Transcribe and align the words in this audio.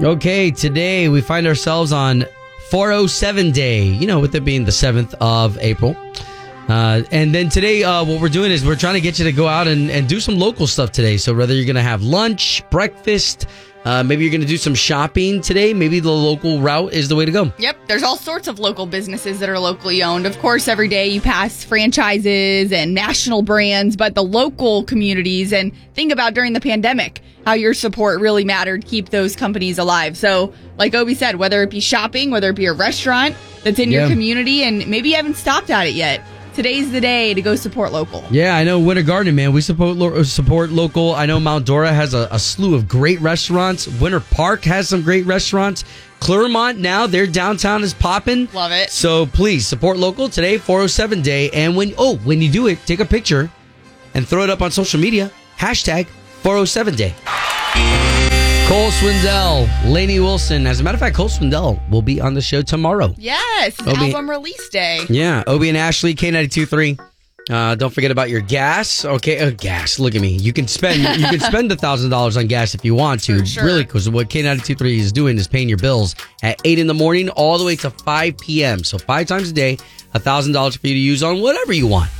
Okay, 0.00 0.52
today 0.52 1.08
we 1.08 1.20
find 1.20 1.44
ourselves 1.44 1.90
on 1.90 2.24
407 2.70 3.50
day, 3.50 3.82
you 3.82 4.06
know, 4.06 4.20
with 4.20 4.32
it 4.32 4.44
being 4.44 4.64
the 4.64 4.70
7th 4.70 5.12
of 5.20 5.58
April. 5.58 5.96
Uh, 6.68 7.02
and 7.10 7.34
then 7.34 7.48
today, 7.48 7.82
uh, 7.82 8.04
what 8.04 8.20
we're 8.20 8.28
doing 8.28 8.50
is 8.52 8.64
we're 8.64 8.76
trying 8.76 8.94
to 8.94 9.00
get 9.00 9.18
you 9.18 9.24
to 9.24 9.32
go 9.32 9.46
out 9.48 9.66
and, 9.66 9.90
and 9.90 10.08
do 10.08 10.20
some 10.20 10.38
local 10.38 10.66
stuff 10.66 10.92
today. 10.92 11.16
So 11.16 11.34
whether 11.34 11.54
you're 11.54 11.64
going 11.64 11.76
to 11.76 11.82
have 11.82 12.02
lunch, 12.02 12.62
breakfast, 12.70 13.46
uh, 13.86 14.02
maybe 14.02 14.22
you're 14.22 14.30
going 14.30 14.42
to 14.42 14.46
do 14.46 14.58
some 14.58 14.74
shopping 14.74 15.40
today, 15.40 15.72
maybe 15.72 15.98
the 15.98 16.10
local 16.10 16.60
route 16.60 16.92
is 16.92 17.08
the 17.08 17.16
way 17.16 17.24
to 17.24 17.32
go. 17.32 17.50
Yep, 17.58 17.76
there's 17.86 18.02
all 18.02 18.16
sorts 18.16 18.48
of 18.48 18.58
local 18.58 18.84
businesses 18.84 19.38
that 19.40 19.48
are 19.48 19.58
locally 19.58 20.02
owned. 20.02 20.26
Of 20.26 20.38
course, 20.40 20.68
every 20.68 20.88
day 20.88 21.08
you 21.08 21.22
pass 21.22 21.64
franchises 21.64 22.70
and 22.70 22.92
national 22.92 23.40
brands, 23.42 23.96
but 23.96 24.14
the 24.14 24.22
local 24.22 24.84
communities 24.84 25.54
and 25.54 25.72
think 25.94 26.12
about 26.12 26.34
during 26.34 26.52
the 26.52 26.60
pandemic 26.60 27.22
how 27.46 27.54
your 27.54 27.72
support 27.72 28.20
really 28.20 28.44
mattered 28.44 28.84
keep 28.84 29.08
those 29.08 29.34
companies 29.34 29.78
alive. 29.78 30.18
So, 30.18 30.52
like 30.76 30.94
Obie 30.94 31.14
said, 31.14 31.36
whether 31.36 31.62
it 31.62 31.70
be 31.70 31.80
shopping, 31.80 32.30
whether 32.30 32.50
it 32.50 32.56
be 32.56 32.66
a 32.66 32.74
restaurant 32.74 33.36
that's 33.64 33.78
in 33.78 33.90
Yeah. 33.90 34.00
your 34.00 34.08
community 34.10 34.64
and 34.64 34.86
maybe 34.86 35.10
you 35.10 35.16
haven't 35.16 35.36
stopped 35.36 35.70
at 35.70 35.86
it 35.86 35.94
yet, 35.94 36.20
today's 36.58 36.90
the 36.90 37.00
day 37.00 37.32
to 37.34 37.40
go 37.40 37.54
support 37.54 37.92
local. 37.92 38.24
Yeah, 38.32 38.56
I 38.56 38.64
know 38.64 38.80
Winter 38.80 39.04
Garden, 39.04 39.36
man. 39.36 39.52
We 39.52 39.60
support 39.60 39.96
lo- 39.96 40.24
support 40.24 40.70
local. 40.70 41.14
I 41.14 41.24
know 41.24 41.38
Mount 41.38 41.64
Dora 41.64 41.92
has 41.92 42.14
a, 42.14 42.26
a 42.32 42.38
slew 42.40 42.74
of 42.74 42.88
great 42.88 43.20
restaurants. 43.20 43.86
Winter 43.86 44.18
Park 44.18 44.64
has 44.64 44.88
some 44.88 45.02
great 45.02 45.24
restaurants. 45.24 45.84
Clermont 46.18 46.78
now, 46.78 47.06
their 47.06 47.28
downtown 47.28 47.84
is 47.84 47.94
popping. 47.94 48.48
Love 48.52 48.72
it. 48.72 48.90
So 48.90 49.26
please 49.26 49.68
support 49.68 49.98
local 49.98 50.28
today, 50.28 50.58
407 50.58 51.22
day. 51.22 51.48
And 51.50 51.76
when 51.76 51.94
oh, 51.96 52.16
when 52.24 52.42
you 52.42 52.50
do 52.50 52.66
it, 52.66 52.84
take 52.86 52.98
a 52.98 53.04
picture 53.04 53.48
and 54.14 54.26
throw 54.26 54.42
it 54.42 54.50
up 54.50 54.60
on 54.60 54.72
social 54.72 54.98
media. 54.98 55.30
Hashtag 55.58 56.06
407 56.42 56.96
day. 56.96 58.17
Cole 58.68 58.90
Swindell, 58.90 59.66
Lainey 59.90 60.20
Wilson. 60.20 60.66
As 60.66 60.78
a 60.78 60.82
matter 60.82 60.96
of 60.96 61.00
fact, 61.00 61.16
Cole 61.16 61.30
Swindell 61.30 61.80
will 61.88 62.02
be 62.02 62.20
on 62.20 62.34
the 62.34 62.42
show 62.42 62.60
tomorrow. 62.60 63.14
Yes, 63.16 63.78
it's 63.78 63.80
Obi- 63.88 64.12
album 64.12 64.28
release 64.28 64.68
day. 64.68 65.06
Yeah, 65.08 65.42
Obie 65.46 65.70
and 65.70 65.78
Ashley, 65.78 66.14
K92.3. 66.14 67.00
Uh, 67.48 67.74
don't 67.76 67.94
forget 67.94 68.10
about 68.10 68.28
your 68.28 68.42
gas. 68.42 69.06
Okay, 69.06 69.38
uh, 69.38 69.52
gas. 69.52 69.98
Look 69.98 70.14
at 70.14 70.20
me. 70.20 70.36
You 70.36 70.52
can 70.52 70.68
spend 70.68 71.00
you 71.18 71.26
can 71.28 71.40
spend 71.50 71.72
a 71.72 71.76
thousand 71.76 72.10
dollars 72.10 72.36
on 72.36 72.46
gas 72.46 72.74
if 72.74 72.84
you 72.84 72.94
want 72.94 73.22
to. 73.22 73.44
Sure. 73.46 73.64
Really, 73.64 73.84
because 73.84 74.10
what 74.10 74.28
K 74.28 74.42
ninety 74.42 74.62
two 74.62 74.74
three 74.74 75.00
is 75.00 75.12
doing 75.12 75.38
is 75.38 75.48
paying 75.48 75.66
your 75.70 75.78
bills 75.78 76.14
at 76.42 76.60
eight 76.66 76.78
in 76.78 76.86
the 76.86 76.94
morning 76.94 77.30
all 77.30 77.56
the 77.56 77.64
way 77.64 77.76
to 77.76 77.88
five 77.88 78.36
p.m. 78.36 78.84
So 78.84 78.98
five 78.98 79.26
times 79.28 79.48
a 79.48 79.54
day, 79.54 79.78
a 80.12 80.18
thousand 80.18 80.52
dollars 80.52 80.76
for 80.76 80.88
you 80.88 80.92
to 80.94 81.00
use 81.00 81.22
on 81.22 81.40
whatever 81.40 81.72
you 81.72 81.86
want. 81.86 82.10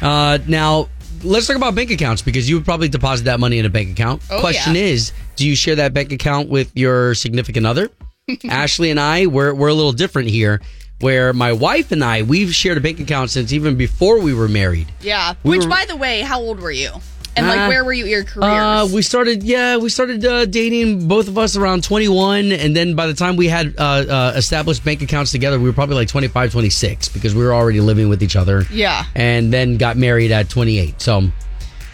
Uh, 0.00 0.38
now 0.46 0.88
let's 1.24 1.48
talk 1.48 1.56
about 1.56 1.74
bank 1.74 1.90
accounts 1.90 2.22
because 2.22 2.48
you 2.48 2.54
would 2.54 2.64
probably 2.64 2.88
deposit 2.88 3.24
that 3.24 3.40
money 3.40 3.58
in 3.58 3.66
a 3.66 3.70
bank 3.70 3.90
account. 3.90 4.22
Oh, 4.30 4.38
Question 4.38 4.76
yeah. 4.76 4.82
is, 4.82 5.12
do 5.40 5.48
you 5.48 5.56
share 5.56 5.76
that 5.76 5.94
bank 5.94 6.12
account 6.12 6.50
with 6.50 6.70
your 6.76 7.14
significant 7.14 7.64
other? 7.66 7.88
Ashley 8.48 8.90
and 8.90 9.00
I, 9.00 9.26
we're 9.26 9.54
we're 9.54 9.68
a 9.68 9.74
little 9.74 9.92
different 9.92 10.28
here. 10.28 10.60
Where 11.00 11.32
my 11.32 11.52
wife 11.54 11.92
and 11.92 12.04
I, 12.04 12.20
we've 12.22 12.54
shared 12.54 12.76
a 12.76 12.80
bank 12.82 13.00
account 13.00 13.30
since 13.30 13.54
even 13.54 13.76
before 13.76 14.20
we 14.20 14.34
were 14.34 14.48
married. 14.48 14.86
Yeah. 15.00 15.32
We 15.42 15.56
Which, 15.56 15.64
were- 15.64 15.70
by 15.70 15.86
the 15.88 15.96
way, 15.96 16.20
how 16.20 16.40
old 16.42 16.60
were 16.60 16.70
you? 16.70 16.90
And 17.36 17.46
Uh, 17.46 17.48
like, 17.48 17.68
where 17.70 17.84
were 17.84 17.92
you 17.94 18.04
your 18.04 18.22
careers? 18.24 18.44
Uh, 18.52 18.88
we 18.92 19.00
started, 19.00 19.42
yeah, 19.42 19.78
we 19.78 19.88
started 19.88 20.22
uh, 20.26 20.44
dating 20.44 21.08
both 21.08 21.26
of 21.28 21.38
us 21.38 21.56
around 21.56 21.84
21. 21.84 22.52
And 22.52 22.76
then 22.76 22.94
by 22.96 23.06
the 23.06 23.14
time 23.14 23.36
we 23.36 23.46
had 23.48 23.74
uh, 23.78 23.82
uh, 23.82 24.32
established 24.36 24.84
bank 24.84 25.00
accounts 25.00 25.30
together, 25.32 25.58
we 25.58 25.64
were 25.70 25.72
probably 25.72 25.94
like 25.94 26.08
25, 26.08 26.52
26 26.52 27.08
because 27.08 27.34
we 27.34 27.42
were 27.42 27.54
already 27.54 27.80
living 27.80 28.10
with 28.10 28.22
each 28.22 28.36
other. 28.36 28.64
yeah. 28.70 29.04
And 29.14 29.50
then 29.50 29.78
got 29.78 29.96
married 29.96 30.32
at 30.32 30.50
28. 30.50 31.00
So, 31.00 31.30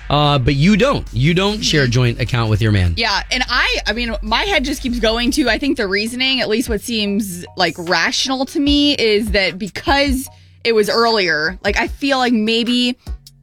uh, 0.08 0.38
but 0.38 0.54
you 0.54 0.76
don't. 0.76 1.06
You 1.12 1.34
don't 1.34 1.62
share 1.62 1.84
a 1.84 1.88
joint 1.88 2.20
account 2.20 2.50
with 2.50 2.62
your 2.62 2.72
man. 2.72 2.94
Yeah, 2.96 3.22
and 3.30 3.44
I 3.48 3.78
I 3.86 3.92
mean 3.92 4.14
my 4.22 4.42
head 4.42 4.64
just 4.64 4.82
keeps 4.82 5.00
going 5.00 5.30
to 5.32 5.48
I 5.48 5.58
think 5.58 5.76
the 5.76 5.88
reasoning, 5.88 6.40
at 6.40 6.48
least 6.48 6.68
what 6.68 6.80
seems 6.80 7.44
like 7.56 7.74
rational 7.78 8.46
to 8.46 8.60
me 8.60 8.94
is 8.94 9.32
that 9.32 9.58
because 9.58 10.28
it 10.64 10.74
was 10.74 10.88
earlier, 10.88 11.58
like 11.64 11.76
I 11.76 11.88
feel 11.88 12.18
like 12.18 12.32
maybe 12.32 12.96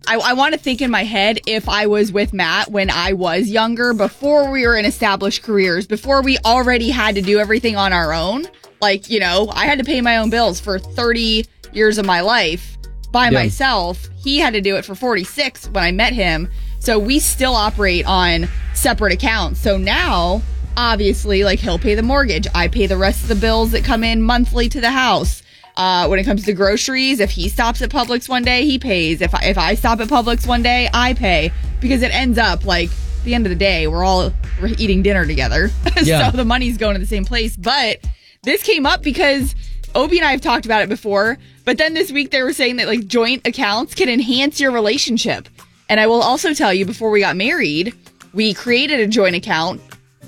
I, 0.07 0.17
I 0.17 0.33
want 0.33 0.53
to 0.53 0.59
think 0.59 0.81
in 0.81 0.91
my 0.91 1.03
head 1.03 1.39
if 1.47 1.69
I 1.69 1.88
was 1.88 2.11
with 2.11 2.33
Matt 2.33 2.69
when 2.69 2.89
I 2.89 3.13
was 3.13 3.49
younger, 3.49 3.93
before 3.93 4.51
we 4.51 4.67
were 4.67 4.75
in 4.75 4.85
established 4.85 5.43
careers, 5.43 5.88
before 5.88 6.21
we 6.21 6.38
already 6.39 6.89
had 6.89 7.15
to 7.15 7.21
do 7.21 7.39
everything 7.39 7.75
on 7.75 7.93
our 7.93 8.13
own. 8.13 8.45
Like, 8.81 9.09
you 9.09 9.21
know, 9.21 9.49
I 9.53 9.65
had 9.65 9.79
to 9.79 9.85
pay 9.85 10.01
my 10.01 10.17
own 10.17 10.29
bills 10.29 10.59
for 10.59 10.77
30 10.77 11.45
years 11.71 11.97
of 11.97 12.05
my 12.05 12.19
life 12.19 12.77
by 13.13 13.25
Yeah. 13.29 13.40
myself. 13.44 14.09
He 14.22 14.40
had 14.40 14.51
to 14.53 14.59
do 14.62 14.75
it 14.75 14.84
for 14.84 14.96
46 14.96 15.68
when 15.69 15.84
I 15.85 15.91
met 15.94 16.12
him. 16.12 16.50
So 16.79 17.00
we 17.00 17.19
still 17.19 17.56
operate 17.56 18.06
on 18.06 18.50
separate 18.74 19.13
accounts. 19.13 19.62
So 19.62 19.78
now, 19.78 20.41
obviously, 20.75 21.46
like 21.46 21.59
he'll 21.59 21.79
pay 21.79 21.96
the 21.96 22.03
mortgage. 22.03 22.47
I 22.53 22.68
pay 22.68 22.88
the 22.88 22.97
rest 22.97 23.22
of 23.24 23.29
the 23.29 23.35
bills 23.35 23.72
that 23.72 23.85
come 23.85 24.03
in 24.03 24.22
monthly 24.22 24.68
to 24.69 24.81
the 24.81 24.91
house. 24.91 25.41
Uh, 25.78 26.06
when 26.07 26.19
it 26.19 26.24
comes 26.24 26.44
to 26.46 26.53
groceries, 26.53 27.19
if 27.19 27.31
he 27.31 27.50
stops 27.50 27.81
at 27.81 27.90
Publix 27.90 28.29
one 28.29 28.44
day, 28.44 28.63
he 28.66 28.78
pays. 28.78 29.22
If 29.22 29.34
I, 29.34 29.45
if 29.45 29.57
I 29.57 29.74
stop 29.74 30.00
at 30.01 30.07
Publix 30.07 30.45
one 30.45 30.62
day, 30.62 30.88
I 30.94 31.13
pay 31.13 31.51
because 31.80 32.03
it 32.03 32.13
ends 32.13 32.38
up 32.38 32.63
like 32.66 32.90
at 32.90 33.24
the 33.25 33.34
end 33.34 33.45
of 33.47 33.50
the 33.50 33.56
day, 33.56 33.88
we're 33.88 34.03
all 34.03 34.31
we're 34.62 34.75
eating 34.78 35.01
dinner 35.01 35.25
together. 35.25 35.72
Yeah. 36.03 36.30
so 36.31 36.38
the 36.38 36.44
money's 36.45 36.78
going 36.78 36.95
to 36.95 37.00
the 37.00 37.07
same 37.07 37.24
place. 37.25 37.56
But 37.56 38.00
this 38.44 38.62
came 38.62 38.85
up 38.85 39.01
because 39.03 39.56
Obie 39.95 40.17
and 40.19 40.27
I 40.27 40.31
have 40.31 40.41
talked 40.41 40.65
about 40.65 40.81
it 40.81 40.89
before. 40.89 41.37
But 41.65 41.77
then 41.77 41.93
this 41.93 42.11
week 42.11 42.31
they 42.31 42.41
were 42.43 42.53
saying 42.53 42.77
that 42.77 42.87
like 42.87 43.07
joint 43.07 43.45
accounts 43.47 43.95
can 43.95 44.09
enhance 44.09 44.59
your 44.59 44.71
relationship. 44.71 45.47
And 45.89 45.99
I 45.99 46.07
will 46.07 46.21
also 46.21 46.53
tell 46.53 46.73
you 46.73 46.85
before 46.85 47.09
we 47.11 47.19
got 47.19 47.35
married, 47.35 47.93
we 48.33 48.53
created 48.53 48.99
a 48.99 49.07
joint 49.07 49.35
account 49.35 49.81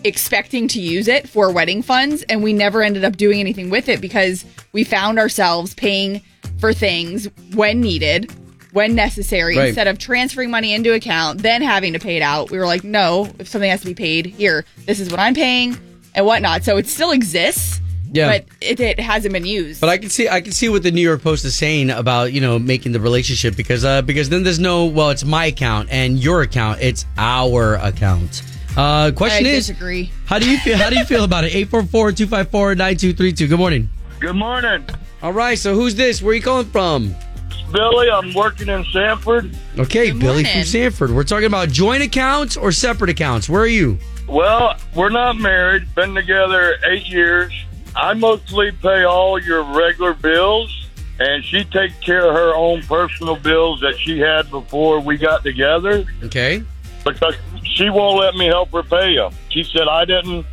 expecting 0.04 0.68
to 0.68 0.80
use 0.80 1.08
it 1.08 1.28
for 1.28 1.52
wedding 1.52 1.82
funds 1.82 2.22
and 2.30 2.44
we 2.44 2.54
never 2.54 2.84
ended 2.84 3.04
up 3.04 3.18
doing 3.18 3.40
anything 3.40 3.70
with 3.72 3.90
it 3.90 4.00
because 4.02 4.46
we 4.72 4.84
found 4.84 5.18
ourselves 5.18 5.74
paying 5.74 6.22
for 6.60 6.74
things 6.74 7.28
when 7.56 7.82
needed 7.82 8.32
when 8.72 8.94
necessary 8.94 9.58
Right. 9.58 9.68
instead 9.70 9.88
of 9.88 9.98
transferring 9.98 10.52
money 10.52 10.76
into 10.76 10.94
account 10.94 11.42
then 11.42 11.64
having 11.64 11.94
to 11.94 12.00
pay 12.00 12.18
it 12.18 12.22
out 12.22 12.52
we 12.52 12.60
were 12.60 12.68
like 12.68 12.84
no 12.84 13.28
if 13.40 13.48
something 13.48 13.70
has 13.72 13.80
to 13.82 13.88
be 13.88 13.96
paid 13.96 14.28
here 14.28 14.64
this 14.86 15.00
is 15.00 15.10
what 15.10 15.20
i'm 15.20 15.34
paying 15.34 15.76
and 16.14 16.24
whatnot 16.24 16.64
so 16.64 16.78
it 16.78 16.86
still 16.86 17.10
exists 17.10 17.82
Yeah. 18.16 18.28
but 18.40 18.46
it, 18.62 18.80
it 18.80 19.00
hasn't 19.00 19.34
been 19.34 19.46
used 19.46 19.82
But 19.82 19.90
I 19.90 19.98
can 19.98 20.10
see 20.10 20.30
I 20.30 20.40
can 20.42 20.52
see 20.54 20.70
what 20.70 20.84
the 20.84 20.92
New 20.92 21.02
York 21.02 21.22
Post 21.22 21.44
is 21.46 21.56
saying 21.56 21.90
about 21.90 22.32
you 22.34 22.40
know 22.42 22.58
making 22.58 22.92
the 22.94 23.00
relationship 23.00 23.56
because 23.56 23.84
uh 23.84 24.02
because 24.02 24.30
then 24.30 24.44
there's 24.44 24.60
no 24.60 24.86
well 24.86 25.10
it's 25.10 25.26
my 25.26 25.46
account 25.48 25.90
and 25.92 26.18
your 26.24 26.42
account 26.42 26.82
it's 26.82 27.06
our 27.18 27.76
account. 27.76 28.42
Uh, 28.78 29.08
i 29.08 29.12
question 29.12 29.46
is 29.46 29.68
disagree 29.68 30.12
how 30.26 30.38
do 30.40 30.50
you 30.50 30.58
feel 30.60 30.78
how 30.78 30.90
do 30.90 30.98
you 30.98 31.06
feel 31.06 31.24
about 31.24 31.44
it? 31.46 31.54
844-254-9232. 31.72 33.50
Good 33.50 33.58
morning. 33.58 33.90
Good 34.20 34.36
morning. 34.36 34.86
All 35.22 35.34
right, 35.34 35.58
so 35.58 35.74
who's 35.76 35.96
this? 35.96 36.22
Where 36.22 36.32
are 36.32 36.36
you 36.36 36.42
calling 36.42 36.68
from? 36.68 37.16
Billy, 37.72 38.10
I'm 38.10 38.34
working 38.34 38.70
in 38.70 38.84
Sanford. 38.86 39.56
Okay, 39.78 40.12
Good 40.12 40.20
Billy 40.20 40.44
morning. 40.44 40.52
from 40.52 40.64
Sanford. 40.64 41.12
We're 41.12 41.24
talking 41.24 41.48
about 41.48 41.70
joint 41.70 42.04
accounts 42.04 42.56
or 42.58 42.72
separate 42.72 43.10
accounts. 43.10 43.50
Where 43.50 43.62
are 43.62 43.68
you? 43.68 43.98
Well, 44.28 44.76
we're 44.96 45.10
not 45.10 45.38
married, 45.38 45.94
been 45.96 46.14
together 46.16 46.76
eight 46.86 47.08
years. 47.08 47.52
I 47.96 48.14
mostly 48.14 48.72
pay 48.72 49.04
all 49.04 49.40
your 49.42 49.64
regular 49.64 50.14
bills, 50.14 50.88
and 51.20 51.44
she 51.46 51.64
takes 51.64 51.98
care 52.00 52.28
of 52.28 52.34
her 52.36 52.54
own 52.56 52.84
personal 52.84 53.36
bills 53.38 53.80
that 53.82 53.98
she 54.00 54.20
had 54.20 54.50
before 54.52 55.00
we 55.00 55.18
got 55.18 55.44
together 55.44 56.06
Okay. 56.24 56.64
because 57.06 57.36
she 57.64 57.90
won't 57.90 58.20
let 58.20 58.36
me 58.36 58.48
help 58.48 58.72
her 58.72 58.84
pay 58.84 59.16
them. 59.16 59.34
She 59.50 59.64
said 59.64 59.88
I 59.88 60.06
didn't. 60.06 60.46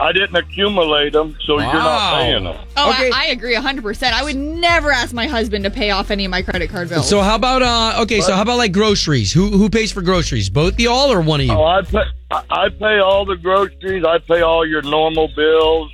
I 0.00 0.10
didn't 0.10 0.34
accumulate 0.34 1.12
them, 1.12 1.36
so 1.44 1.60
you're 1.60 1.72
not 1.72 2.18
paying 2.18 2.42
them. 2.44 2.56
oh 2.76 2.90
Okay. 2.90 3.10
I, 3.14 3.26
I 3.26 3.26
agree 3.26 3.54
100% 3.54 4.12
i 4.12 4.24
would 4.24 4.34
never 4.34 4.90
ask 4.90 5.12
my 5.14 5.28
husband 5.28 5.62
to 5.64 5.70
pay 5.70 5.90
off 5.90 6.10
any 6.10 6.24
of 6.24 6.30
my 6.30 6.42
credit 6.42 6.70
card 6.70 6.88
bills 6.88 7.08
So 7.08 7.20
how 7.20 7.36
about 7.36 7.62
uh 7.62 8.02
okay, 8.02 8.20
so 8.20 8.34
how 8.34 8.42
about 8.42 8.56
like 8.56 8.72
groceries? 8.72 9.30
Who 9.32 9.50
who 9.50 9.70
pays 9.70 9.92
for 9.92 10.02
groceries? 10.02 10.50
Both 10.50 10.80
y'all 10.80 11.12
or 11.12 11.20
one 11.20 11.38
of 11.40 11.46
you? 11.46 11.52
Oh, 11.52 11.62
I 11.64 11.82
pay. 11.82 12.02
I 12.32 12.42
I 12.50 12.68
pay 12.70 12.98
all 12.98 13.24
the 13.24 13.36
groceries. 13.36 14.04
I 14.04 14.18
pay 14.18 14.40
all 14.40 14.66
your 14.66 14.82
normal 14.82 15.28
bills. 15.36 15.92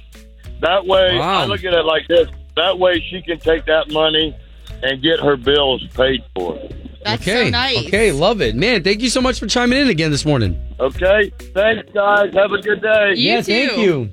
That 0.61 0.87
way, 0.87 1.17
Wow. 1.19 1.41
I 1.41 1.45
look 1.47 1.65
at 1.65 1.73
it 1.73 1.85
like 1.85 2.07
this. 2.09 2.29
That 2.57 2.79
way, 2.79 3.01
she 3.11 3.23
can 3.23 3.39
take 3.39 3.65
that 3.67 3.91
money 3.91 4.37
and 4.83 5.03
get 5.03 5.21
her 5.21 5.37
bills 5.37 5.87
paid 5.95 6.23
for. 6.35 6.59
that's 7.05 7.23
okay. 7.23 7.45
so 7.45 7.51
nice 7.51 7.87
Okay, 7.87 8.11
love 8.13 8.41
it. 8.41 8.55
Man, 8.57 8.83
thank 8.83 9.01
you 9.01 9.09
so 9.09 9.21
much 9.21 9.39
for 9.39 9.47
chiming 9.47 9.79
in 9.79 9.89
again 9.89 10.11
this 10.11 10.25
morning. 10.25 10.61
Okay. 10.81 11.31
Thanks, 11.55 11.89
guys. 11.93 12.33
Have 12.35 12.53
a 12.53 12.61
good 12.61 12.83
day. 12.83 13.15
You 13.15 13.31
yeah, 13.33 13.41
too. 13.41 13.53
thank 13.53 13.79
you. 13.79 14.13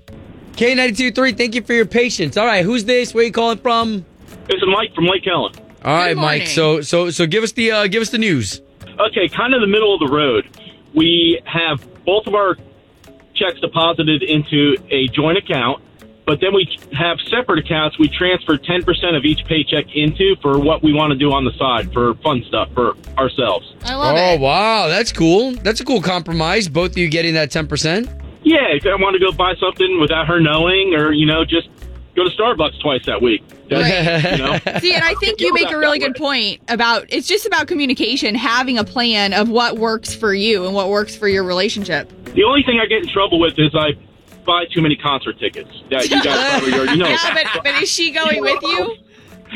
K923, 0.53 1.37
thank 1.37 1.55
you 1.55 1.61
for 1.63 1.73
your 1.73 1.85
patience. 1.85 2.37
All 2.37 2.45
right, 2.45 2.63
who's 2.63 2.85
this? 2.85 3.13
Where 3.13 3.23
you 3.25 3.31
calling 3.31 3.57
from? 3.57 4.05
It's 4.47 4.61
is 4.61 4.63
Mike 4.67 4.93
from 4.95 5.05
Lake 5.05 5.25
Helen. 5.25 5.53
All 5.83 5.93
right, 5.95 6.15
Mike. 6.15 6.47
So 6.47 6.81
so 6.81 7.09
so 7.09 7.25
give 7.27 7.43
us 7.43 7.51
the 7.51 7.71
uh 7.71 7.87
give 7.87 8.01
us 8.01 8.09
the 8.09 8.17
news. 8.17 8.61
Okay, 8.99 9.27
kind 9.27 9.53
of 9.53 9.61
the 9.61 9.67
middle 9.67 9.93
of 9.93 9.99
the 9.99 10.15
road. 10.15 10.47
We 10.93 11.41
have 11.45 11.85
both 12.05 12.25
of 12.27 12.33
our 12.35 12.55
checks 13.35 13.59
deposited 13.59 14.23
into 14.23 14.77
a 14.89 15.07
joint 15.09 15.37
account, 15.37 15.83
but 16.25 16.41
then 16.41 16.53
we 16.53 16.67
have 16.93 17.17
separate 17.29 17.59
accounts 17.59 17.97
we 17.99 18.07
transfer 18.09 18.57
10% 18.57 19.17
of 19.17 19.25
each 19.25 19.45
paycheck 19.45 19.85
into 19.95 20.35
for 20.41 20.59
what 20.59 20.81
we 20.83 20.93
want 20.93 21.11
to 21.11 21.17
do 21.17 21.31
on 21.31 21.45
the 21.45 21.51
side 21.53 21.91
for 21.93 22.15
fun 22.15 22.43
stuff 22.47 22.69
for 22.73 22.95
ourselves. 23.17 23.73
I 23.83 23.95
love 23.95 24.15
oh 24.17 24.33
it. 24.33 24.39
wow, 24.39 24.87
that's 24.87 25.11
cool. 25.11 25.53
That's 25.55 25.79
a 25.79 25.85
cool 25.85 26.01
compromise. 26.01 26.67
Both 26.67 26.91
of 26.91 26.97
you 26.97 27.09
getting 27.09 27.33
that 27.35 27.51
ten 27.51 27.67
percent. 27.67 28.09
Yeah, 28.43 28.67
if 28.69 28.85
I 28.85 28.95
want 28.95 29.13
to 29.15 29.19
go 29.19 29.31
buy 29.31 29.55
something 29.55 29.99
without 29.99 30.27
her 30.27 30.39
knowing, 30.39 30.93
or 30.93 31.11
you 31.11 31.25
know, 31.25 31.45
just 31.45 31.67
go 32.15 32.23
to 32.23 32.29
Starbucks 32.29 32.79
twice 32.81 33.05
that 33.05 33.21
week. 33.21 33.43
That's, 33.69 34.37
you 34.37 34.45
know, 34.45 34.79
See, 34.79 34.93
and 34.93 35.03
I 35.03 35.15
think 35.15 35.41
you 35.41 35.53
make 35.53 35.71
a 35.71 35.77
really 35.77 35.99
good 35.99 36.15
point 36.15 36.61
about 36.67 37.05
it's 37.09 37.27
just 37.27 37.45
about 37.45 37.67
communication, 37.67 38.35
having 38.35 38.77
a 38.77 38.83
plan 38.83 39.33
of 39.33 39.49
what 39.49 39.77
works 39.77 40.13
for 40.13 40.33
you 40.33 40.65
and 40.65 40.75
what 40.75 40.89
works 40.89 41.15
for 41.15 41.27
your 41.27 41.43
relationship. 41.43 42.09
the 42.33 42.43
only 42.43 42.63
thing 42.63 42.79
I 42.79 42.85
get 42.85 43.03
in 43.03 43.09
trouble 43.09 43.39
with 43.39 43.57
is 43.57 43.73
I 43.75 43.91
buy 44.45 44.65
too 44.73 44.81
many 44.81 44.95
concert 44.95 45.39
tickets. 45.39 45.69
That 45.89 46.09
you 46.09 46.21
guys 46.23 46.49
probably 46.59 46.73
already 46.73 46.97
know. 46.97 47.07
Yeah, 47.09 47.33
but, 47.53 47.63
but 47.63 47.81
is 47.81 47.89
she 47.89 48.11
going 48.11 48.41
with 48.41 48.61
you? 48.63 48.95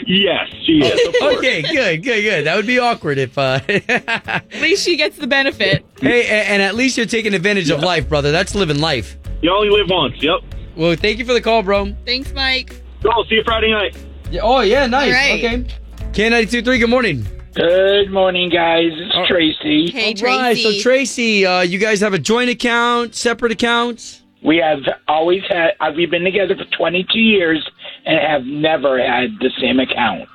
Yes, 0.05 0.47
she 0.65 0.79
is. 0.79 1.15
Okay, 1.21 1.61
good, 1.61 2.03
good, 2.03 2.21
good. 2.21 2.45
That 2.45 2.55
would 2.55 2.67
be 2.67 2.79
awkward 2.79 3.17
if. 3.17 3.37
uh 3.37 3.59
At 3.67 4.45
least 4.61 4.83
she 4.85 4.95
gets 4.95 5.17
the 5.17 5.27
benefit. 5.27 5.85
Hey, 5.99 6.27
and 6.45 6.61
at 6.61 6.75
least 6.75 6.95
you're 6.97 7.05
taking 7.05 7.33
advantage 7.33 7.69
of 7.69 7.81
life, 7.81 8.07
brother. 8.07 8.31
That's 8.31 8.55
living 8.55 8.79
life. 8.79 9.17
You 9.41 9.51
only 9.51 9.69
live 9.69 9.89
once. 9.89 10.15
Yep. 10.21 10.41
Well, 10.75 10.95
thank 10.95 11.17
you 11.19 11.25
for 11.25 11.33
the 11.33 11.41
call, 11.41 11.63
bro. 11.63 11.93
Thanks, 12.05 12.31
Mike. 12.33 12.81
Cool. 13.03 13.25
See 13.29 13.35
you 13.35 13.43
Friday 13.43 13.71
night. 13.71 13.97
Yeah, 14.31 14.41
oh 14.43 14.61
yeah, 14.61 14.85
nice. 14.85 15.07
All 15.07 15.13
right. 15.13 15.43
Okay. 15.43 15.65
K92.3, 16.11 16.79
good 16.79 16.89
morning. 16.89 17.25
Good 17.55 18.11
morning, 18.11 18.49
guys. 18.49 18.91
It's 18.93 19.11
Oh. 19.15 19.25
Tracy. 19.27 19.89
Hey, 19.91 20.13
All 20.21 20.23
right, 20.27 20.53
Tracy. 20.53 20.77
so 20.77 20.81
Tracy, 20.83 21.45
uh, 21.45 21.61
you 21.61 21.79
guys 21.79 21.99
have 22.01 22.13
a 22.13 22.19
joint 22.19 22.49
account, 22.49 23.15
separate 23.15 23.51
accounts? 23.51 24.21
We 24.43 24.57
have 24.57 24.79
always 25.07 25.43
had, 25.49 25.71
uh, 25.79 25.91
we've 25.95 26.11
been 26.11 26.23
together 26.23 26.55
for 26.55 26.65
22 26.77 27.19
years 27.19 27.67
and 28.05 28.19
have 28.19 28.45
never 28.45 29.01
had 29.01 29.31
the 29.39 29.51
same 29.59 29.79
account. 29.79 30.29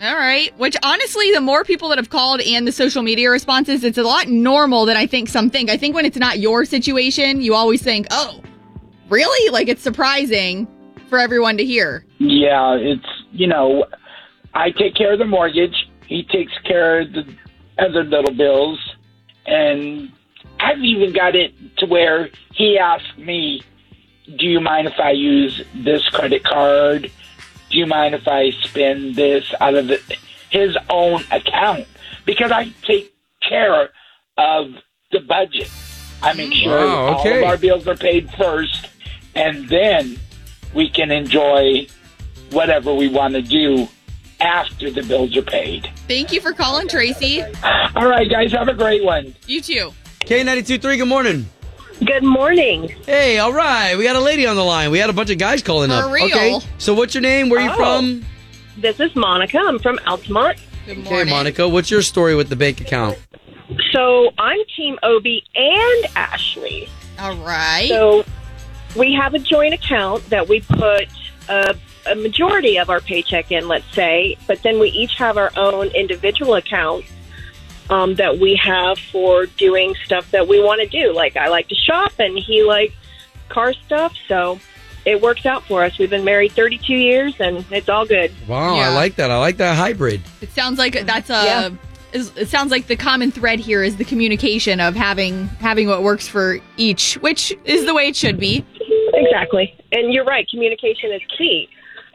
All 0.00 0.14
right. 0.14 0.56
Which 0.58 0.76
honestly, 0.82 1.32
the 1.32 1.40
more 1.40 1.64
people 1.64 1.88
that 1.88 1.96
have 1.96 2.10
called 2.10 2.42
and 2.42 2.66
the 2.66 2.72
social 2.72 3.02
media 3.02 3.30
responses, 3.30 3.82
it's 3.82 3.96
a 3.96 4.02
lot 4.02 4.28
normal 4.28 4.84
than 4.84 4.96
I 4.96 5.06
think 5.06 5.30
some 5.30 5.48
think. 5.48 5.70
I 5.70 5.78
think 5.78 5.94
when 5.94 6.04
it's 6.04 6.18
not 6.18 6.38
your 6.38 6.66
situation, 6.66 7.40
you 7.40 7.54
always 7.54 7.82
think, 7.82 8.06
oh, 8.10 8.42
really? 9.08 9.50
Like 9.50 9.68
it's 9.68 9.82
surprising 9.82 10.68
for 11.08 11.18
everyone 11.18 11.56
to 11.56 11.64
hear. 11.64 12.04
Yeah, 12.18 12.74
it's, 12.74 13.06
you 13.32 13.46
know, 13.46 13.86
I 14.52 14.70
take 14.70 14.94
care 14.94 15.14
of 15.14 15.18
the 15.18 15.24
mortgage. 15.24 15.88
He 16.06 16.24
takes 16.24 16.52
care 16.66 17.00
of 17.00 17.12
the 17.12 17.34
other 17.78 18.04
little 18.04 18.34
bills. 18.34 18.78
And 19.46 20.12
I've 20.60 20.82
even 20.82 21.14
got 21.14 21.34
it 21.34 21.54
to 21.78 21.86
where 21.86 22.30
he 22.52 22.78
asked 22.78 23.18
me, 23.18 23.62
do 24.38 24.46
you 24.46 24.60
mind 24.60 24.88
if 24.88 24.98
I 24.98 25.12
use 25.12 25.62
this 25.74 26.08
credit 26.08 26.44
card? 26.44 27.10
Do 27.70 27.78
you 27.78 27.86
mind 27.86 28.14
if 28.14 28.26
I 28.26 28.50
spend 28.50 29.14
this 29.14 29.52
out 29.60 29.74
of 29.74 29.88
the, 29.88 30.00
his 30.50 30.76
own 30.90 31.22
account? 31.30 31.86
Because 32.24 32.50
I 32.50 32.72
take 32.82 33.14
care 33.46 33.90
of 34.36 34.74
the 35.12 35.20
budget. 35.20 35.70
I 36.22 36.32
make 36.32 36.50
mm. 36.50 36.62
sure 36.62 36.86
Wow, 36.86 37.16
all 37.16 37.32
of 37.32 37.44
our 37.44 37.56
bills 37.56 37.86
are 37.86 37.96
paid 37.96 38.30
first, 38.32 38.88
and 39.34 39.68
then 39.68 40.18
we 40.74 40.88
can 40.88 41.10
enjoy 41.10 41.86
whatever 42.50 42.94
we 42.94 43.08
want 43.08 43.34
to 43.34 43.42
do 43.42 43.88
after 44.40 44.90
the 44.90 45.02
bills 45.02 45.36
are 45.36 45.42
paid. 45.42 45.90
Thank 46.08 46.32
you 46.32 46.40
for 46.40 46.52
calling, 46.52 46.88
Tracy. 46.88 47.42
All 47.42 48.08
right, 48.08 48.28
guys, 48.28 48.52
have 48.52 48.68
a 48.68 48.74
great 48.74 49.04
one. 49.04 49.34
You 49.46 49.60
too. 49.60 49.92
K92.3, 50.20 50.98
good 50.98 51.08
morning. 51.08 51.46
Good 52.04 52.22
morning. 52.24 52.88
Hey, 53.06 53.38
all 53.38 53.52
right. 53.52 53.96
We 53.96 54.04
got 54.04 54.16
a 54.16 54.20
lady 54.20 54.46
on 54.46 54.54
the 54.56 54.64
line. 54.64 54.90
We 54.90 54.98
had 54.98 55.08
a 55.10 55.14
bunch 55.14 55.30
of 55.30 55.38
guys 55.38 55.62
calling 55.62 55.88
For 55.90 55.96
up. 55.96 56.12
real. 56.12 56.24
Okay. 56.26 56.58
So 56.78 56.92
what's 56.94 57.14
your 57.14 57.22
name? 57.22 57.48
Where 57.48 57.60
are 57.60 57.64
you 57.64 57.70
Oh. 57.72 57.76
from? 57.76 58.24
This 58.76 59.00
is 59.00 59.14
Monica. 59.16 59.58
I'm 59.58 59.78
from 59.78 59.96
Altamonte. 60.06 60.58
Good 60.86 60.98
Okay, 60.98 61.02
morning. 61.10 61.30
Monica, 61.30 61.66
what's 61.68 61.90
your 61.90 62.02
story 62.02 62.34
with 62.34 62.48
the 62.50 62.56
bank 62.56 62.80
account? 62.80 63.18
So 63.92 64.30
I'm 64.38 64.58
Team 64.76 64.98
Obie 65.02 65.42
and 65.54 66.06
Ashley. 66.14 66.88
All 67.18 67.34
right. 67.36 67.88
So 67.88 68.24
we 68.94 69.14
have 69.14 69.32
a 69.34 69.38
joint 69.38 69.72
account 69.74 70.28
that 70.30 70.48
we 70.48 70.60
put 70.60 71.06
a, 71.48 71.74
a 72.10 72.14
majority 72.14 72.78
of 72.78 72.90
our 72.90 73.00
paycheck 73.00 73.50
in, 73.50 73.66
let's 73.68 73.92
say, 73.94 74.36
but 74.46 74.62
then 74.62 74.78
we 74.78 74.90
each 74.90 75.14
have 75.14 75.38
our 75.38 75.50
own 75.56 75.86
individual 75.88 76.54
accounts 76.54 77.08
um, 77.90 78.14
that 78.16 78.38
we 78.38 78.56
have 78.62 78.98
for 78.98 79.46
doing 79.46 79.94
stuff 80.04 80.30
that 80.30 80.48
we 80.48 80.62
want 80.62 80.80
to 80.80 80.86
do. 80.86 81.12
Like 81.12 81.36
I 81.36 81.48
like 81.48 81.68
to 81.68 81.74
shop 81.74 82.12
and 82.18 82.38
he 82.38 82.62
likes 82.62 82.94
car 83.48 83.72
stuff. 83.72 84.14
So 84.28 84.58
it 85.04 85.20
works 85.20 85.46
out 85.46 85.64
for 85.64 85.84
us. 85.84 85.98
We've 85.98 86.10
been 86.10 86.24
married 86.24 86.52
32 86.52 86.92
years 86.94 87.34
and 87.38 87.64
it's 87.70 87.88
all 87.88 88.06
good. 88.06 88.32
Wow, 88.48 88.74
I 88.74 88.92
like 88.94 89.16
that. 89.16 89.30
I 89.30 89.38
like 89.38 89.56
that 89.58 89.76
hybrid. 89.76 90.20
It 90.40 90.50
sounds 90.50 90.78
like 90.78 91.06
that's 91.06 91.30
a. 91.30 91.44
Yeah. 91.44 91.70
It 92.12 92.48
sounds 92.48 92.70
like 92.70 92.86
the 92.86 92.96
common 92.96 93.30
thread 93.30 93.58
here 93.58 93.82
is 93.82 93.96
the 93.96 94.04
communication 94.04 94.80
of 94.80 94.94
having 94.94 95.48
having 95.60 95.86
what 95.86 96.02
works 96.02 96.26
for 96.26 96.60
each, 96.78 97.14
which 97.14 97.54
is 97.66 97.84
the 97.84 97.92
way 97.92 98.08
it 98.08 98.16
should 98.16 98.40
be. 98.40 98.64
Exactly. 99.12 99.76
And 99.92 100.14
you're 100.14 100.24
right, 100.24 100.48
communication 100.48 101.12
is 101.12 101.20
key. 101.36 101.68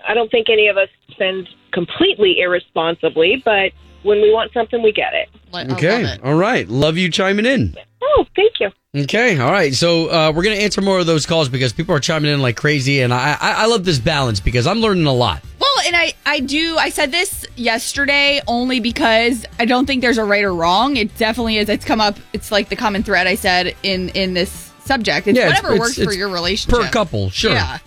I 0.08 0.16
don't 0.16 0.32
think 0.32 0.50
any 0.50 0.70
of 0.70 0.78
us 0.78 0.90
spend 1.12 1.48
completely 1.72 2.40
irresponsibly, 2.40 3.44
but 3.46 3.74
when 4.04 4.22
we 4.22 4.32
want 4.34 4.52
something, 4.54 4.82
we 4.82 4.92
get 4.92 5.14
it. 5.14 5.30
Okay. 5.74 6.04
it. 6.04 6.24
All 6.24 6.36
right. 6.36 6.68
Love 6.68 6.98
you 6.98 7.10
chiming 7.10 7.46
in. 7.46 7.76
Oh, 8.02 8.26
thank 8.36 8.54
you. 8.60 8.70
Okay. 9.04 9.40
All 9.40 9.52
right. 9.52 9.74
So 9.74 10.10
uh, 10.10 10.32
we're 10.36 10.44
gonna 10.44 10.56
answer 10.56 10.82
more 10.82 11.00
of 11.00 11.06
those 11.06 11.26
calls 11.26 11.48
because 11.50 11.72
people 11.72 11.96
are 11.96 12.00
chiming 12.00 12.32
in 12.34 12.42
like 12.42 12.58
crazy, 12.58 13.02
and 13.02 13.14
I 13.14 13.38
I, 13.40 13.52
I 13.64 13.66
love 13.68 13.86
this 13.86 14.00
balance 14.00 14.40
because 14.40 14.68
I'm 14.68 14.80
learning 14.80 15.06
a 15.06 15.14
lot. 15.14 15.42
Well, 15.60 15.86
and 15.86 15.96
I 15.96 16.14
I 16.26 16.40
do 16.40 16.78
I 16.78 16.90
said 16.90 17.12
this 17.12 17.46
yesterday 17.56 18.42
only 18.48 18.80
because 18.80 19.46
I 19.60 19.66
don't 19.66 19.86
think 19.86 20.02
there's 20.02 20.18
a 20.18 20.26
right 20.26 20.44
or 20.44 20.54
wrong. 20.54 20.98
It 20.98 21.16
definitely 21.18 21.58
is. 21.58 21.70
It's 21.70 21.86
come 21.86 22.02
up. 22.02 22.18
It's 22.34 22.52
like 22.52 22.70
the 22.70 22.76
common 22.76 23.04
thread 23.04 23.28
I 23.28 23.36
said 23.36 23.76
in 23.84 24.10
in 24.10 24.34
this 24.34 24.72
subject. 24.84 25.28
It's 25.28 25.38
Yeah, 25.38 25.48
whatever 25.48 25.68
it's- 25.74 25.80
works 25.80 25.96
for 25.96 26.04
it's 26.04 26.18
your 26.18 26.30
relationship 26.30 26.82
Per 26.82 26.90
couple, 26.90 27.30
sure. 27.30 27.52
Yeah. 27.54 27.78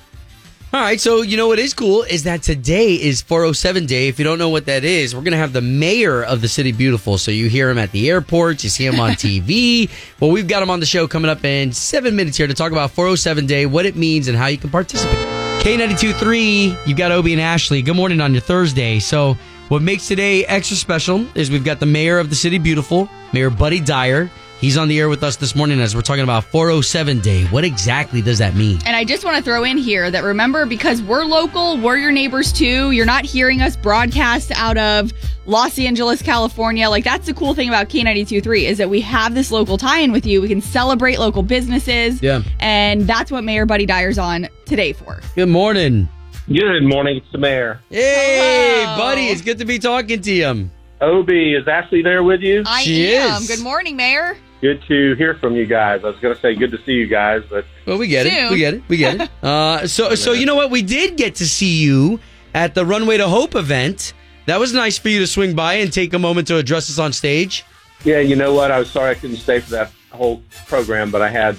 All 0.75 0.81
right, 0.81 1.01
so 1.01 1.23
you 1.23 1.37
know 1.37 1.47
what 1.47 1.61
is 1.61 1.73
cool 1.73 2.03
is 2.03 2.25
that 2.25 2.43
today 2.43 2.95
is 2.95 3.23
407 3.23 3.87
Day. 3.87 4.09
If 4.09 4.19
you 4.19 4.25
don't 4.25 4.41
know 4.41 4.49
what 4.49 4.67
that 4.67 4.83
is, 4.83 5.15
we're 5.15 5.23
going 5.23 5.31
to 5.31 5.39
have 5.39 5.53
the 5.53 5.61
mayor 5.61 6.25
of 6.25 6.41
the 6.41 6.49
city 6.49 6.73
beautiful. 6.73 7.17
So 7.17 7.31
you 7.31 7.49
hear 7.49 7.71
him 7.71 7.79
at 7.79 7.93
the 7.93 8.11
airports, 8.11 8.65
you 8.65 8.71
see 8.71 8.85
him 8.85 8.99
on 8.99 9.11
TV. 9.13 9.89
Well, 10.19 10.33
we've 10.33 10.49
got 10.49 10.65
him 10.65 10.71
on 10.71 10.81
the 10.81 10.87
show 10.87 11.07
coming 11.07 11.31
up 11.31 11.45
in 11.45 11.71
seven 11.71 12.17
minutes 12.17 12.37
here 12.37 12.49
to 12.49 12.55
talk 12.55 12.73
about 12.73 12.91
407 12.91 13.47
Day, 13.47 13.67
what 13.67 13.87
it 13.87 13.95
means, 13.95 14.27
and 14.27 14.37
how 14.37 14.47
you 14.47 14.59
can 14.59 14.69
participate. 14.69 15.15
K92.3, 15.63 16.89
you've 16.89 16.99
got 16.99 17.13
Obie 17.13 17.35
and 17.35 17.41
Ashley. 17.41 17.81
Good 17.81 17.95
morning 17.95 18.21
on 18.21 18.33
your 18.33 18.43
Thursday. 18.43 18.99
So 18.99 19.39
what 19.69 19.81
makes 19.81 20.09
today 20.09 20.45
extra 20.45 20.77
special 20.77 21.25
is 21.37 21.53
we've 21.53 21.65
got 21.65 21.79
the 21.79 21.87
mayor 21.87 22.19
of 22.19 22.31
the 22.31 22.37
city 22.37 22.59
beautiful, 22.59 23.09
Mayor 23.33 23.49
Buddy 23.49 23.79
Dyer. 23.79 24.29
He's 24.65 24.79
on 24.79 24.89
the 24.89 24.99
air 24.99 25.11
with 25.11 25.23
us 25.23 25.37
this 25.37 25.55
morning 25.55 25.79
as 25.79 25.95
we're 25.95 26.01
talking 26.01 26.25
about 26.25 26.43
407 26.45 27.21
Day. 27.21 27.45
What 27.49 27.65
exactly 27.65 28.23
does 28.23 28.39
that 28.39 28.55
mean? 28.55 28.79
And 28.87 28.97
I 28.97 29.05
just 29.05 29.23
want 29.23 29.37
to 29.37 29.43
throw 29.43 29.63
in 29.63 29.77
here 29.77 30.11
that 30.11 30.25
remember, 30.25 30.65
because 30.65 31.03
we're 31.03 31.25
local, 31.27 31.77
we're 31.77 31.99
your 31.99 32.13
neighbors 32.13 32.51
too. 32.51 32.91
You're 32.93 33.05
not 33.05 33.27
hearing 33.27 33.61
us 33.61 33.77
broadcast 33.77 34.53
out 34.53 34.79
of 34.79 35.13
Los 35.45 35.79
Angeles, 35.79 36.23
California. 36.23 36.89
Like, 36.89 37.05
that's 37.05 37.27
the 37.27 37.35
cool 37.35 37.53
thing 37.53 37.69
about 37.69 37.91
K92.3 37.91 38.63
is 38.63 38.79
that 38.79 38.89
we 38.89 39.03
have 39.03 39.35
this 39.35 39.51
local 39.51 39.77
tie 39.77 39.99
in 39.99 40.13
with 40.13 40.25
you. 40.25 40.41
We 40.41 40.49
can 40.49 40.63
celebrate 40.63 41.19
local 41.19 41.43
businesses. 41.43 42.23
Yeah. 42.23 42.41
And 42.59 43.03
that's 43.03 43.31
what 43.31 43.45
Mayor 43.45 43.67
Buddy 43.67 43.85
Dyer's 43.85 44.17
on 44.17 44.49
today 44.65 44.95
for. 44.95 45.21
Good 45.35 45.51
morning. 45.51 46.09
Good 46.49 46.85
morning. 46.85 47.19
It's 47.19 47.31
the 47.33 47.37
mayor. 47.39 47.81
Hey, 47.91 48.85
Hello. 48.87 48.97
buddy, 48.97 49.27
it's 49.27 49.43
good 49.43 49.59
to 49.59 49.67
be 49.67 49.79
talking 49.79 50.23
to 50.23 50.33
you. 50.33 50.71
Obie, 51.03 51.53
is 51.55 51.69
Ashley 51.69 52.01
there 52.01 52.23
with 52.23 52.41
you? 52.41 52.63
I 52.65 52.83
She 52.83 53.15
am. 53.15 53.43
is. 53.43 53.49
Good 53.49 53.63
morning, 53.63 53.95
Mayor. 53.97 54.39
Good 54.65 54.83
to 54.89 55.15
hear 55.17 55.35
from 55.35 55.57
you 55.57 55.67
guys. 55.67 56.05
I 56.05 56.07
was 56.07 56.19
going 56.21 56.35
to 56.35 56.41
say 56.41 56.55
good 56.55 56.71
to 56.71 56.83
see 56.87 56.93
you 56.93 57.07
guys, 57.07 57.43
but 57.51 57.67
Well, 57.85 57.99
we 57.99 58.07
get 58.07 58.25
it. 58.25 58.51
We 58.51 58.57
get 58.57 58.73
it. 58.73 58.83
We 58.89 58.97
get 58.97 59.21
it. 59.21 59.31
Uh, 59.43 59.87
so, 59.87 60.15
so 60.15 60.33
you 60.33 60.47
know 60.47 60.55
what? 60.55 60.71
We 60.71 60.81
did 60.81 61.19
get 61.19 61.35
to 61.35 61.47
see 61.47 61.83
you 61.83 62.19
at 62.55 62.75
the 62.75 62.87
Runway 62.87 63.19
to 63.19 63.29
Hope 63.29 63.57
event. 63.57 64.15
That 64.47 64.59
was 64.59 64.73
nice 64.73 64.97
for 64.97 65.11
you 65.11 65.19
to 65.19 65.27
swing 65.27 65.55
by 65.55 65.75
and 65.75 65.93
take 65.93 66.15
a 66.15 66.19
moment 66.19 66.49
to 66.49 66.57
address 66.57 66.89
us 66.89 66.99
on 66.99 67.13
stage. 67.13 67.63
Yeah, 68.05 68.21
you 68.21 68.37
know 68.37 68.55
what? 68.55 68.71
I 68.71 68.79
was 68.79 68.91
sorry 68.91 69.11
I 69.11 69.15
couldn't 69.17 69.37
stay 69.37 69.61
for 69.61 69.73
that 69.73 69.93
whole 70.13 70.43
program, 70.67 71.11
but 71.11 71.21
I 71.21 71.29
had 71.29 71.59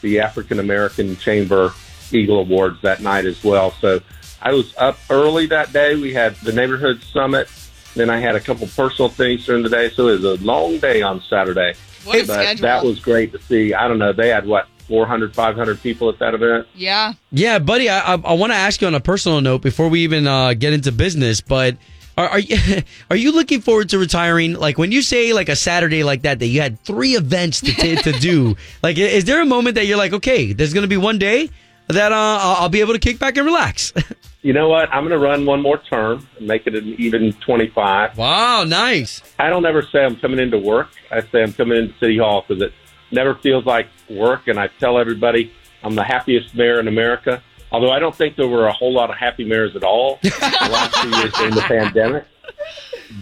the 0.00 0.20
African 0.20 0.60
American 0.60 1.16
Chamber 1.16 1.72
Eagle 2.12 2.38
Awards 2.38 2.80
that 2.82 3.00
night 3.00 3.24
as 3.24 3.42
well. 3.42 3.72
So 3.80 3.98
I 4.40 4.52
was 4.52 4.72
up 4.78 4.96
early 5.10 5.46
that 5.46 5.72
day. 5.72 5.96
We 5.96 6.14
had 6.14 6.36
the 6.36 6.52
neighborhood 6.52 7.02
summit. 7.02 7.48
Then 7.96 8.10
I 8.10 8.20
had 8.20 8.36
a 8.36 8.40
couple 8.40 8.68
personal 8.68 9.08
things 9.08 9.44
during 9.44 9.64
the 9.64 9.70
day. 9.70 9.90
So 9.90 10.06
it 10.06 10.20
was 10.20 10.40
a 10.40 10.44
long 10.44 10.78
day 10.78 11.02
on 11.02 11.20
Saturday. 11.20 11.74
What 12.04 12.16
a 12.16 12.26
but 12.26 12.34
schedule. 12.34 12.62
that 12.62 12.84
was 12.84 13.00
great 13.00 13.32
to 13.32 13.40
see. 13.40 13.74
I 13.74 13.88
don't 13.88 13.98
know. 13.98 14.12
They 14.12 14.28
had 14.28 14.46
what, 14.46 14.68
400, 14.88 15.34
500 15.34 15.80
people 15.82 16.08
at 16.10 16.18
that 16.18 16.34
event? 16.34 16.66
yeah. 16.74 17.14
Yeah, 17.32 17.58
buddy. 17.58 17.88
I, 17.88 18.14
I, 18.14 18.20
I 18.22 18.32
want 18.34 18.52
to 18.52 18.56
ask 18.56 18.80
you 18.80 18.86
on 18.86 18.94
a 18.94 19.00
personal 19.00 19.40
note 19.40 19.62
before 19.62 19.88
we 19.88 20.00
even 20.00 20.26
uh, 20.26 20.54
get 20.54 20.72
into 20.72 20.92
business, 20.92 21.40
but. 21.40 21.76
Are, 22.16 22.28
are 22.28 22.38
you 22.38 22.56
are 23.10 23.16
you 23.16 23.32
looking 23.32 23.60
forward 23.60 23.88
to 23.88 23.98
retiring? 23.98 24.52
Like 24.54 24.78
when 24.78 24.92
you 24.92 25.02
say 25.02 25.32
like 25.32 25.48
a 25.48 25.56
Saturday 25.56 26.04
like 26.04 26.22
that, 26.22 26.38
that 26.38 26.46
you 26.46 26.60
had 26.60 26.78
three 26.84 27.16
events 27.16 27.60
to 27.62 27.72
t- 27.72 27.96
to 27.96 28.12
do. 28.12 28.54
Like, 28.84 28.98
is 28.98 29.24
there 29.24 29.42
a 29.42 29.44
moment 29.44 29.74
that 29.74 29.86
you're 29.86 29.98
like, 29.98 30.12
okay, 30.12 30.52
there's 30.52 30.72
going 30.72 30.82
to 30.82 30.88
be 30.88 30.96
one 30.96 31.18
day 31.18 31.50
that 31.88 32.12
uh, 32.12 32.14
I'll 32.14 32.56
I'll 32.62 32.68
be 32.68 32.82
able 32.82 32.92
to 32.92 33.00
kick 33.00 33.18
back 33.18 33.36
and 33.36 33.44
relax? 33.44 33.92
You 34.44 34.52
know 34.52 34.68
what? 34.68 34.92
I'm 34.92 35.08
going 35.08 35.18
to 35.18 35.26
run 35.26 35.46
one 35.46 35.62
more 35.62 35.78
term 35.78 36.28
and 36.38 36.46
make 36.46 36.66
it 36.66 36.74
an 36.74 36.94
even 36.98 37.32
25. 37.32 38.18
wow, 38.18 38.62
nice. 38.64 39.22
I 39.38 39.48
don't 39.48 39.64
ever 39.64 39.80
say 39.82 40.04
I'm 40.04 40.16
coming 40.16 40.38
into 40.38 40.58
work. 40.58 40.90
I 41.10 41.22
say 41.22 41.42
I'm 41.42 41.54
coming 41.54 41.78
into 41.78 41.98
City 41.98 42.18
Hall 42.18 42.44
because 42.46 42.62
it 42.62 42.72
never 43.10 43.34
feels 43.36 43.64
like 43.64 43.88
work. 44.10 44.46
And 44.46 44.60
I 44.60 44.68
tell 44.78 44.98
everybody 44.98 45.50
I'm 45.82 45.94
the 45.94 46.04
happiest 46.04 46.54
mayor 46.54 46.78
in 46.78 46.88
America. 46.88 47.42
Although 47.72 47.90
I 47.90 47.98
don't 47.98 48.14
think 48.14 48.36
there 48.36 48.46
were 48.46 48.66
a 48.66 48.72
whole 48.72 48.92
lot 48.92 49.08
of 49.10 49.16
happy 49.16 49.44
mayors 49.44 49.74
at 49.74 49.82
all 49.82 50.18
the 50.22 50.28
last 50.70 50.94
two 51.02 51.08
years 51.08 51.32
during 51.32 51.54
the 51.54 51.62
pandemic. 51.62 52.24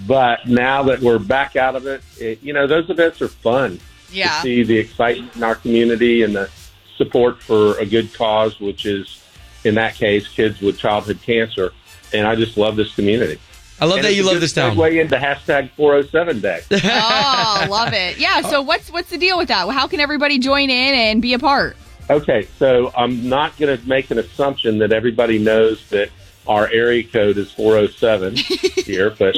But 0.08 0.48
now 0.48 0.82
that 0.84 1.00
we're 1.00 1.20
back 1.20 1.54
out 1.54 1.76
of 1.76 1.86
it, 1.86 2.02
it 2.18 2.42
you 2.42 2.52
know, 2.52 2.66
those 2.66 2.90
events 2.90 3.22
are 3.22 3.28
fun 3.28 3.78
Yeah. 4.10 4.26
to 4.36 4.40
see 4.42 4.62
the 4.64 4.76
excitement 4.76 5.36
in 5.36 5.44
our 5.44 5.54
community 5.54 6.22
and 6.22 6.34
the 6.34 6.50
support 6.96 7.40
for 7.42 7.78
a 7.78 7.86
good 7.86 8.12
cause, 8.12 8.58
which 8.60 8.84
is, 8.86 9.21
in 9.64 9.74
that 9.76 9.94
case, 9.94 10.28
kids 10.28 10.60
with 10.60 10.78
childhood 10.78 11.20
cancer. 11.22 11.72
And 12.12 12.26
I 12.26 12.34
just 12.34 12.56
love 12.56 12.76
this 12.76 12.94
community. 12.94 13.38
I 13.80 13.86
love 13.86 13.98
And 13.98 14.04
that 14.04 14.14
you 14.14 14.22
love 14.22 14.40
this 14.40 14.52
town. 14.52 14.76
Segue 14.76 15.00
into 15.00 15.16
hashtag 15.16 15.70
407 15.70 16.40
day. 16.40 16.60
oh, 16.84 17.66
love 17.68 17.92
it. 17.92 18.18
Yeah. 18.18 18.42
So 18.42 18.60
uh, 18.60 18.62
what's 18.62 18.92
what's 18.92 19.10
the 19.10 19.18
deal 19.18 19.36
with 19.36 19.48
that? 19.48 19.68
How 19.70 19.88
can 19.88 19.98
everybody 19.98 20.38
join 20.38 20.70
in 20.70 20.94
and 20.94 21.20
be 21.20 21.34
a 21.34 21.38
part? 21.38 21.76
Okay, 22.10 22.46
so 22.58 22.92
I'm 22.96 23.28
not 23.28 23.56
going 23.56 23.76
to 23.76 23.88
make 23.88 24.10
an 24.10 24.18
assumption 24.18 24.78
that 24.78 24.92
everybody 24.92 25.38
knows 25.38 25.88
that 25.90 26.10
our 26.46 26.68
area 26.68 27.04
code 27.04 27.38
is 27.38 27.50
407 27.52 28.36
here, 28.84 29.10
but 29.10 29.36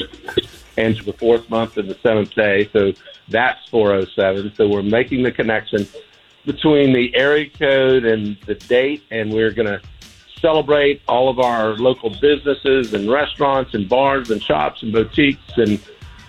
and 0.77 0.97
the 0.99 1.13
fourth 1.13 1.49
month 1.49 1.77
and 1.77 1.89
the 1.89 1.97
seventh 2.03 2.35
day, 2.35 2.69
so 2.73 2.93
that's 3.29 3.67
407. 3.69 4.55
So 4.57 4.69
we're 4.69 4.83
making 4.83 5.23
the 5.23 5.33
connection 5.33 5.87
between 6.45 6.93
the 6.93 7.15
area 7.15 7.49
code 7.49 8.05
and 8.05 8.37
the 8.47 8.55
date, 8.55 9.05
and 9.11 9.33
we're 9.33 9.53
going 9.53 9.69
to 9.69 9.81
celebrate 10.45 11.01
all 11.09 11.31
of 11.31 11.39
our 11.39 11.71
local 11.77 12.11
businesses 12.21 12.93
and 12.93 13.11
restaurants 13.11 13.73
and 13.73 13.89
bars 13.89 14.31
and 14.31 14.43
shops 14.43 14.83
and 14.83 14.93
boutiques 14.93 15.57
and 15.57 15.81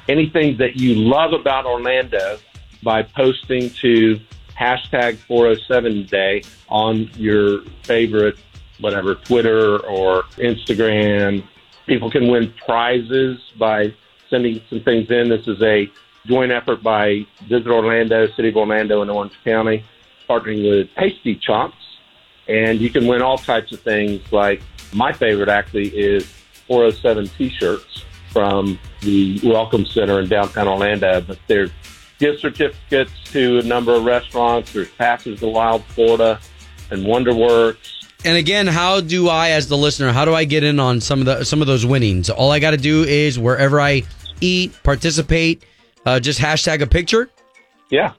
anything 0.08 0.56
that 0.56 0.78
you 0.78 0.96
love 0.96 1.34
about 1.34 1.66
Orlando 1.66 2.38
by 2.82 3.04
posting 3.04 3.70
to 3.82 4.18
hashtag 4.58 5.18
407 5.18 6.06
day 6.06 6.44
on 6.70 7.10
your 7.18 7.64
favorite, 7.84 8.38
whatever, 8.80 9.16
Twitter 9.16 9.80
or 9.86 10.24
Instagram. 10.38 11.46
People 11.86 12.10
can 12.10 12.30
win 12.30 12.54
prizes 12.66 13.38
by 13.60 13.94
sending 14.30 14.62
some 14.70 14.80
things 14.80 15.12
in. 15.12 15.28
This 15.28 15.46
is 15.46 15.62
a 15.62 15.92
joint 16.26 16.54
effort 16.54 16.82
by 16.82 17.26
Visit 17.50 17.68
Orlando, 17.68 18.28
City 18.38 18.48
of 18.48 18.56
Orlando, 18.56 19.02
and 19.02 19.12
Orange 19.12 19.34
County, 19.44 19.84
partnering 20.30 20.70
with 20.70 20.88
Tasty 20.96 21.36
Chomps. 21.36 21.74
And 22.48 22.80
you 22.80 22.90
can 22.90 23.08
win 23.08 23.22
all 23.22 23.38
types 23.38 23.72
of 23.72 23.82
things 23.82 24.22
like 24.32 24.62
my 24.94 25.12
favorite 25.12 25.50
actually 25.50 25.88
is 25.90 26.26
407 26.68 27.28
t-shirts 27.38 28.06
from 28.30 28.80
the 29.02 29.40
Welcome 29.44 29.86
Center 29.86 30.20
in 30.20 30.28
downtown 30.28 30.68
Orlando, 30.68 31.22
but 31.22 31.40
there's 31.48 31.72
gift 32.20 32.42
certificates 32.42 33.12
to 33.32 33.60
a 33.60 33.64
number 33.64 33.94
of 33.94 34.04
restaurants. 34.04 34.74
There's 34.74 34.90
passes 34.92 35.40
to 35.40 35.48
Wild 35.48 35.84
Florida 35.86 36.40
and 36.92 37.06
WonderWorks. 37.06 37.94
And 38.24 38.38
again, 38.38 38.68
how 38.68 39.02
do 39.02 39.30
I, 39.30 39.52
as 39.52 39.68
the 39.68 39.78
listener, 39.78 40.12
how 40.12 40.26
do 40.26 40.34
I 40.34 40.46
get 40.46 40.64
in 40.64 40.80
on 40.80 41.00
some 41.00 41.20
of 41.20 41.26
the 41.26 41.44
some 41.44 41.62
of 41.62 41.68
those 41.68 41.86
winnings? 41.86 42.30
All 42.30 42.52
I 42.52 42.60
got 42.60 42.72
to 42.72 42.78
do 42.78 43.04
is 43.04 43.38
wherever 43.38 43.80
I 43.80 44.04
eat, 44.42 44.78
participate, 44.84 45.64
uh, 46.06 46.20
just 46.20 46.40
hashtag 46.40 46.82
a 46.82 46.88
picture. 46.88 47.30
Yeah, 47.92 48.14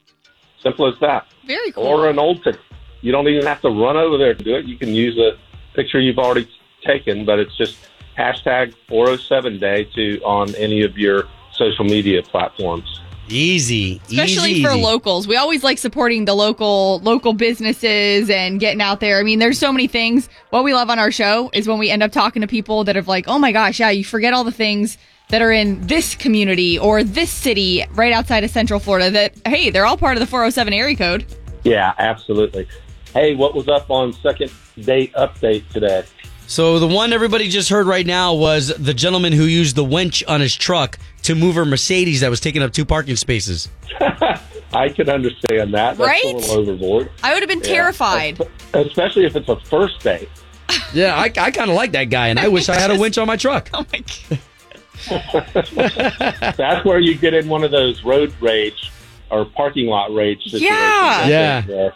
simple 0.63 0.87
as 0.87 0.99
that. 1.01 1.27
Very 1.47 1.73
cool. 1.73 1.85
Or 1.85 2.09
an 2.09 2.19
old 2.19 2.45
ticket. 2.45 2.61
You 3.07 3.13
don't 3.13 3.29
even 3.29 3.47
have 3.47 3.61
to 3.61 3.69
run 3.69 3.97
over 3.97 4.19
there 4.19 4.35
to 4.35 4.43
do 4.43 4.57
it. 4.57 4.65
You 4.65 4.77
can 4.77 4.89
use 4.89 5.17
a 5.17 5.39
picture 5.77 6.01
you've 6.01 6.19
already 6.19 6.51
taken, 6.85 7.25
but 7.25 7.39
it's 7.39 7.57
just 7.57 7.79
hashtag 8.19 8.75
407 8.89 9.61
day 9.61 9.85
to 9.95 10.21
on 10.25 10.53
any 10.57 10.83
of 10.83 10.99
your 10.99 11.29
social 11.53 11.85
media 11.85 12.21
platforms. 12.25 13.01
Easy, 13.29 14.01
especially 14.09 14.51
easy, 14.51 14.65
for 14.65 14.73
easy. 14.73 14.83
locals. 14.83 15.29
We 15.29 15.37
always 15.37 15.63
like 15.63 15.79
supporting 15.79 16.25
the 16.25 16.35
local 16.35 16.99
local 16.99 17.33
businesses 17.33 18.29
and 18.29 18.59
getting 18.59 18.81
out 18.81 18.99
there. 18.99 19.21
I 19.21 19.23
mean, 19.23 19.39
there's 19.39 19.59
so 19.61 19.71
many 19.71 19.87
things. 19.87 20.29
What 20.51 20.65
we 20.65 20.75
love 20.75 20.91
on 20.91 20.99
our 20.99 21.13
show 21.13 21.49
is 21.53 21.69
when 21.69 21.79
we 21.79 21.91
end 21.91 22.03
up 22.03 22.11
talking 22.11 22.43
to 22.43 22.49
people 22.49 22.83
that 22.85 22.97
have 22.97 23.07
like, 23.07 23.29
oh 23.29 23.39
my 23.39 23.53
gosh, 23.53 23.79
yeah, 23.79 23.91
you 23.91 24.05
forget 24.05 24.33
all 24.33 24.43
the 24.43 24.51
things 24.51 24.99
that 25.29 25.43
are 25.43 25.53
in 25.53 25.81
this 25.87 26.17
community 26.17 26.77
or 26.77 27.05
this 27.05 27.31
city 27.31 27.85
right 27.93 28.13
outside 28.13 28.43
of 28.43 28.51
Central 28.51 28.81
Florida. 28.81 29.13
That 29.13 29.37
hey, 29.47 29.71
they're 29.71 29.87
all 29.87 29.97
part 29.97 30.17
of 30.17 30.21
the 30.21 30.27
407 30.27 30.73
area 30.73 30.97
code. 30.97 31.25
Yeah, 31.63 31.95
absolutely. 31.99 32.67
Hey, 33.17 33.35
what 33.35 33.55
was 33.55 33.67
up 33.67 33.91
on 33.91 34.13
second 34.13 34.53
date 34.79 35.11
update 35.15 35.67
today? 35.71 36.05
So 36.49 36.79
the 36.79 36.87
one 36.87 37.15
everybody 37.15 37.49
just 37.49 37.71
heard 37.71 37.87
right 37.87 38.05
now 38.05 38.35
was 38.35 38.69
the 38.77 38.93
gentleman 38.93 39.33
who 39.33 39.45
used 39.45 39.75
the 39.75 39.85
winch 39.85 40.23
on 40.29 40.43
his 40.43 40.55
truck 40.55 40.99
to 41.23 41.35
move 41.35 41.57
a 41.57 41.65
Mercedes 41.65 42.21
that 42.21 42.29
was 42.29 42.41
taking 42.41 42.63
up 42.63 42.73
two 42.75 42.85
parking 42.85 43.17
spaces. 43.17 43.71
I 44.75 44.91
can 44.91 45.09
understand 45.09 45.73
that. 45.73 45.97
That's 45.97 45.99
Right? 45.99 46.25
a 46.25 46.37
little 46.37 46.59
overboard. 46.59 47.11
I 47.23 47.33
would 47.33 47.43
have 47.43 47.49
been 47.49 47.61
Yeah. 47.61 47.65
terrified. 47.77 48.39
Especially 48.75 49.25
if 49.25 49.35
it's 49.35 49.49
a 49.49 49.57
first 49.61 50.01
date. 50.01 50.29
Yeah, 50.93 51.17
I, 51.17 51.25
I 51.25 51.51
kind 51.53 51.71
of 51.71 51.77
like 51.77 51.93
that 51.93 52.05
guy, 52.11 52.29
and 52.29 52.39
I 52.39 52.49
wish 52.49 52.69
I 52.69 52.79
had 52.79 52.91
a 52.91 52.99
winch 52.99 53.17
on 53.19 53.27
my 53.27 53.37
truck. 53.37 53.71
Oh 53.75 53.87
my 53.93 54.05
god. 55.09 56.55
That's 56.57 56.85
where 56.85 56.99
you 56.99 57.15
get 57.17 57.33
in 57.33 57.49
one 57.49 57.65
of 57.65 57.71
those 57.71 58.03
road 58.05 58.35
rage 58.43 58.91
or 59.31 59.45
parking 59.47 59.87
lot 59.87 60.13
rage 60.15 60.43
situations. 60.43 60.71
Yeah. 60.71 61.23
I 61.25 61.29
Yeah. 61.29 61.91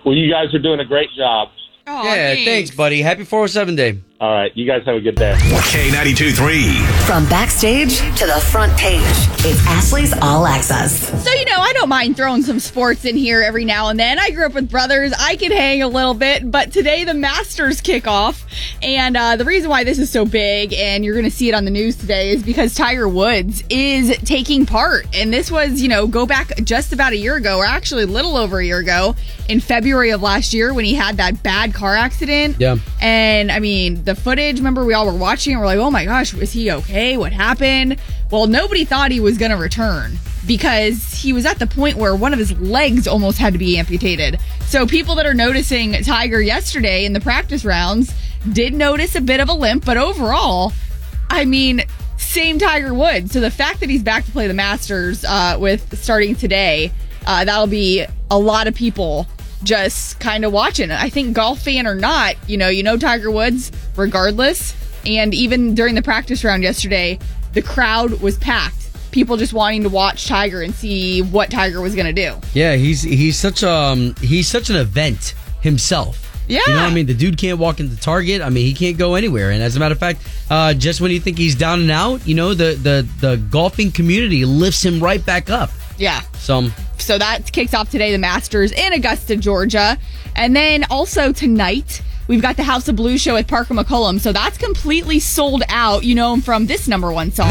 Think, 0.00 0.06
well, 0.06 0.14
you 0.14 0.30
guys 0.30 0.54
are 0.54 0.58
doing 0.58 0.80
a 0.80 0.84
great 0.84 1.10
job. 1.16 1.48
Oh, 1.86 2.04
yeah, 2.04 2.34
thanks, 2.34 2.70
buddy. 2.70 3.02
Happy 3.02 3.24
407 3.24 3.76
day. 3.76 4.00
All 4.20 4.30
right, 4.30 4.54
you 4.54 4.66
guys 4.66 4.84
have 4.84 4.96
a 4.96 5.00
good 5.00 5.14
day. 5.14 5.32
K92 5.34 6.36
3. 6.36 6.74
From 7.06 7.26
backstage 7.30 8.00
to 8.18 8.26
the 8.26 8.38
front 8.50 8.70
page, 8.76 9.00
it's 9.46 9.66
Ashley's 9.66 10.12
All 10.20 10.46
Access. 10.46 11.08
So, 11.24 11.32
you 11.32 11.46
know, 11.46 11.56
I 11.56 11.72
don't 11.72 11.88
mind 11.88 12.18
throwing 12.18 12.42
some 12.42 12.60
sports 12.60 13.06
in 13.06 13.16
here 13.16 13.40
every 13.40 13.64
now 13.64 13.88
and 13.88 13.98
then. 13.98 14.18
I 14.18 14.30
grew 14.30 14.44
up 14.44 14.52
with 14.52 14.70
brothers. 14.70 15.14
I 15.18 15.36
can 15.36 15.52
hang 15.52 15.80
a 15.80 15.88
little 15.88 16.12
bit, 16.12 16.50
but 16.50 16.70
today 16.70 17.04
the 17.04 17.14
Masters 17.14 17.80
kick 17.80 18.06
off. 18.06 18.44
And 18.82 19.16
uh, 19.16 19.36
the 19.36 19.46
reason 19.46 19.70
why 19.70 19.84
this 19.84 19.98
is 19.98 20.10
so 20.10 20.26
big, 20.26 20.74
and 20.74 21.02
you're 21.02 21.14
going 21.14 21.24
to 21.24 21.30
see 21.30 21.48
it 21.48 21.54
on 21.54 21.64
the 21.64 21.70
news 21.70 21.96
today, 21.96 22.30
is 22.30 22.42
because 22.42 22.74
Tiger 22.74 23.08
Woods 23.08 23.64
is 23.70 24.14
taking 24.18 24.66
part. 24.66 25.06
And 25.14 25.32
this 25.32 25.50
was, 25.50 25.80
you 25.80 25.88
know, 25.88 26.06
go 26.06 26.26
back 26.26 26.52
just 26.64 26.92
about 26.92 27.14
a 27.14 27.16
year 27.16 27.36
ago, 27.36 27.56
or 27.56 27.64
actually 27.64 28.02
a 28.02 28.06
little 28.06 28.36
over 28.36 28.58
a 28.58 28.66
year 28.66 28.80
ago, 28.80 29.16
in 29.48 29.60
February 29.60 30.10
of 30.10 30.20
last 30.20 30.52
year 30.52 30.74
when 30.74 30.84
he 30.84 30.94
had 30.94 31.16
that 31.16 31.42
bad 31.42 31.72
car 31.72 31.96
accident. 31.96 32.56
Yeah. 32.58 32.76
And 33.00 33.50
I 33.50 33.60
mean, 33.60 34.04
the 34.14 34.20
footage, 34.20 34.58
remember 34.58 34.84
we 34.84 34.94
all 34.94 35.06
were 35.06 35.16
watching 35.16 35.52
and 35.52 35.60
we're 35.60 35.66
like, 35.66 35.78
oh 35.78 35.90
my 35.90 36.04
gosh, 36.04 36.34
was 36.34 36.52
he 36.52 36.70
okay? 36.72 37.16
What 37.16 37.32
happened? 37.32 37.98
Well, 38.30 38.46
nobody 38.46 38.84
thought 38.84 39.10
he 39.10 39.20
was 39.20 39.38
going 39.38 39.52
to 39.52 39.56
return 39.56 40.18
because 40.46 41.12
he 41.12 41.32
was 41.32 41.46
at 41.46 41.58
the 41.58 41.66
point 41.66 41.96
where 41.96 42.16
one 42.16 42.32
of 42.32 42.38
his 42.38 42.58
legs 42.60 43.06
almost 43.06 43.38
had 43.38 43.52
to 43.52 43.58
be 43.58 43.78
amputated. 43.78 44.40
So 44.66 44.86
people 44.86 45.14
that 45.16 45.26
are 45.26 45.34
noticing 45.34 45.92
Tiger 46.02 46.40
yesterday 46.40 47.04
in 47.04 47.12
the 47.12 47.20
practice 47.20 47.64
rounds 47.64 48.12
did 48.52 48.74
notice 48.74 49.14
a 49.14 49.20
bit 49.20 49.38
of 49.38 49.48
a 49.48 49.52
limp, 49.52 49.84
but 49.84 49.96
overall, 49.96 50.72
I 51.28 51.44
mean, 51.44 51.82
same 52.16 52.58
Tiger 52.58 52.92
Woods. 52.92 53.32
So 53.32 53.40
the 53.40 53.50
fact 53.50 53.80
that 53.80 53.90
he's 53.90 54.02
back 54.02 54.24
to 54.24 54.32
play 54.32 54.48
the 54.48 54.54
Masters 54.54 55.24
uh, 55.24 55.56
with 55.60 55.96
starting 55.98 56.34
today, 56.34 56.92
uh, 57.26 57.44
that'll 57.44 57.66
be 57.66 58.06
a 58.30 58.38
lot 58.38 58.66
of 58.66 58.74
people 58.74 59.26
just 59.62 60.20
kind 60.20 60.44
of 60.44 60.52
watching. 60.52 60.90
I 60.90 61.10
think 61.10 61.34
golf 61.34 61.62
fan 61.62 61.86
or 61.86 61.94
not, 61.94 62.36
you 62.48 62.56
know, 62.56 62.68
you 62.68 62.82
know 62.82 62.96
Tiger 62.96 63.30
Woods 63.30 63.72
regardless. 63.96 64.74
And 65.06 65.32
even 65.34 65.74
during 65.74 65.94
the 65.94 66.02
practice 66.02 66.44
round 66.44 66.62
yesterday, 66.62 67.18
the 67.52 67.62
crowd 67.62 68.20
was 68.20 68.38
packed. 68.38 68.76
People 69.12 69.36
just 69.36 69.52
wanting 69.52 69.82
to 69.82 69.88
watch 69.88 70.26
Tiger 70.26 70.62
and 70.62 70.74
see 70.74 71.20
what 71.22 71.50
Tiger 71.50 71.80
was 71.80 71.94
going 71.94 72.06
to 72.06 72.12
do. 72.12 72.36
Yeah, 72.54 72.76
he's 72.76 73.02
he's 73.02 73.36
such 73.36 73.64
um 73.64 74.14
he's 74.20 74.46
such 74.46 74.70
an 74.70 74.76
event 74.76 75.34
himself. 75.62 76.26
Yeah. 76.46 76.60
You 76.66 76.74
know 76.74 76.82
what 76.82 76.90
I 76.90 76.94
mean? 76.94 77.06
The 77.06 77.14
dude 77.14 77.38
can't 77.38 77.58
walk 77.58 77.78
into 77.78 77.96
Target. 77.96 78.42
I 78.42 78.50
mean, 78.50 78.66
he 78.66 78.74
can't 78.74 78.98
go 78.98 79.14
anywhere. 79.14 79.52
And 79.52 79.62
as 79.62 79.76
a 79.76 79.80
matter 79.80 79.92
of 79.92 80.00
fact, 80.00 80.26
uh, 80.50 80.74
just 80.74 81.00
when 81.00 81.12
you 81.12 81.20
think 81.20 81.38
he's 81.38 81.54
down 81.54 81.80
and 81.80 81.90
out, 81.90 82.26
you 82.26 82.34
know, 82.34 82.54
the 82.54 82.74
the 82.74 83.06
the 83.20 83.36
golfing 83.36 83.92
community 83.92 84.44
lifts 84.44 84.84
him 84.84 85.00
right 85.00 85.24
back 85.24 85.48
up. 85.48 85.70
Yeah. 86.00 86.22
So 86.38 86.56
um, 86.56 86.72
So 86.98 87.18
that 87.18 87.52
kicks 87.52 87.74
off 87.74 87.90
today, 87.90 88.10
the 88.10 88.18
Masters 88.18 88.72
in 88.72 88.92
Augusta, 88.94 89.36
Georgia. 89.36 89.98
And 90.34 90.56
then 90.56 90.84
also 90.90 91.30
tonight, 91.32 92.02
we've 92.26 92.40
got 92.40 92.56
the 92.56 92.62
House 92.62 92.88
of 92.88 92.96
Blues 92.96 93.20
show 93.20 93.36
at 93.36 93.46
Parker 93.46 93.74
McCollum. 93.74 94.18
So 94.18 94.32
that's 94.32 94.56
completely 94.56 95.20
sold 95.20 95.62
out. 95.68 96.02
You 96.04 96.14
know 96.14 96.32
him 96.32 96.40
from 96.40 96.66
this 96.66 96.88
number 96.88 97.12
one 97.12 97.30
song. 97.30 97.50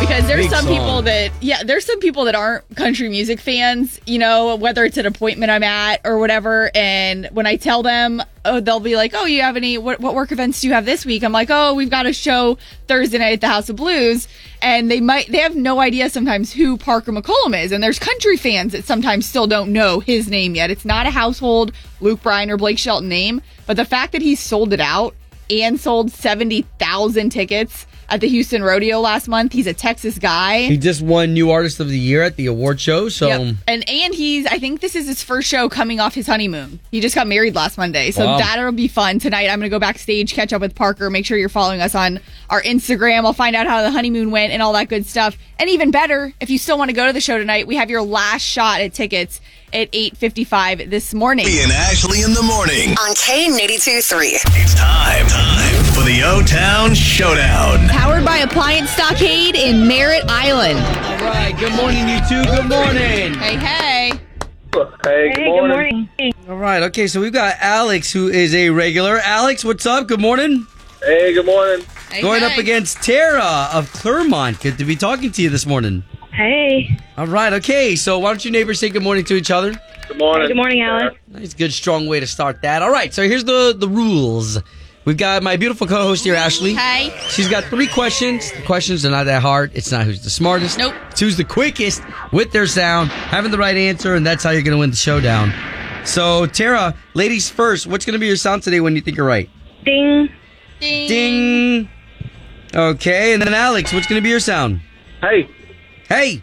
Because 0.00 0.26
there's 0.26 0.46
Big 0.46 0.50
some 0.50 0.64
song. 0.64 0.76
people 0.76 1.02
that, 1.02 1.30
yeah, 1.40 1.62
there's 1.62 1.84
some 1.84 2.00
people 2.00 2.24
that 2.24 2.34
aren't 2.34 2.64
country 2.76 3.08
music 3.08 3.38
fans, 3.38 4.00
you 4.06 4.18
know, 4.18 4.56
whether 4.56 4.84
it's 4.84 4.96
an 4.96 5.06
appointment 5.06 5.50
I'm 5.50 5.62
at 5.62 6.00
or 6.04 6.18
whatever. 6.18 6.70
And 6.74 7.26
when 7.32 7.46
I 7.46 7.56
tell 7.56 7.82
them, 7.82 8.22
oh, 8.44 8.60
they'll 8.60 8.80
be 8.80 8.96
like, 8.96 9.12
oh, 9.14 9.26
you 9.26 9.42
have 9.42 9.56
any, 9.56 9.78
what, 9.78 10.00
what 10.00 10.14
work 10.14 10.32
events 10.32 10.60
do 10.60 10.68
you 10.68 10.74
have 10.74 10.84
this 10.84 11.04
week? 11.04 11.22
I'm 11.22 11.32
like, 11.32 11.48
oh, 11.50 11.74
we've 11.74 11.90
got 11.90 12.06
a 12.06 12.12
show 12.12 12.58
Thursday 12.88 13.18
night 13.18 13.34
at 13.34 13.40
the 13.40 13.48
House 13.48 13.68
of 13.68 13.76
Blues. 13.76 14.26
And 14.62 14.90
they 14.90 15.00
might, 15.00 15.30
they 15.30 15.38
have 15.38 15.54
no 15.54 15.80
idea 15.80 16.08
sometimes 16.10 16.52
who 16.52 16.76
Parker 16.76 17.12
McCollum 17.12 17.60
is. 17.60 17.70
And 17.70 17.82
there's 17.82 17.98
country 17.98 18.36
fans 18.36 18.72
that 18.72 18.84
sometimes 18.84 19.26
still 19.26 19.46
don't 19.46 19.72
know 19.72 20.00
his 20.00 20.28
name 20.28 20.54
yet. 20.54 20.70
It's 20.70 20.84
not 20.84 21.06
a 21.06 21.10
household 21.10 21.72
Luke 22.00 22.22
Bryan 22.22 22.50
or 22.50 22.56
Blake 22.56 22.78
Shelton 22.78 23.08
name, 23.08 23.42
but 23.66 23.76
the 23.76 23.84
fact 23.84 24.12
that 24.12 24.22
he 24.22 24.34
sold 24.34 24.72
it 24.72 24.80
out 24.80 25.14
and 25.50 25.78
sold 25.78 26.10
70,000 26.10 27.30
tickets 27.30 27.86
at 28.08 28.20
the 28.20 28.28
Houston 28.28 28.62
Rodeo 28.62 29.00
last 29.00 29.28
month. 29.28 29.52
He's 29.52 29.66
a 29.66 29.74
Texas 29.74 30.18
guy. 30.18 30.62
He 30.62 30.76
just 30.76 31.02
won 31.02 31.32
New 31.34 31.50
Artist 31.50 31.80
of 31.80 31.88
the 31.88 31.98
Year 31.98 32.22
at 32.22 32.36
the 32.36 32.46
award 32.46 32.80
show. 32.80 33.08
So 33.08 33.28
Yep. 33.28 33.56
And 33.66 33.88
and 33.88 34.14
he's 34.14 34.46
I 34.46 34.58
think 34.58 34.80
this 34.80 34.94
is 34.94 35.06
his 35.06 35.22
first 35.22 35.48
show 35.48 35.68
coming 35.68 36.00
off 36.00 36.14
his 36.14 36.26
honeymoon. 36.26 36.80
He 36.90 37.00
just 37.00 37.14
got 37.14 37.26
married 37.26 37.54
last 37.54 37.78
Monday. 37.78 38.10
So 38.10 38.24
Wow. 38.24 38.38
that'll 38.38 38.72
be 38.72 38.88
fun 38.88 39.18
tonight. 39.18 39.48
I'm 39.48 39.58
gonna 39.58 39.68
go 39.68 39.78
backstage, 39.78 40.34
catch 40.34 40.52
up 40.52 40.60
with 40.60 40.74
Parker, 40.74 41.10
make 41.10 41.26
sure 41.26 41.36
you're 41.38 41.48
following 41.48 41.80
us 41.80 41.94
on 41.94 42.20
our 42.50 42.62
Instagram. 42.62 43.24
I'll 43.24 43.32
find 43.32 43.56
out 43.56 43.66
how 43.66 43.82
the 43.82 43.90
honeymoon 43.90 44.30
went 44.30 44.52
and 44.52 44.62
all 44.62 44.72
that 44.74 44.88
good 44.88 45.06
stuff. 45.06 45.36
And 45.58 45.70
even 45.70 45.90
better, 45.90 46.32
if 46.40 46.50
you 46.50 46.58
still 46.58 46.76
want 46.78 46.88
to 46.90 46.94
go 46.94 47.06
to 47.06 47.12
the 47.12 47.20
show 47.20 47.38
tonight, 47.38 47.66
we 47.66 47.76
have 47.76 47.90
your 47.90 48.02
last 48.02 48.42
shot 48.42 48.80
at 48.80 48.92
tickets 48.92 49.40
at 49.74 49.90
8:55 49.92 50.88
this 50.88 51.12
morning. 51.12 51.46
Obie 51.46 51.60
and 51.60 51.72
Ashley 51.72 52.22
in 52.22 52.32
the 52.32 52.42
morning. 52.42 52.90
On 52.90 53.14
K92 53.14 54.00
3. 54.02 54.28
It's 54.28 54.74
time, 54.74 55.26
time 55.26 55.84
for 55.92 56.02
the 56.04 56.22
O 56.24 56.42
Town 56.42 56.94
Showdown. 56.94 57.88
Powered 57.88 58.24
by 58.24 58.38
Appliance 58.38 58.90
Stockade 58.90 59.56
in 59.56 59.86
Merritt 59.86 60.24
Island. 60.28 60.78
all 60.78 61.26
right, 61.26 61.54
good 61.58 61.74
morning, 61.74 62.08
you 62.08 62.20
two. 62.28 62.44
Good 62.44 62.68
morning. 62.68 63.34
Hey, 63.34 63.56
hey. 63.56 64.12
Hey, 65.04 65.32
good 65.34 65.44
morning. 65.46 66.08
All 66.48 66.56
right, 66.56 66.82
okay, 66.84 67.06
so 67.06 67.20
we've 67.20 67.32
got 67.32 67.56
Alex, 67.60 68.12
who 68.12 68.28
is 68.28 68.54
a 68.54 68.70
regular. 68.70 69.18
Alex, 69.18 69.64
what's 69.64 69.86
up? 69.86 70.08
Good 70.08 70.20
morning. 70.20 70.66
Hey, 71.02 71.32
good 71.34 71.46
morning. 71.46 71.84
Hey, 72.10 72.22
Going 72.22 72.40
hey. 72.40 72.46
up 72.52 72.58
against 72.58 73.02
Tara 73.02 73.68
of 73.72 73.92
Clermont. 73.92 74.60
Good 74.60 74.78
to 74.78 74.84
be 74.84 74.96
talking 74.96 75.30
to 75.32 75.42
you 75.42 75.50
this 75.50 75.66
morning. 75.66 76.02
Hey. 76.34 76.98
All 77.16 77.26
right, 77.26 77.52
okay, 77.54 77.94
so 77.94 78.18
why 78.18 78.30
don't 78.30 78.44
you 78.44 78.50
neighbors 78.50 78.80
say 78.80 78.88
good 78.88 79.02
morning 79.02 79.24
to 79.26 79.34
each 79.34 79.50
other? 79.52 79.72
Good 80.08 80.18
morning. 80.18 80.48
Good 80.48 80.56
morning, 80.56 80.82
Alex. 80.82 81.16
Nice, 81.28 81.54
good, 81.54 81.72
strong 81.72 82.06
way 82.06 82.18
to 82.20 82.26
start 82.26 82.62
that. 82.62 82.82
All 82.82 82.90
right, 82.90 83.14
so 83.14 83.22
here's 83.22 83.44
the 83.44 83.74
the 83.76 83.88
rules. 83.88 84.60
We've 85.04 85.16
got 85.16 85.42
my 85.42 85.56
beautiful 85.56 85.86
co-host 85.86 86.24
here, 86.24 86.34
Ashley. 86.34 86.74
Hey. 86.74 87.14
She's 87.28 87.48
got 87.48 87.64
three 87.64 87.86
questions. 87.86 88.50
The 88.52 88.62
questions 88.62 89.04
are 89.04 89.10
not 89.10 89.24
that 89.24 89.42
hard. 89.42 89.70
It's 89.74 89.92
not 89.92 90.06
who's 90.06 90.24
the 90.24 90.30
smartest. 90.30 90.78
Nope. 90.78 90.94
It's 91.10 91.20
who's 91.20 91.36
the 91.36 91.44
quickest 91.44 92.02
with 92.32 92.52
their 92.52 92.66
sound, 92.66 93.10
having 93.10 93.50
the 93.50 93.58
right 93.58 93.76
answer, 93.76 94.14
and 94.14 94.26
that's 94.26 94.42
how 94.42 94.50
you're 94.50 94.62
going 94.62 94.76
to 94.76 94.78
win 94.78 94.90
the 94.90 94.96
showdown. 94.96 95.52
So, 96.04 96.46
Tara, 96.46 96.94
ladies 97.12 97.50
first, 97.50 97.86
what's 97.86 98.04
going 98.06 98.14
to 98.14 98.18
be 98.18 98.26
your 98.26 98.36
sound 98.36 98.62
today 98.62 98.80
when 98.80 98.96
you 98.96 99.02
think 99.02 99.16
you're 99.16 99.26
right? 99.26 99.48
Ding. 99.84 100.30
Ding. 100.80 101.08
Ding. 101.08 101.88
Okay, 102.74 103.34
and 103.34 103.42
then 103.42 103.54
Alex, 103.54 103.92
what's 103.92 104.06
going 104.06 104.20
to 104.20 104.24
be 104.24 104.30
your 104.30 104.40
sound? 104.40 104.80
Hey, 105.20 105.48
Hey. 106.08 106.42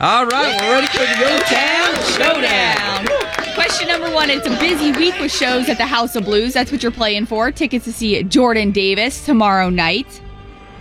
All 0.00 0.24
right, 0.24 0.58
we're 0.62 0.72
ready 0.72 0.86
for 0.86 0.98
the 0.98 1.24
O 1.26 1.38
Town 1.40 1.94
Showdown. 2.14 3.54
Question 3.54 3.88
number 3.88 4.10
one. 4.10 4.30
It's 4.30 4.46
a 4.46 4.58
busy 4.58 4.92
week 4.92 5.18
with 5.20 5.30
shows 5.30 5.68
at 5.68 5.76
the 5.76 5.84
House 5.84 6.16
of 6.16 6.24
Blues. 6.24 6.54
That's 6.54 6.72
what 6.72 6.82
you're 6.82 6.90
playing 6.92 7.26
for. 7.26 7.50
Tickets 7.50 7.84
to 7.84 7.92
see 7.92 8.22
Jordan 8.22 8.70
Davis 8.70 9.26
tomorrow 9.26 9.68
night. 9.68 10.22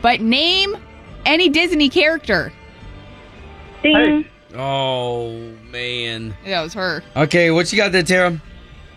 But 0.01 0.21
name 0.21 0.77
any 1.25 1.50
Disney 1.50 1.89
character. 1.89 2.53
Ding. 3.83 4.25
Oh, 4.55 5.33
man. 5.69 6.33
That 6.45 6.62
was 6.62 6.74
her. 6.75 7.03
Okay, 7.17 7.51
what 7.51 7.71
you 7.74 7.77
got 7.77 7.91
there, 7.91 8.03
Tara? 8.03 8.39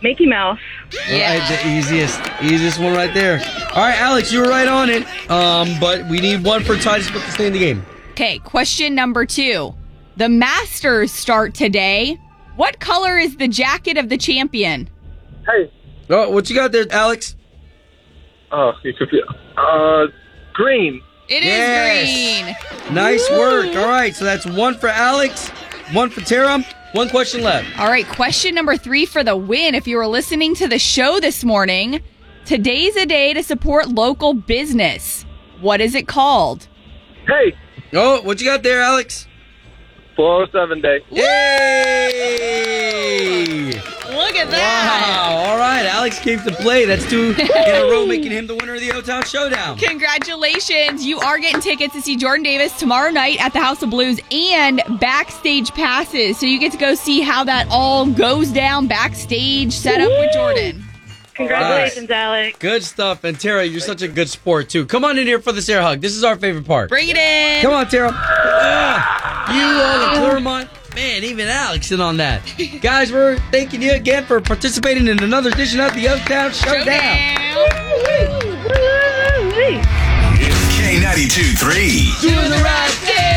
Mickey 0.03 0.27
Mouse. 0.27 0.61
All 1.09 1.19
right, 1.19 1.49
the 1.49 1.69
easiest, 1.69 2.21
easiest 2.43 2.79
one 2.79 2.93
right 2.93 3.13
there. 3.15 3.41
All 3.75 3.83
right, 3.83 3.99
Alex, 3.99 4.31
you 4.33 4.41
were 4.41 4.49
right 4.49 4.69
on 4.69 4.89
it. 4.89 5.05
Um, 5.31 5.81
but 5.81 6.09
we 6.09 6.21
need 6.21 6.45
one 6.45 6.63
for 6.63 6.77
Titus 6.77 7.09
to 7.11 7.19
stay 7.31 7.47
in 7.47 7.53
the 7.53 7.59
game. 7.59 7.85
Okay, 8.13 8.39
question 8.41 8.95
number 8.95 9.25
two. 9.25 9.75
The 10.19 10.29
Masters 10.29 11.11
start 11.11 11.55
today. 11.55 12.19
What 12.57 12.79
color 12.79 13.17
is 13.19 13.37
the 13.39 13.49
jacket 13.49 13.97
of 13.97 14.09
the 14.11 14.19
champion? 14.19 14.89
hey. 15.47 15.71
Oh, 16.11 16.29
what 16.29 16.51
you 16.51 16.55
got 16.57 16.73
there, 16.73 16.85
Alex? 16.91 17.37
Oh, 18.51 18.73
you 18.85 18.93
confused. 18.93 19.25
Uh, 19.57 20.09
green. 20.53 21.01
It 21.29 21.43
is 21.43 21.49
Yes. 21.49 22.57
green. 22.85 22.95
Nice 22.95 23.31
work. 23.31 23.75
All 23.77 23.89
right, 23.89 24.15
so 24.15 24.27
that's 24.27 24.45
one 24.45 24.75
for 24.77 24.89
Alex, 24.91 25.49
one 25.93 26.11
for 26.11 26.21
Tara. 26.21 26.59
One 26.93 27.09
question 27.09 27.43
left. 27.43 27.67
All 27.81 27.89
right, 27.89 28.07
question 28.07 28.55
number 28.55 28.77
three 28.77 29.07
for 29.07 29.25
the 29.25 29.35
win. 29.37 29.75
If 29.75 29.87
you 29.87 29.97
were 29.97 30.07
listening 30.07 30.55
to 30.57 30.69
the 30.69 30.79
show 30.79 31.19
this 31.19 31.43
morning, 31.45 32.03
today's 32.45 32.95
a 32.97 33.07
day 33.07 33.33
to 33.33 33.43
support 33.43 33.89
local 33.89 34.35
business. 34.35 35.25
What 35.63 35.81
is 35.81 35.95
it 35.95 36.07
called? 36.07 36.69
Hey, 37.27 37.55
Oh, 37.95 38.23
what 38.23 38.41
you 38.41 38.47
got 38.47 38.63
there, 38.63 38.81
Alex? 38.81 39.27
407 40.17 40.81
day. 40.81 41.01
Yay! 41.11 42.63
Look 44.15 44.35
at 44.37 44.51
that. 44.51 45.19
Wow. 45.19 45.51
All 45.51 45.59
right, 45.59 45.85
Alex 45.87 46.19
came 46.19 46.39
to 46.41 46.51
play. 46.53 46.85
That's 46.87 47.09
two 47.09 47.31
in 47.39 47.49
a 47.51 47.89
row, 47.91 48.07
making 48.07 48.31
him 48.31 48.47
the 48.47 48.55
winner 48.55 48.75
of 48.75 48.81
the 48.81 48.93
O-Town 48.93 49.25
Showdown. 49.25 49.77
Congratulations. 49.79 51.05
You 51.05 51.19
are 51.21 51.39
getting 51.39 51.61
tickets 51.61 51.95
to 51.95 52.01
see 52.03 52.17
Jordan 52.17 52.43
Davis 52.45 52.79
tomorrow 52.79 53.11
night 53.11 53.39
at 53.45 53.53
the 53.53 53.61
House 53.61 53.83
of 53.83 53.91
Blues 53.91 54.21
and 54.31 54.83
backstage 55.01 55.71
passes. 55.73 56.39
So 56.39 56.47
you 56.47 56.59
get 56.59 56.73
to 56.73 56.79
go 56.79 56.95
see 56.95 57.21
how 57.21 57.45
that 57.45 57.67
all 57.71 58.07
goes 58.07 58.51
down 58.51 58.87
backstage 58.87 59.73
set 59.73 60.01
up 60.01 60.09
with 60.09 60.33
Jordan. 60.33 60.85
Congratulations, 61.49 62.11
Alex. 62.11 62.59
Good 62.59 62.83
stuff. 62.85 63.25
And 63.25 63.39
Tara, 63.39 63.65
you're 63.65 63.81
such 63.81 64.03
a 64.03 64.09
good 64.09 64.29
sport, 64.29 64.69
too. 64.69 64.87
Come 64.87 65.05
on 65.05 65.19
in 65.19 65.27
here 65.27 65.41
for 65.41 65.53
this 65.53 65.69
air 65.69 65.83
hug. 65.83 66.01
This 66.01 66.15
is 66.15 66.25
our 66.25 66.37
favorite 66.37 66.67
part. 66.67 66.89
Bring 66.89 67.09
it 67.09 67.17
in. 67.17 67.63
Come 67.63 67.73
on, 67.73 67.89
Tara. 67.89 68.11
Ah, 68.13 69.55
you 69.55 69.63
on 69.63 70.15
the 70.15 70.21
Clermont. 70.21 70.69
Man, 70.95 71.25
even 71.25 71.49
Alex 71.49 71.91
in 71.91 72.01
on 72.01 72.19
that. 72.19 72.43
Guys, 72.83 73.11
we're 73.11 73.39
thanking 73.51 73.81
you 73.81 73.93
again 73.93 74.25
for 74.25 74.41
participating 74.41 75.09
in 75.09 75.23
another 75.23 75.51
edition 75.51 75.81
of 75.81 75.95
the 75.95 76.09
O-Town 76.09 76.53
Showdown. 76.53 77.17
It's 80.39 80.63
K92 80.77 81.59
3. 81.59 82.29
Doing 82.29 82.51
the 82.51 82.63
right 82.63 82.91
thing. 82.91 83.32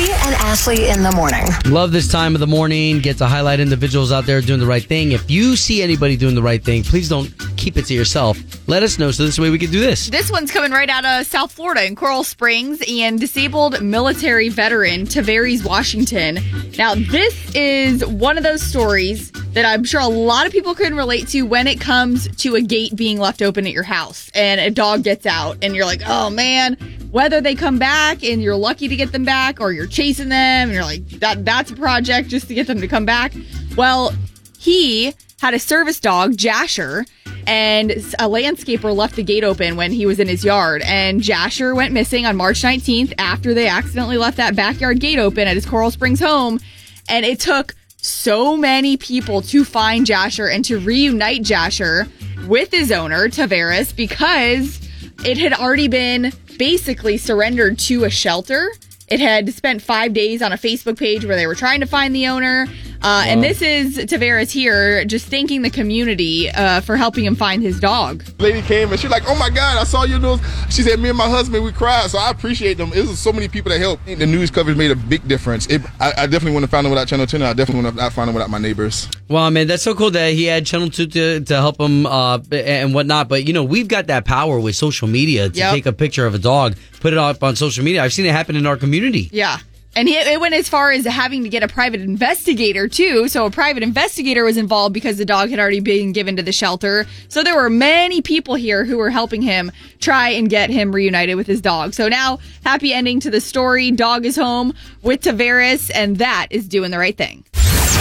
Obie 0.00 0.12
and 0.12 0.34
Ashley 0.36 0.88
in 0.88 1.02
the 1.02 1.12
morning. 1.12 1.44
Love 1.66 1.92
this 1.92 2.08
time 2.08 2.34
of 2.34 2.40
the 2.40 2.46
morning. 2.46 3.00
Get 3.00 3.18
to 3.18 3.26
highlight 3.26 3.60
individuals 3.60 4.12
out 4.12 4.24
there 4.24 4.40
doing 4.40 4.60
the 4.60 4.66
right 4.66 4.82
thing. 4.82 5.12
If 5.12 5.30
you 5.30 5.56
see 5.56 5.82
anybody 5.82 6.16
doing 6.16 6.34
the 6.34 6.42
right 6.42 6.62
thing, 6.62 6.82
please 6.82 7.08
don't 7.08 7.32
keep 7.56 7.76
it 7.76 7.84
to 7.86 7.94
yourself. 7.94 8.38
Let 8.66 8.82
us 8.82 8.98
know 8.98 9.10
so 9.10 9.24
this 9.24 9.38
way 9.38 9.50
we 9.50 9.58
can 9.58 9.70
do 9.70 9.80
this. 9.80 10.08
This 10.08 10.30
one's 10.30 10.50
coming 10.50 10.70
right 10.70 10.88
out 10.88 11.04
of 11.04 11.26
South 11.26 11.52
Florida 11.52 11.84
in 11.84 11.96
Coral 11.96 12.24
Springs 12.24 12.82
and 12.88 13.20
disabled 13.20 13.82
military 13.82 14.48
veteran 14.48 15.04
Tavares 15.04 15.64
Washington. 15.66 16.38
Now, 16.78 16.94
this 16.94 17.54
is 17.54 18.06
one 18.06 18.38
of 18.38 18.44
those 18.44 18.62
stories 18.62 19.30
that 19.52 19.64
I'm 19.64 19.82
sure 19.82 20.00
a 20.00 20.06
lot 20.06 20.46
of 20.46 20.52
people 20.52 20.74
can 20.74 20.94
relate 20.94 21.26
to 21.28 21.42
when 21.42 21.66
it 21.66 21.80
comes 21.80 22.28
to 22.36 22.54
a 22.54 22.60
gate 22.60 22.94
being 22.94 23.18
left 23.18 23.42
open 23.42 23.66
at 23.66 23.72
your 23.72 23.82
house 23.82 24.30
and 24.34 24.60
a 24.60 24.70
dog 24.70 25.02
gets 25.02 25.26
out 25.26 25.58
and 25.62 25.74
you're 25.74 25.86
like, 25.86 26.02
oh 26.06 26.30
man, 26.30 26.74
whether 27.10 27.40
they 27.40 27.56
come 27.56 27.78
back 27.78 28.22
and 28.22 28.40
you're 28.42 28.56
lucky 28.56 28.86
to 28.86 28.94
get 28.94 29.10
them 29.10 29.24
back 29.24 29.60
or 29.60 29.72
you're 29.72 29.88
chasing 29.88 30.28
them 30.28 30.68
and 30.68 30.72
you're 30.72 30.84
like, 30.84 31.08
that 31.20 31.44
that's 31.44 31.70
a 31.72 31.76
project 31.76 32.28
just 32.28 32.46
to 32.48 32.54
get 32.54 32.68
them 32.68 32.80
to 32.80 32.86
come 32.86 33.04
back. 33.04 33.32
Well, 33.76 34.14
he 34.58 35.14
had 35.40 35.54
a 35.54 35.58
service 35.58 35.98
dog, 35.98 36.36
Jasher, 36.36 37.04
and 37.46 37.90
a 37.90 38.28
landscaper 38.28 38.94
left 38.94 39.16
the 39.16 39.24
gate 39.24 39.42
open 39.42 39.74
when 39.76 39.90
he 39.90 40.06
was 40.06 40.20
in 40.20 40.28
his 40.28 40.44
yard. 40.44 40.82
And 40.82 41.20
Jasher 41.20 41.74
went 41.74 41.92
missing 41.92 42.26
on 42.26 42.36
March 42.36 42.62
19th 42.62 43.14
after 43.18 43.54
they 43.54 43.66
accidentally 43.66 44.18
left 44.18 44.36
that 44.36 44.54
backyard 44.54 45.00
gate 45.00 45.18
open 45.18 45.48
at 45.48 45.56
his 45.56 45.66
Coral 45.66 45.90
Springs 45.90 46.20
home. 46.20 46.60
And 47.08 47.26
it 47.26 47.40
took 47.40 47.74
so 48.02 48.56
many 48.56 48.96
people 48.96 49.42
to 49.42 49.64
find 49.64 50.06
Jasher 50.06 50.48
and 50.48 50.64
to 50.64 50.78
reunite 50.78 51.42
Jasher 51.42 52.08
with 52.46 52.70
his 52.72 52.90
owner, 52.90 53.28
Tavares, 53.28 53.94
because 53.94 54.80
it 55.24 55.36
had 55.38 55.52
already 55.52 55.88
been 55.88 56.32
basically 56.58 57.18
surrendered 57.18 57.78
to 57.80 58.04
a 58.04 58.10
shelter. 58.10 58.72
It 59.08 59.20
had 59.20 59.52
spent 59.52 59.82
five 59.82 60.12
days 60.12 60.40
on 60.40 60.52
a 60.52 60.56
Facebook 60.56 60.98
page 60.98 61.24
where 61.24 61.36
they 61.36 61.46
were 61.46 61.54
trying 61.54 61.80
to 61.80 61.86
find 61.86 62.14
the 62.14 62.26
owner. 62.28 62.66
Uh, 63.02 63.24
And 63.26 63.42
this 63.42 63.62
is 63.62 63.96
Tavares 63.98 64.50
here 64.50 65.04
just 65.06 65.26
thanking 65.26 65.62
the 65.62 65.70
community 65.70 66.50
uh, 66.50 66.80
for 66.82 66.96
helping 66.96 67.24
him 67.24 67.34
find 67.34 67.62
his 67.62 67.80
dog. 67.80 68.22
lady 68.38 68.60
came 68.62 68.90
and 68.90 69.00
she's 69.00 69.10
like, 69.10 69.22
"Oh 69.26 69.34
my 69.36 69.48
God, 69.48 69.78
I 69.78 69.84
saw 69.84 70.04
your 70.04 70.18
news." 70.18 70.38
She 70.68 70.82
said, 70.82 70.98
"Me 71.00 71.08
and 71.08 71.16
my 71.16 71.28
husband, 71.28 71.64
we 71.64 71.72
cried." 71.72 72.10
So 72.10 72.18
I 72.18 72.30
appreciate 72.30 72.74
them. 72.76 72.92
It 72.94 73.06
was 73.06 73.18
so 73.18 73.32
many 73.32 73.48
people 73.48 73.70
that 73.72 73.78
helped. 73.78 74.04
The 74.06 74.26
news 74.26 74.50
coverage 74.50 74.76
made 74.76 74.90
a 74.90 74.96
big 74.96 75.26
difference. 75.26 75.66
It, 75.68 75.80
I, 75.98 76.12
I 76.18 76.26
definitely 76.26 76.52
wouldn't 76.52 76.64
have 76.64 76.70
found 76.70 76.84
them 76.84 76.90
without 76.92 77.08
Channel 77.08 77.26
10. 77.26 77.40
and 77.42 77.48
I 77.48 77.52
definitely 77.54 77.84
wouldn't 77.84 78.00
have 78.00 78.12
found 78.12 78.28
them 78.28 78.34
without 78.34 78.50
my 78.50 78.58
neighbors. 78.58 79.08
Well, 79.28 79.50
man, 79.50 79.66
that's 79.66 79.82
so 79.82 79.94
cool 79.94 80.10
that 80.10 80.32
he 80.34 80.44
had 80.44 80.66
Channel 80.66 80.90
2 80.90 81.06
to, 81.06 81.40
to 81.40 81.54
help 81.56 81.80
him 81.80 82.04
uh, 82.04 82.38
and 82.52 82.92
whatnot. 82.94 83.28
But, 83.28 83.46
you 83.46 83.52
know, 83.54 83.62
we've 83.64 83.86
got 83.88 84.08
that 84.08 84.24
power 84.24 84.58
with 84.60 84.74
social 84.76 85.06
media 85.08 85.48
to 85.48 85.56
Yep. 85.56 85.72
take 85.74 85.86
a 85.86 85.92
picture 85.92 86.26
of 86.26 86.34
a 86.34 86.38
dog, 86.38 86.74
put 87.00 87.12
it 87.12 87.18
up 87.18 87.42
on 87.44 87.54
social 87.56 87.84
media. 87.84 88.02
I've 88.02 88.12
seen 88.12 88.26
it 88.26 88.32
happen 88.32 88.56
in 88.56 88.66
our 88.66 88.76
community. 88.76 89.28
Yeah. 89.32 89.58
And 89.96 90.08
he, 90.08 90.16
it 90.16 90.40
went 90.40 90.54
as 90.54 90.68
far 90.68 90.92
as 90.92 91.04
having 91.04 91.42
to 91.42 91.48
get 91.48 91.62
a 91.62 91.68
private 91.68 92.00
investigator, 92.00 92.86
too. 92.86 93.28
So 93.28 93.44
a 93.46 93.50
private 93.50 93.82
investigator 93.82 94.44
was 94.44 94.56
involved 94.56 94.94
because 94.94 95.18
the 95.18 95.24
dog 95.24 95.50
had 95.50 95.58
already 95.58 95.80
been 95.80 96.12
given 96.12 96.36
to 96.36 96.42
the 96.42 96.52
shelter. 96.52 97.06
So 97.28 97.42
there 97.42 97.56
were 97.56 97.70
many 97.70 98.22
people 98.22 98.54
here 98.54 98.84
who 98.84 98.98
were 98.98 99.10
helping 99.10 99.42
him 99.42 99.72
try 99.98 100.30
and 100.30 100.48
get 100.48 100.70
him 100.70 100.94
reunited 100.94 101.36
with 101.36 101.46
his 101.46 101.60
dog. 101.60 101.94
So 101.94 102.08
now, 102.08 102.38
happy 102.64 102.92
ending 102.92 103.20
to 103.20 103.30
the 103.30 103.40
story. 103.40 103.90
Dog 103.90 104.24
is 104.24 104.36
home 104.36 104.74
with 105.02 105.22
Tavares, 105.22 105.90
and 105.94 106.18
that 106.18 106.46
is 106.50 106.68
doing 106.68 106.90
the 106.90 106.98
right 106.98 107.16
thing. 107.16 107.44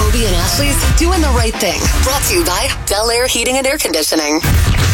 Obie 0.08 0.26
and 0.26 0.36
Ashley's 0.36 0.78
doing 0.98 1.22
the 1.22 1.28
right 1.36 1.54
thing. 1.54 1.80
Brought 2.04 2.24
to 2.24 2.34
you 2.36 2.46
by 2.46 2.68
Bel 2.90 3.10
Air 3.12 3.28
Heating 3.28 3.58
and 3.58 3.66
Air 3.68 3.78
Conditioning. 3.78 4.40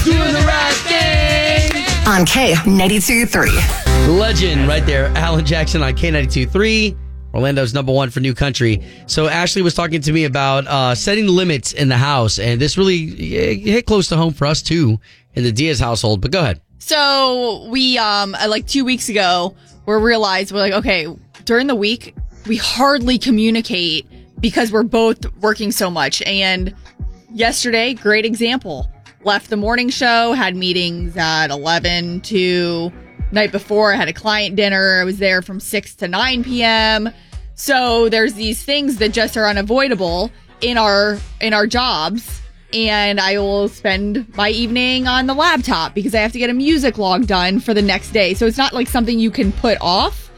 Doing 0.03 0.33
the 0.33 0.43
right 0.45 0.73
thing. 0.87 1.71
on 2.07 2.25
K92 2.25 3.27
Legend 4.19 4.67
right 4.67 4.85
there. 4.85 5.07
Alan 5.17 5.45
Jackson 5.45 5.81
on 5.83 5.93
K92.3. 5.93 6.97
Orlando's 7.33 7.73
number 7.73 7.91
one 7.91 8.09
for 8.09 8.19
new 8.21 8.33
country. 8.33 8.81
So 9.07 9.27
Ashley 9.27 9.61
was 9.61 9.73
talking 9.73 10.01
to 10.01 10.11
me 10.13 10.23
about 10.25 10.67
uh, 10.67 10.95
setting 10.95 11.27
limits 11.27 11.73
in 11.73 11.89
the 11.89 11.97
house, 11.97 12.39
and 12.39 12.61
this 12.61 12.77
really 12.77 13.07
hit 13.07 13.85
close 13.85 14.07
to 14.09 14.15
home 14.17 14.33
for 14.33 14.45
us 14.47 14.61
too 14.61 14.99
in 15.33 15.43
the 15.43 15.51
Diaz 15.51 15.79
household. 15.79 16.21
But 16.21 16.31
go 16.31 16.39
ahead. 16.41 16.61
So 16.79 17.67
we 17.69 17.97
um 17.97 18.35
uh, 18.35 18.47
like 18.47 18.67
two 18.67 18.85
weeks 18.85 19.09
ago 19.09 19.55
we 19.85 19.95
realized 19.95 20.51
we're 20.53 20.59
like 20.59 20.73
okay 20.73 21.07
during 21.45 21.67
the 21.67 21.75
week 21.75 22.15
we 22.47 22.57
hardly 22.57 23.17
communicate 23.17 24.05
because 24.45 24.71
we're 24.71 24.83
both 24.83 25.25
working 25.37 25.71
so 25.71 25.89
much 25.89 26.21
and 26.21 26.71
yesterday 27.31 27.95
great 27.95 28.25
example 28.25 28.87
left 29.23 29.49
the 29.49 29.57
morning 29.57 29.89
show 29.89 30.33
had 30.33 30.55
meetings 30.55 31.17
at 31.17 31.49
11 31.49 32.21
to 32.21 32.91
night 33.31 33.51
before 33.51 33.91
i 33.91 33.95
had 33.95 34.07
a 34.07 34.13
client 34.13 34.55
dinner 34.55 34.99
i 35.01 35.03
was 35.03 35.17
there 35.17 35.41
from 35.41 35.59
6 35.59 35.95
to 35.95 36.07
9 36.07 36.43
p.m 36.43 37.09
so 37.55 38.07
there's 38.07 38.35
these 38.35 38.63
things 38.63 38.97
that 38.97 39.13
just 39.13 39.35
are 39.35 39.47
unavoidable 39.47 40.29
in 40.61 40.77
our 40.77 41.17
in 41.41 41.51
our 41.51 41.65
jobs 41.65 42.43
and 42.73 43.21
I 43.21 43.37
will 43.37 43.69
spend 43.69 44.35
my 44.35 44.49
evening 44.49 45.07
on 45.07 45.27
the 45.27 45.33
laptop 45.33 45.93
because 45.93 46.13
I 46.13 46.19
have 46.19 46.33
to 46.33 46.39
get 46.39 46.49
a 46.49 46.53
music 46.53 46.97
log 46.97 47.25
done 47.25 47.61
for 47.61 47.73
the 47.73 47.81
next 47.81 48.11
day. 48.11 48.33
So 48.33 48.47
it's 48.47 48.57
not 48.57 48.73
like 48.73 48.89
something 48.89 49.17
you 49.17 49.31
can 49.31 49.53
put 49.53 49.77
off. 49.79 50.29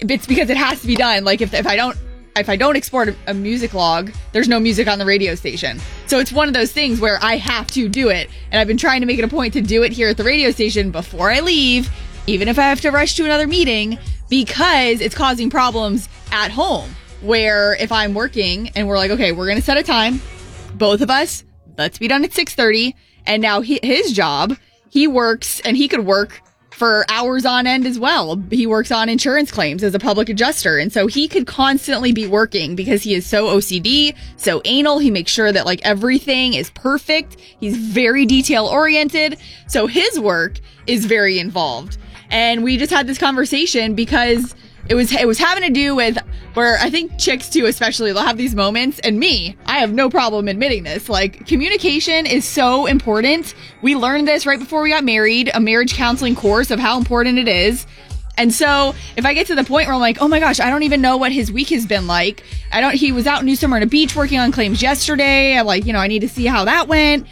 It's 0.00 0.26
because 0.26 0.50
it 0.50 0.58
has 0.58 0.82
to 0.82 0.86
be 0.86 0.94
done. 0.94 1.24
Like 1.24 1.40
if, 1.40 1.54
if 1.54 1.66
I 1.66 1.74
don't 1.74 1.96
if 2.36 2.48
I 2.48 2.56
don't 2.56 2.76
export 2.76 3.14
a, 3.26 3.34
music 3.34 3.74
log, 3.74 4.12
there's 4.32 4.48
no 4.48 4.60
music 4.60 4.88
on 4.88 4.98
the 4.98 5.06
radio 5.06 5.34
station. 5.34 5.80
So 6.06 6.18
it's 6.18 6.32
one 6.32 6.48
of 6.48 6.54
those 6.54 6.72
things 6.72 7.00
where 7.00 7.18
I 7.22 7.36
have 7.36 7.66
to 7.72 7.88
do 7.88 8.08
it. 8.08 8.28
And 8.50 8.60
I've 8.60 8.66
been 8.66 8.76
trying 8.76 9.00
to 9.00 9.06
make 9.06 9.18
it 9.18 9.24
a 9.24 9.28
point 9.28 9.52
to 9.54 9.60
do 9.60 9.82
it 9.82 9.92
here 9.92 10.08
at 10.08 10.16
the 10.16 10.24
radio 10.24 10.50
station 10.50 10.90
before 10.90 11.30
I 11.30 11.40
leave, 11.40 11.90
even 12.26 12.48
if 12.48 12.58
I 12.58 12.62
have 12.62 12.80
to 12.82 12.90
rush 12.90 13.14
to 13.16 13.24
another 13.24 13.46
meeting, 13.46 13.98
because 14.28 15.00
it's 15.00 15.14
causing 15.14 15.50
problems 15.50 16.08
at 16.32 16.50
home. 16.50 16.90
Where 17.22 17.74
if 17.76 17.90
I'm 17.90 18.14
working 18.14 18.70
and 18.76 18.86
we're 18.86 18.98
like, 18.98 19.10
okay, 19.10 19.32
we're 19.32 19.48
gonna 19.48 19.62
set 19.62 19.78
a 19.78 19.82
time, 19.82 20.20
both 20.74 21.00
of 21.00 21.10
us 21.10 21.44
let's 21.78 21.98
be 21.98 22.08
done 22.08 22.24
at 22.24 22.30
6.30 22.30 22.94
and 23.26 23.42
now 23.42 23.60
his 23.60 24.12
job 24.12 24.56
he 24.88 25.06
works 25.06 25.60
and 25.60 25.76
he 25.76 25.88
could 25.88 26.06
work 26.06 26.40
for 26.76 27.06
hours 27.08 27.46
on 27.46 27.66
end 27.66 27.86
as 27.86 27.98
well. 27.98 28.36
He 28.50 28.66
works 28.66 28.92
on 28.92 29.08
insurance 29.08 29.50
claims 29.50 29.82
as 29.82 29.94
a 29.94 29.98
public 29.98 30.28
adjuster 30.28 30.76
and 30.76 30.92
so 30.92 31.06
he 31.06 31.26
could 31.26 31.46
constantly 31.46 32.12
be 32.12 32.26
working 32.26 32.76
because 32.76 33.02
he 33.02 33.14
is 33.14 33.24
so 33.24 33.46
ocd 33.46 34.14
so 34.36 34.60
anal. 34.66 34.98
He 34.98 35.10
makes 35.10 35.32
sure 35.32 35.50
that 35.52 35.64
like 35.64 35.80
everything 35.84 36.52
is 36.52 36.68
perfect. 36.68 37.38
He's 37.58 37.78
very 37.78 38.26
detail 38.26 38.66
oriented 38.66 39.38
so 39.66 39.86
his 39.86 40.20
work 40.20 40.60
is 40.86 41.06
very 41.06 41.38
involved. 41.38 41.96
And 42.28 42.62
we 42.62 42.76
just 42.76 42.92
had 42.92 43.06
this 43.06 43.16
conversation 43.16 43.94
because 43.94 44.54
it 44.90 44.94
was 44.94 45.10
it 45.12 45.26
was 45.26 45.38
having 45.38 45.64
to 45.64 45.70
do 45.70 45.94
with 45.94 46.18
where 46.56 46.78
I 46.78 46.88
think 46.88 47.18
chicks 47.18 47.50
too, 47.50 47.66
especially, 47.66 48.14
they'll 48.14 48.22
have 48.22 48.38
these 48.38 48.54
moments. 48.54 48.98
And 49.00 49.20
me, 49.20 49.58
I 49.66 49.80
have 49.80 49.92
no 49.92 50.08
problem 50.08 50.48
admitting 50.48 50.84
this. 50.84 51.10
Like 51.10 51.46
communication 51.46 52.24
is 52.24 52.46
so 52.46 52.86
important. 52.86 53.54
We 53.82 53.94
learned 53.94 54.26
this 54.26 54.46
right 54.46 54.58
before 54.58 54.80
we 54.80 54.88
got 54.88 55.04
married, 55.04 55.50
a 55.52 55.60
marriage 55.60 55.92
counseling 55.92 56.34
course 56.34 56.70
of 56.70 56.80
how 56.80 56.96
important 56.96 57.38
it 57.38 57.46
is. 57.46 57.86
And 58.38 58.54
so 58.54 58.94
if 59.18 59.26
I 59.26 59.34
get 59.34 59.48
to 59.48 59.54
the 59.54 59.64
point 59.64 59.86
where 59.86 59.94
I'm 59.94 60.00
like, 60.00 60.22
oh 60.22 60.28
my 60.28 60.40
gosh, 60.40 60.58
I 60.58 60.70
don't 60.70 60.82
even 60.82 61.02
know 61.02 61.18
what 61.18 61.30
his 61.30 61.52
week 61.52 61.68
has 61.68 61.84
been 61.84 62.06
like. 62.06 62.42
I 62.72 62.80
don't, 62.80 62.94
he 62.94 63.12
was 63.12 63.26
out 63.26 63.40
in 63.40 63.46
New 63.46 63.54
Smyrna 63.54 63.76
on 63.76 63.82
a 63.82 63.86
beach 63.86 64.16
working 64.16 64.38
on 64.38 64.50
claims 64.50 64.80
yesterday. 64.80 65.58
I'm 65.58 65.66
like, 65.66 65.84
you 65.84 65.92
know, 65.92 65.98
I 65.98 66.06
need 66.06 66.20
to 66.20 66.28
see 66.28 66.46
how 66.46 66.64
that 66.64 66.88
went 66.88 67.26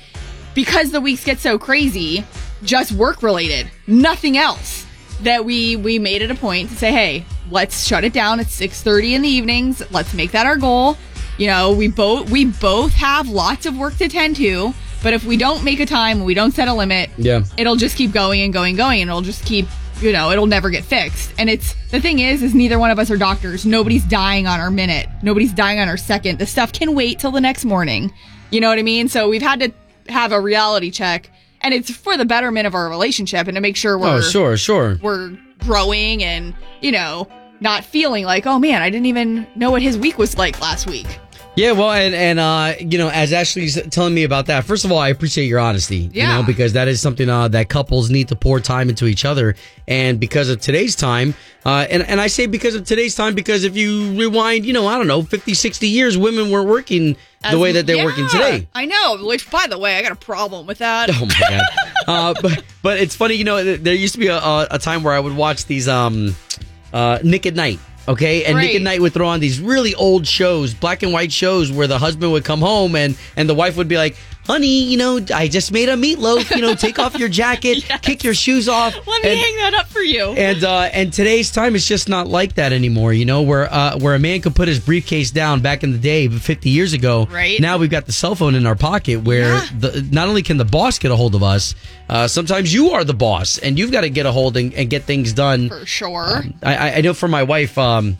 because 0.54 0.90
the 0.90 1.00
weeks 1.00 1.24
get 1.24 1.38
so 1.38 1.58
crazy, 1.58 2.26
just 2.62 2.92
work 2.92 3.22
related, 3.22 3.70
nothing 3.86 4.36
else 4.36 4.83
that 5.22 5.44
we 5.44 5.76
we 5.76 5.98
made 5.98 6.22
it 6.22 6.30
a 6.30 6.34
point 6.34 6.70
to 6.70 6.76
say, 6.76 6.90
hey, 6.92 7.24
let's 7.50 7.86
shut 7.86 8.04
it 8.04 8.12
down 8.12 8.40
at 8.40 8.46
6:30 8.46 9.12
in 9.14 9.22
the 9.22 9.28
evenings. 9.28 9.82
Let's 9.90 10.12
make 10.14 10.32
that 10.32 10.46
our 10.46 10.56
goal. 10.56 10.96
You 11.38 11.46
know, 11.48 11.72
we 11.72 11.88
both 11.88 12.30
we 12.30 12.44
both 12.46 12.92
have 12.94 13.28
lots 13.28 13.66
of 13.66 13.76
work 13.76 13.96
to 13.98 14.08
tend 14.08 14.36
to, 14.36 14.72
but 15.02 15.12
if 15.12 15.24
we 15.24 15.36
don't 15.36 15.64
make 15.64 15.80
a 15.80 15.86
time, 15.86 16.24
we 16.24 16.34
don't 16.34 16.52
set 16.52 16.68
a 16.68 16.72
limit, 16.74 17.10
Yeah. 17.18 17.42
it'll 17.56 17.76
just 17.76 17.96
keep 17.96 18.12
going 18.12 18.40
and 18.42 18.52
going 18.52 18.70
and 18.70 18.78
going 18.78 19.00
and 19.02 19.10
it'll 19.10 19.20
just 19.22 19.44
keep 19.44 19.66
you 20.00 20.10
know 20.12 20.32
it'll 20.32 20.46
never 20.46 20.70
get 20.70 20.82
fixed 20.84 21.32
and 21.38 21.48
it's 21.48 21.74
the 21.92 22.00
thing 22.00 22.18
is 22.18 22.42
is 22.42 22.52
neither 22.52 22.80
one 22.80 22.90
of 22.90 22.98
us 22.98 23.12
are 23.12 23.16
doctors 23.16 23.64
nobody's 23.64 24.02
dying 24.02 24.44
on 24.48 24.58
our 24.58 24.68
minute 24.70 25.06
nobody's 25.22 25.52
dying 25.52 25.78
on 25.78 25.88
our 25.88 25.96
second 25.96 26.36
the 26.40 26.46
stuff 26.46 26.72
can 26.72 26.96
wait 26.96 27.20
till 27.20 27.30
the 27.30 27.40
next 27.40 27.64
morning 27.64 28.12
you 28.50 28.60
know 28.60 28.68
what 28.68 28.76
i 28.76 28.82
mean 28.82 29.08
so 29.08 29.28
we've 29.28 29.40
had 29.40 29.60
to 29.60 29.72
have 30.08 30.32
a 30.32 30.40
reality 30.40 30.90
check 30.90 31.30
and 31.64 31.74
it's 31.74 31.90
for 31.90 32.16
the 32.16 32.24
betterment 32.24 32.66
of 32.68 32.74
our 32.74 32.88
relationship 32.88 33.48
and 33.48 33.56
to 33.56 33.60
make 33.60 33.74
sure 33.76 33.96
oh, 33.96 34.00
we're 34.00 34.16
Oh, 34.18 34.20
sure, 34.20 34.56
sure. 34.56 34.98
we're 35.02 35.36
growing 35.58 36.22
and 36.22 36.54
you 36.80 36.92
know 36.92 37.26
not 37.60 37.84
feeling 37.84 38.24
like 38.24 38.46
oh 38.46 38.58
man 38.58 38.82
i 38.82 38.90
didn't 38.90 39.06
even 39.06 39.46
know 39.56 39.70
what 39.70 39.80
his 39.82 39.96
week 39.96 40.18
was 40.18 40.36
like 40.36 40.60
last 40.60 40.86
week 40.86 41.06
Yeah, 41.56 41.70
well, 41.70 41.92
and 41.92 42.16
and 42.16 42.40
uh, 42.40 42.74
you 42.80 42.98
know, 42.98 43.08
as 43.08 43.32
Ashley's 43.32 43.80
telling 43.90 44.12
me 44.12 44.24
about 44.24 44.46
that, 44.46 44.64
first 44.64 44.84
of 44.84 44.90
all, 44.90 44.98
I 44.98 45.08
appreciate 45.10 45.44
your 45.46 45.60
honesty. 45.60 46.10
You 46.12 46.26
know, 46.26 46.42
because 46.42 46.72
that 46.72 46.88
is 46.88 47.00
something 47.00 47.30
uh, 47.30 47.46
that 47.48 47.68
couples 47.68 48.10
need 48.10 48.26
to 48.28 48.36
pour 48.36 48.58
time 48.58 48.88
into 48.88 49.06
each 49.06 49.24
other, 49.24 49.54
and 49.86 50.18
because 50.18 50.48
of 50.48 50.60
today's 50.60 50.96
time, 50.96 51.32
uh, 51.64 51.86
and 51.88 52.02
and 52.02 52.20
I 52.20 52.26
say 52.26 52.46
because 52.46 52.74
of 52.74 52.84
today's 52.84 53.14
time 53.14 53.36
because 53.36 53.62
if 53.62 53.76
you 53.76 54.18
rewind, 54.18 54.66
you 54.66 54.72
know, 54.72 54.88
I 54.88 54.98
don't 54.98 55.06
know, 55.06 55.22
50, 55.22 55.54
60 55.54 55.86
years, 55.86 56.18
women 56.18 56.50
weren't 56.50 56.68
working 56.68 57.12
the 57.42 57.48
As- 57.50 57.56
way 57.56 57.70
that 57.70 57.86
they're 57.86 58.04
working 58.04 58.26
today. 58.28 58.66
i 58.74 58.86
know 58.86 59.18
which 59.24 59.50
by 59.50 59.66
the 59.68 59.78
way 59.78 59.98
i 59.98 60.02
got 60.02 60.12
a 60.12 60.16
problem 60.16 60.66
with 60.66 60.78
that 60.78 61.10
Oh 61.12 61.26
my 61.26 61.40
god! 61.50 61.62
uh, 62.08 62.34
but 62.42 62.64
but 62.82 62.98
it's 62.98 63.14
funny, 63.14 63.34
you 63.34 63.44
know. 63.44 63.62
There 63.76 63.94
used 63.94 64.14
to 64.14 64.18
be 64.20 64.26
a, 64.26 64.38
a, 64.38 64.66
a 64.72 64.78
time 64.80 65.04
where 65.04 65.14
I 65.14 65.20
would 65.20 65.36
watch 65.36 65.66
these 65.66 65.86
um, 65.86 66.34
uh, 66.92 67.20
Nick 67.22 67.46
at 67.46 67.54
Nite. 67.54 67.78
Okay, 68.06 68.44
and 68.44 68.58
Nick 68.58 68.74
at 68.74 68.82
Nite 68.82 69.00
would 69.00 69.14
throw 69.14 69.28
on 69.28 69.40
these 69.40 69.60
really 69.60 69.94
old 69.94 70.26
shows, 70.26 70.74
black 70.74 71.02
and 71.02 71.12
white 71.12 71.32
shows, 71.32 71.72
where 71.72 71.86
the 71.86 71.98
husband 71.98 72.32
would 72.32 72.44
come 72.44 72.60
home 72.60 72.96
and 72.96 73.16
and 73.36 73.48
the 73.48 73.54
wife 73.54 73.76
would 73.76 73.88
be 73.88 73.96
like, 73.96 74.16
"Honey, 74.46 74.82
you 74.84 74.96
know, 74.96 75.20
I 75.34 75.48
just 75.48 75.72
made 75.72 75.88
a 75.88 75.94
meatloaf. 75.96 76.54
You 76.54 76.62
know, 76.62 76.74
take 76.74 76.98
off 76.98 77.18
your 77.18 77.28
jacket, 77.28 77.84
kick 78.02 78.24
your 78.24 78.34
shoes 78.34 78.68
off." 78.68 78.94
let 79.06 79.22
me 79.22 79.30
and, 79.30 79.38
hang 79.40 79.56
that 79.58 79.74
up 79.74 79.86
for 79.88 80.00
you 80.00 80.24
and 80.32 80.62
uh, 80.64 80.80
and 80.92 81.12
today's 81.12 81.50
time 81.50 81.74
is 81.74 81.86
just 81.86 82.08
not 82.08 82.26
like 82.28 82.54
that 82.54 82.72
anymore. 82.72 83.12
You 83.12 83.24
know, 83.24 83.42
where 83.42 83.72
uh, 83.72 83.98
where 83.98 84.14
a 84.14 84.18
man 84.18 84.40
could 84.40 84.54
put 84.54 84.68
his 84.68 84.80
briefcase 84.80 85.30
down 85.30 85.60
back 85.60 85.82
in 85.82 85.92
the 85.92 85.98
day, 85.98 86.28
50 86.28 86.68
years 86.70 86.92
ago. 86.92 87.26
Right. 87.26 87.60
Now 87.60 87.78
we've 87.78 87.90
got 87.90 88.06
the 88.06 88.12
cell 88.12 88.34
phone 88.34 88.54
in 88.54 88.66
our 88.66 88.76
pocket, 88.76 89.22
where 89.22 89.54
Yeah. 89.54 89.66
the, 89.78 90.08
not 90.10 90.28
only 90.28 90.42
can 90.42 90.56
the 90.56 90.64
boss 90.64 90.98
get 90.98 91.10
a 91.10 91.16
hold 91.16 91.34
of 91.34 91.42
us, 91.42 91.74
uh, 92.08 92.28
sometimes 92.28 92.72
you 92.72 92.90
are 92.90 93.04
the 93.04 93.14
boss, 93.14 93.58
and 93.58 93.78
you've 93.78 93.92
got 93.92 94.02
to 94.02 94.10
get 94.10 94.26
a 94.26 94.32
hold 94.32 94.56
and, 94.56 94.74
and 94.74 94.90
get 94.90 95.04
things 95.04 95.32
done. 95.32 95.68
for 95.68 95.86
sure 95.86 96.44
I, 96.62 96.74
I- 96.76 96.94
I 96.96 97.00
know 97.00 97.14
for 97.14 97.28
my 97.28 97.42
wife, 97.42 97.76
um, 97.78 98.16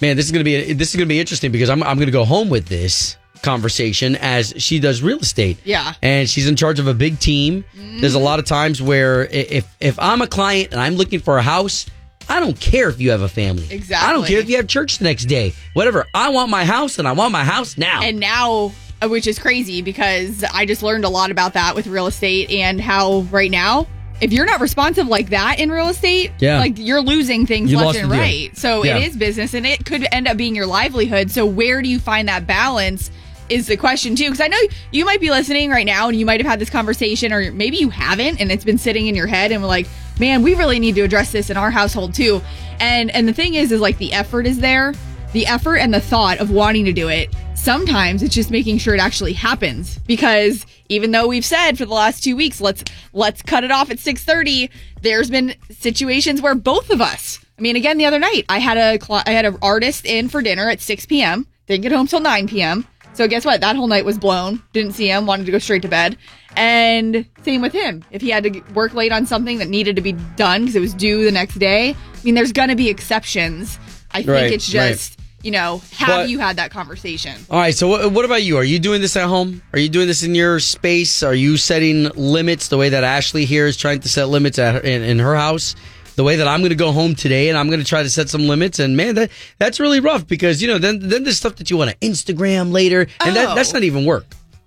man, 0.00 0.16
this 0.16 0.26
is 0.26 0.32
gonna 0.32 0.44
be 0.44 0.72
this 0.72 0.90
is 0.90 0.96
gonna 0.96 1.06
be 1.06 1.20
interesting 1.20 1.52
because 1.52 1.70
I'm 1.70 1.82
I'm 1.82 1.98
gonna 1.98 2.10
go 2.10 2.24
home 2.24 2.48
with 2.50 2.66
this 2.66 3.16
conversation 3.42 4.16
as 4.16 4.52
she 4.58 4.78
does 4.80 5.02
real 5.02 5.18
estate. 5.18 5.58
Yeah. 5.64 5.92
and 6.02 6.28
she's 6.28 6.48
in 6.48 6.56
charge 6.56 6.78
of 6.78 6.86
a 6.86 6.94
big 6.94 7.18
team. 7.18 7.64
There's 8.00 8.14
a 8.14 8.18
lot 8.18 8.38
of 8.38 8.44
times 8.44 8.80
where 8.82 9.24
if 9.26 9.66
if 9.80 9.98
I'm 9.98 10.22
a 10.22 10.26
client 10.26 10.72
and 10.72 10.80
I'm 10.80 10.94
looking 10.96 11.20
for 11.20 11.38
a 11.38 11.42
house. 11.42 11.86
I 12.30 12.40
don't 12.40 12.60
care 12.60 12.90
if 12.90 13.00
you 13.00 13.10
have 13.12 13.22
a 13.22 13.28
family. 13.28 13.66
Exactly. 13.70 14.06
I 14.06 14.12
don't 14.12 14.26
care 14.26 14.38
if 14.38 14.50
you 14.50 14.56
have 14.56 14.66
church 14.66 14.98
the 14.98 15.04
next 15.04 15.24
day. 15.24 15.54
Whatever. 15.72 16.04
I 16.12 16.28
want 16.28 16.50
my 16.50 16.62
house 16.66 16.98
and 16.98 17.08
I 17.08 17.12
want 17.12 17.32
my 17.32 17.42
house 17.42 17.78
now. 17.78 18.02
and 18.02 18.20
now 18.20 18.70
uh, 19.02 19.08
which 19.08 19.26
is 19.26 19.38
crazy 19.38 19.80
because 19.80 20.44
i 20.52 20.66
just 20.66 20.82
learned 20.82 21.04
a 21.04 21.08
lot 21.08 21.30
about 21.30 21.54
that 21.54 21.74
with 21.76 21.86
real 21.86 22.06
estate 22.08 22.50
and 22.50 22.80
how 22.80 23.20
right 23.30 23.50
now 23.50 23.86
if 24.20 24.32
you're 24.32 24.44
not 24.44 24.60
responsive 24.60 25.06
like 25.06 25.30
that 25.30 25.60
in 25.60 25.70
real 25.70 25.88
estate 25.88 26.32
Yeah. 26.40 26.58
like 26.58 26.74
you're 26.76 27.00
losing 27.00 27.46
things 27.46 27.70
You 27.70 27.78
left 27.78 27.96
and 27.96 28.10
right 28.10 28.54
so 28.58 28.82
Yeah. 28.84 28.96
it 28.98 29.04
is 29.04 29.16
business 29.16 29.54
and 29.54 29.64
it 29.64 29.86
could 29.86 30.04
end 30.10 30.26
up 30.26 30.36
being 30.36 30.56
your 30.56 30.66
livelihood 30.66 31.30
so 31.30 31.46
where 31.46 31.80
do 31.80 31.88
you 31.88 32.00
find 32.00 32.26
that 32.28 32.46
balance 32.48 33.10
is 33.48 33.66
the 33.66 33.76
question 33.76 34.14
too 34.14 34.24
because 34.24 34.40
i 34.40 34.48
know 34.48 34.58
you 34.92 35.04
might 35.04 35.20
be 35.20 35.30
listening 35.30 35.70
right 35.70 35.86
now 35.86 36.08
and 36.08 36.18
you 36.18 36.26
might 36.26 36.40
have 36.40 36.46
had 36.46 36.58
this 36.58 36.70
conversation 36.70 37.32
or 37.32 37.50
maybe 37.52 37.76
you 37.76 37.88
haven't 37.88 38.40
and 38.40 38.50
it's 38.52 38.64
been 38.64 38.78
sitting 38.78 39.06
in 39.06 39.14
your 39.14 39.26
head 39.26 39.52
and 39.52 39.62
we're 39.62 39.68
like 39.68 39.86
man 40.18 40.42
we 40.42 40.54
really 40.54 40.78
need 40.78 40.94
to 40.94 41.02
address 41.02 41.32
this 41.32 41.50
in 41.50 41.56
our 41.56 41.70
household 41.70 42.14
too. 42.14 42.40
And 42.80 43.10
and 43.10 43.26
the 43.28 43.32
thing 43.32 43.54
is 43.54 43.72
is 43.72 43.80
like 43.80 43.98
the 43.98 44.12
effort 44.12 44.46
is 44.46 44.58
there. 44.58 44.94
The 45.32 45.46
effort 45.46 45.76
and 45.76 45.92
the 45.92 46.00
thought 46.00 46.38
of 46.38 46.50
wanting 46.50 46.84
to 46.86 46.92
do 46.92 47.08
it 47.08 47.34
sometimes 47.54 48.22
it's 48.22 48.34
just 48.34 48.52
making 48.52 48.78
sure 48.78 48.94
it 48.94 49.00
actually 49.00 49.32
happens. 49.32 49.98
Because 50.06 50.64
even 50.88 51.10
though 51.10 51.26
we've 51.26 51.44
said 51.44 51.76
for 51.76 51.84
the 51.84 51.92
last 51.92 52.22
two 52.22 52.36
weeks 52.36 52.60
let's 52.60 52.84
let's 53.12 53.42
cut 53.42 53.64
it 53.64 53.70
off 53.70 53.90
at 53.90 53.98
6.30 53.98 54.70
there's 55.02 55.30
been 55.30 55.54
situations 55.70 56.40
where 56.40 56.54
both 56.54 56.88
of 56.90 57.00
us 57.00 57.44
i 57.58 57.60
mean 57.60 57.76
again 57.76 57.98
the 57.98 58.06
other 58.06 58.18
night 58.18 58.46
i 58.48 58.58
had 58.58 58.78
a 58.78 58.98
i 59.28 59.30
had 59.30 59.44
an 59.44 59.58
artist 59.60 60.06
in 60.06 60.30
for 60.30 60.40
dinner 60.40 60.70
at 60.70 60.80
6 60.80 61.04
p.m 61.04 61.46
didn't 61.66 61.82
get 61.82 61.92
home 61.92 62.06
till 62.06 62.20
9 62.20 62.48
p.m 62.48 62.86
so 63.18 63.26
guess 63.26 63.44
what 63.44 63.60
that 63.60 63.74
whole 63.74 63.88
night 63.88 64.04
was 64.04 64.16
blown 64.16 64.62
didn't 64.72 64.92
see 64.92 65.10
him 65.10 65.26
wanted 65.26 65.44
to 65.44 65.50
go 65.50 65.58
straight 65.58 65.82
to 65.82 65.88
bed 65.88 66.16
and 66.56 67.26
same 67.42 67.60
with 67.60 67.72
him 67.72 68.04
if 68.12 68.22
he 68.22 68.30
had 68.30 68.44
to 68.44 68.60
work 68.74 68.94
late 68.94 69.10
on 69.10 69.26
something 69.26 69.58
that 69.58 69.68
needed 69.68 69.96
to 69.96 70.02
be 70.02 70.12
done 70.36 70.62
because 70.62 70.76
it 70.76 70.80
was 70.80 70.94
due 70.94 71.24
the 71.24 71.32
next 71.32 71.56
day 71.56 71.90
i 71.90 72.24
mean 72.24 72.36
there's 72.36 72.52
gonna 72.52 72.76
be 72.76 72.88
exceptions 72.88 73.76
i 74.12 74.18
think 74.18 74.28
Right, 74.28 74.52
it's 74.52 74.68
just 74.68 75.18
you 75.18 75.24
you 75.40 75.52
know, 75.52 75.80
have 75.92 76.08
But- 76.08 76.28
you 76.30 76.40
had 76.40 76.56
that 76.56 76.72
conversation? 76.72 77.34
All 77.48 77.60
right. 77.60 77.72
So 77.74 77.86
what, 77.86 78.10
what 78.12 78.24
about 78.24 78.42
you? 78.42 78.56
Are 78.56 78.64
you 78.64 78.80
doing 78.80 79.00
this 79.00 79.16
at 79.16 79.28
home? 79.28 79.62
Are 79.72 79.78
you 79.78 79.88
doing 79.88 80.08
this 80.08 80.24
in 80.24 80.34
your 80.34 80.58
space? 80.58 81.22
Are 81.22 81.34
you 81.34 81.56
setting 81.56 82.08
limits 82.16 82.68
the 82.68 82.76
way 82.76 82.88
that 82.88 83.04
Ashley 83.04 83.44
here 83.44 83.66
is 83.66 83.76
trying 83.76 84.00
to 84.00 84.08
set 84.08 84.28
limits 84.28 84.58
at 84.58 84.74
her, 84.74 84.80
in, 84.80 85.02
in 85.02 85.20
her 85.20 85.36
house? 85.36 85.76
The 86.18 86.24
way 86.24 86.34
that 86.34 86.48
I'm 86.48 86.58
going 86.62 86.70
to 86.70 86.74
go 86.74 86.90
home 86.90 87.14
today 87.14 87.48
and 87.48 87.56
I'm 87.56 87.68
going 87.68 87.78
to 87.78 87.86
try 87.86 88.02
to 88.02 88.10
set 88.10 88.28
some 88.28 88.48
limits. 88.48 88.80
And 88.80 88.96
man, 88.96 89.14
that 89.14 89.30
that's 89.58 89.78
really 89.78 90.00
rough 90.00 90.26
because 90.26 90.60
you 90.60 90.66
know 90.66 90.76
then 90.78 90.98
then 90.98 91.22
there's 91.22 91.36
stuff 91.36 91.54
that 91.56 91.70
you 91.70 91.76
want 91.76 91.92
to 91.92 91.96
Instagram 91.98 92.72
later, 92.72 93.06
and 93.24 93.36
that, 93.36 93.50
Oh. 93.50 93.54
that's 93.54 93.72
not 93.72 93.82
oh. 93.82 93.86
even 93.86 94.04
work. 94.04 94.24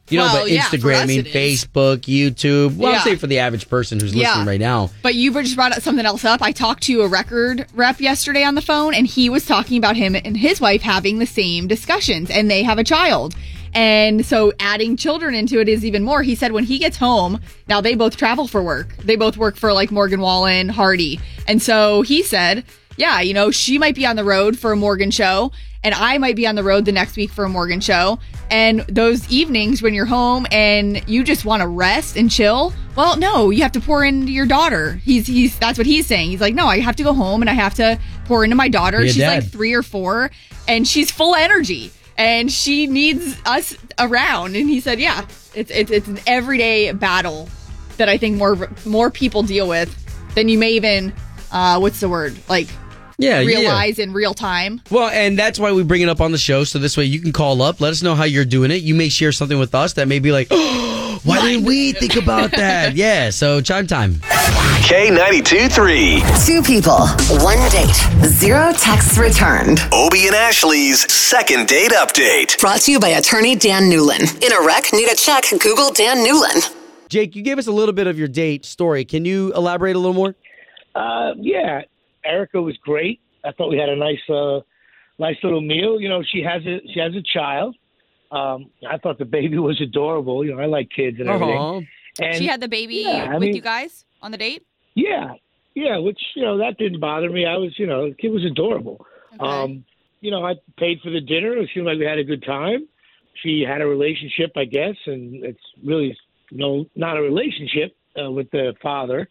You 0.07 0.19
know, 0.19 0.23
Well, 0.25 0.43
but 0.43 0.51
yeah, 0.51 0.63
for 0.63 0.75
us 0.77 0.81
Instagramming, 0.81 1.17
it 1.19 1.27
is. 1.35 1.65
Facebook, 1.65 1.97
YouTube. 2.03 2.77
Well, 2.77 2.91
Yeah. 2.93 2.99
I'll 2.99 3.03
say 3.03 3.17
for 3.17 3.27
the 3.27 3.39
average 3.39 3.67
person 3.67 3.99
who's 3.99 4.15
Yeah. 4.15 4.29
listening 4.29 4.47
right 4.47 4.61
now. 4.61 4.91
But 5.01 5.15
you 5.15 5.33
just 5.41 5.57
brought 5.57 5.73
up 5.75 5.81
something 5.81 6.05
else 6.05 6.23
up. 6.23 6.41
I 6.41 6.53
talked 6.53 6.83
to 6.83 7.01
a 7.01 7.07
record 7.09 7.65
rep 7.73 7.99
yesterday 7.99 8.43
on 8.45 8.55
the 8.55 8.61
phone, 8.61 8.93
and 8.93 9.05
he 9.05 9.29
was 9.29 9.45
talking 9.45 9.77
about 9.77 9.97
him 9.97 10.15
and 10.15 10.37
his 10.37 10.61
wife 10.61 10.81
having 10.81 11.19
the 11.19 11.25
same 11.25 11.67
discussions, 11.67 12.29
and 12.29 12.49
they 12.49 12.63
have 12.63 12.77
a 12.77 12.83
child. 12.85 13.35
And 13.73 14.25
so 14.25 14.51
adding 14.59 14.97
children 14.97 15.33
into 15.33 15.59
it 15.59 15.69
is 15.69 15.85
even 15.85 16.03
more. 16.03 16.23
He 16.23 16.35
said 16.35 16.51
when 16.51 16.65
he 16.65 16.77
gets 16.77 16.97
home, 16.97 17.39
now 17.67 17.81
they 17.81 17.95
both 17.95 18.17
travel 18.17 18.47
for 18.47 18.61
work. 18.61 18.95
They 18.97 19.15
both 19.15 19.37
work 19.37 19.55
for 19.55 19.71
like 19.73 19.91
Morgan 19.91 20.21
Wallen, 20.21 20.69
Hardy. 20.69 21.19
And 21.47 21.61
so 21.61 22.01
he 22.01 22.23
said, 22.23 22.65
yeah, 22.97 23.21
you 23.21 23.33
know, 23.33 23.51
she 23.51 23.77
might 23.77 23.95
be 23.95 24.05
on 24.05 24.15
the 24.15 24.23
road 24.23 24.59
for 24.59 24.73
a 24.73 24.75
Morgan 24.75 25.11
show, 25.11 25.51
and 25.83 25.95
I 25.95 26.17
might 26.17 26.35
be 26.35 26.45
on 26.45 26.55
the 26.55 26.63
road 26.63 26.85
the 26.85 26.91
next 26.91 27.15
week 27.15 27.31
for 27.31 27.45
a 27.45 27.49
Morgan 27.49 27.79
show. 27.79 28.19
And 28.51 28.81
those 28.81 29.27
evenings 29.31 29.81
when 29.81 29.93
you're 29.93 30.05
home 30.05 30.45
and 30.51 31.07
you 31.09 31.23
just 31.23 31.45
want 31.45 31.61
to 31.61 31.67
rest 31.67 32.17
and 32.17 32.29
chill, 32.29 32.73
well, 32.95 33.17
no, 33.17 33.49
you 33.49 33.63
have 33.63 33.71
to 33.71 33.79
pour 33.79 34.03
into 34.03 34.31
your 34.31 34.45
daughter. 34.45 34.95
He's 35.03 35.25
he's 35.25 35.57
that's 35.57 35.77
what 35.77 35.87
he's 35.87 36.05
saying. 36.05 36.29
He's 36.29 36.41
like, 36.41 36.53
no, 36.53 36.67
I 36.67 36.79
have 36.79 36.97
to 36.97 37.03
go 37.03 37.13
home 37.13 37.41
and 37.41 37.49
I 37.49 37.53
have 37.53 37.73
to 37.75 37.97
pour 38.25 38.43
into 38.43 38.55
my 38.55 38.67
daughter. 38.67 39.01
She's 39.07 39.17
dad. 39.17 39.43
like 39.43 39.51
three 39.51 39.73
or 39.73 39.81
four, 39.81 40.29
and 40.67 40.87
she's 40.87 41.09
full 41.09 41.33
energy, 41.33 41.91
and 42.21 42.51
she 42.51 42.87
needs 42.87 43.35
us 43.45 43.75
around. 43.99 44.55
And 44.55 44.69
he 44.69 44.79
said, 44.79 44.99
yeah, 44.99 45.25
it's 45.55 45.71
it's 45.71 45.91
it's 45.91 46.07
an 46.07 46.19
everyday 46.27 46.91
battle 46.93 47.49
that 47.97 48.07
I 48.09 48.17
think 48.17 48.37
more 48.37 48.69
more 48.85 49.09
people 49.09 49.43
deal 49.43 49.67
with 49.67 49.89
than 50.35 50.47
you 50.49 50.57
may 50.57 50.71
even 50.73 51.13
uh, 51.51 51.79
what's 51.79 51.99
the 51.99 52.07
word 52.09 52.37
like 52.47 52.67
Yeah, 53.17 53.39
yeah. 53.41 53.47
realize 53.47 53.99
in 53.99 54.13
real 54.13 54.33
time. 54.33 54.81
Well, 54.89 55.09
and 55.09 55.37
that's 55.37 55.59
why 55.59 55.71
we 55.71 55.83
bring 55.83 56.01
it 56.01 56.09
up 56.09 56.21
on 56.21 56.31
the 56.31 56.37
show. 56.37 56.63
So 56.63 56.79
this 56.79 56.95
way 56.95 57.05
you 57.05 57.19
can 57.19 57.33
call 57.33 57.61
up, 57.61 57.81
let 57.81 57.91
us 57.91 58.01
know 58.01 58.15
how 58.15 58.23
you're 58.23 58.45
doing 58.45 58.71
it. 58.71 58.81
You 58.81 58.95
may 58.95 59.09
share 59.09 59.31
something 59.31 59.59
with 59.59 59.73
us 59.75 59.93
that 59.93 60.07
may 60.07 60.19
be 60.19 60.31
like, 60.31 60.47
oh, 60.51 60.90
why 61.23 61.39
didn't 61.41 61.65
we 61.65 61.93
think 61.93 62.15
about 62.15 62.51
that? 62.51 62.95
Yeah. 63.01 63.29
So 63.29 63.61
chime 63.61 63.87
time. 63.87 64.15
K92 64.85 65.71
3. 65.71 66.23
Two 66.45 66.61
people, 66.61 67.07
one 67.43 67.57
date, 67.71 67.95
zero 68.27 68.73
texts 68.73 69.17
returned. 69.17 69.79
Obie 69.93 70.27
and 70.27 70.35
Ashley's 70.35 71.11
second 71.11 71.67
date 71.67 71.91
update. 71.91 72.59
Brought 72.59 72.81
to 72.81 72.91
you 72.91 72.99
by 72.99 73.09
attorney 73.09 73.55
Dan 73.55 73.83
Newlin. 73.83 74.21
In 74.43 74.51
a 74.51 74.65
wreck, 74.65 74.85
need 74.93 75.09
a 75.09 75.15
check, 75.15 75.45
Google 75.51 75.91
Dan 75.91 76.17
Newlin. 76.25 76.75
Jake, 77.09 77.35
you 77.35 77.41
gave 77.41 77.57
us 77.57 77.67
a 77.67 77.71
little 77.71 77.93
bit 77.93 78.07
of 78.07 78.17
your 78.19 78.27
date 78.27 78.65
story. 78.65 79.05
Can 79.05 79.23
you 79.25 79.53
elaborate 79.53 79.95
a 79.95 79.99
little 79.99 80.13
more? 80.13 80.35
Uh, 80.95 81.33
yeah, 81.37 81.81
Erica 82.25 82.61
was 82.61 82.75
great. 82.77 83.21
I 83.45 83.51
thought 83.51 83.69
we 83.69 83.77
had 83.77 83.89
a 83.89 83.95
nice, 83.95 84.29
uh, 84.29 84.59
nice 85.19 85.37
little 85.43 85.61
meal. 85.61 85.99
You 86.01 86.09
know, 86.09 86.23
she 86.23 86.41
has 86.43 86.61
a 86.65 86.79
she 86.93 86.99
has 86.99 87.13
a 87.15 87.21
child. 87.21 87.75
Um, 88.31 88.69
I 88.89 88.97
thought 88.97 89.19
the 89.19 89.25
baby 89.25 89.57
was 89.57 89.79
adorable. 89.81 90.45
You 90.45 90.55
know, 90.55 90.61
I 90.61 90.65
like 90.65 90.89
kids 90.89 91.19
and 91.19 91.29
everything. 91.29 91.57
Aw. 91.57 91.81
And 92.21 92.35
she 92.35 92.47
had 92.47 92.61
the 92.61 92.67
baby 92.67 93.03
yeah, 93.05 93.33
with 93.33 93.41
mean- 93.41 93.55
you 93.55 93.61
guys 93.61 94.05
on 94.21 94.31
the 94.31 94.37
date. 94.37 94.65
yeah, 94.95 95.33
yeah, 95.75 95.97
which 95.97 96.19
you 96.35 96.43
know 96.43 96.57
that 96.57 96.77
didn't 96.77 96.99
bother 96.99 97.29
me. 97.29 97.45
I 97.45 97.57
was, 97.57 97.77
you 97.77 97.87
know, 97.87 98.09
the 98.09 98.15
kid 98.15 98.29
was 98.29 98.43
adorable. 98.45 99.05
Um, 99.39 99.85
you 100.19 100.29
know, 100.29 100.45
I 100.45 100.55
paid 100.77 100.99
for 101.01 101.09
the 101.09 101.21
dinner. 101.21 101.57
It 101.57 101.69
seemed 101.73 101.85
like 101.85 101.97
we 101.97 102.05
had 102.05 102.19
a 102.19 102.23
good 102.23 102.43
time. 102.43 102.87
She 103.41 103.61
had 103.61 103.81
a 103.81 103.87
relationship, 103.87 104.51
I 104.55 104.65
guess, 104.65 104.95
and 105.05 105.43
it's 105.43 105.59
really 105.83 106.17
no 106.51 106.85
not 106.95 107.17
a 107.17 107.21
relationship 107.21 107.95
uh, 108.21 108.29
with 108.29 108.51
the 108.51 108.73
father. 108.81 109.27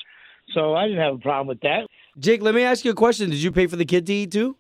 So 0.55 0.75
I 0.75 0.89
didn't 0.89 1.03
have 1.03 1.15
a 1.15 1.19
problem 1.19 1.47
with 1.47 1.61
that. 1.61 1.87
Jake, 2.19 2.43
let 2.43 2.55
me 2.55 2.63
ask 2.63 2.85
you 2.85 2.91
a 2.91 2.95
question. 2.95 3.31
Did 3.31 3.43
you 3.43 3.53
pay 3.53 3.67
for 3.67 3.77
the 3.77 3.85
kid 3.85 4.07
to 4.07 4.13
eat 4.13 4.33
too? 4.33 4.57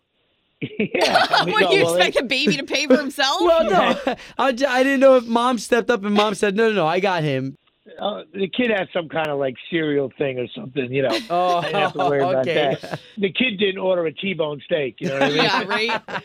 yeah. 0.78 1.26
I 1.30 1.44
mean, 1.44 1.54
Would 1.54 1.62
no, 1.62 1.70
you 1.70 1.84
well, 1.84 1.94
expect 1.96 2.16
the 2.16 2.24
baby 2.24 2.56
to 2.56 2.64
pay 2.64 2.86
for 2.86 2.96
himself? 2.96 3.40
Well, 3.40 3.64
no. 3.64 4.16
I 4.38 4.52
didn't 4.52 5.00
know 5.00 5.16
if 5.16 5.26
mom 5.26 5.58
stepped 5.58 5.90
up 5.90 6.04
and 6.04 6.14
mom 6.14 6.34
said, 6.34 6.54
no, 6.54 6.68
no, 6.68 6.74
no, 6.74 6.86
I 6.86 7.00
got 7.00 7.22
him. 7.22 7.56
uh, 7.98 8.22
the 8.32 8.48
kid 8.48 8.70
had 8.70 8.88
some 8.92 9.08
kind 9.08 9.28
of 9.28 9.38
like 9.38 9.54
cereal 9.70 10.12
thing 10.18 10.38
or 10.38 10.46
something, 10.54 10.92
you 10.92 11.02
know. 11.02 11.18
Oh, 11.30 11.58
I 11.58 11.62
didn't 11.62 11.80
have 11.80 11.92
to 11.94 11.98
worry 11.98 12.20
about 12.20 12.48
okay. 12.48 12.76
that. 12.80 13.00
The 13.16 13.32
kid 13.32 13.58
didn't 13.58 13.78
order 13.78 14.06
a 14.06 14.12
T-bone 14.12 14.60
steak, 14.64 14.96
you 14.98 15.08
know 15.08 15.14
what 15.14 15.22
I 15.22 15.28
mean? 15.28 15.36
yeah, 15.36 15.64
right. 15.64 16.22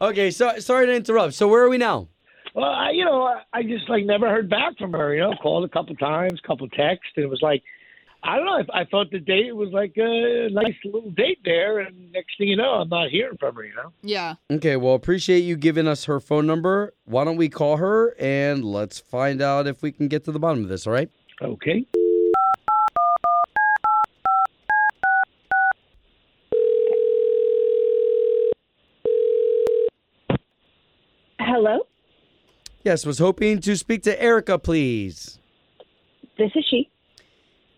Okay, 0.00 0.30
so 0.30 0.58
sorry 0.58 0.86
to 0.86 0.94
interrupt. 0.94 1.34
So 1.34 1.48
where 1.48 1.62
are 1.64 1.68
we 1.68 1.78
now? 1.78 2.08
Well, 2.54 2.70
I, 2.70 2.90
you 2.90 3.04
know, 3.04 3.22
I, 3.22 3.42
I 3.52 3.62
just 3.62 3.88
like 3.88 4.04
never 4.04 4.28
heard 4.28 4.48
back 4.48 4.78
from 4.78 4.92
her. 4.92 5.14
You 5.14 5.20
know, 5.20 5.34
called 5.42 5.64
a 5.64 5.68
couple 5.68 5.94
times, 5.96 6.40
couple 6.46 6.68
texts, 6.68 7.12
and 7.16 7.24
it 7.24 7.28
was 7.28 7.42
like, 7.42 7.62
I 8.28 8.36
don't 8.36 8.44
know. 8.46 8.64
I, 8.74 8.80
I 8.80 8.84
thought 8.86 9.10
the 9.12 9.20
date 9.20 9.54
was 9.54 9.70
like 9.70 9.92
a 9.96 10.48
nice 10.50 10.74
little 10.84 11.10
date 11.12 11.38
there, 11.44 11.78
and 11.78 12.10
next 12.12 12.36
thing 12.38 12.48
you 12.48 12.56
know, 12.56 12.72
I'm 12.72 12.88
not 12.88 13.08
hearing 13.10 13.36
from 13.38 13.54
her. 13.54 13.64
You 13.64 13.74
know. 13.76 13.92
Yeah. 14.02 14.34
Okay, 14.50 14.76
well, 14.76 14.94
appreciate 14.94 15.40
you 15.40 15.56
giving 15.56 15.86
us 15.86 16.06
her 16.06 16.18
phone 16.18 16.46
number. 16.46 16.92
Why 17.04 17.24
don't 17.24 17.36
we 17.36 17.48
call 17.48 17.76
her 17.76 18.16
and 18.18 18.64
let's 18.64 18.98
find 18.98 19.40
out 19.40 19.66
if 19.68 19.80
we 19.80 19.92
can 19.92 20.08
get 20.08 20.24
to 20.24 20.32
the 20.32 20.40
bottom 20.40 20.64
of 20.64 20.68
this, 20.68 20.86
all 20.88 20.92
right? 20.92 21.08
Okay. 21.40 21.86
Hello, 31.38 31.80
Yes, 32.84 33.04
was 33.04 33.18
hoping 33.18 33.60
to 33.62 33.76
speak 33.76 34.02
to 34.04 34.22
Erica, 34.22 34.58
please. 34.58 35.38
this 36.38 36.52
is 36.54 36.64
she. 36.70 36.88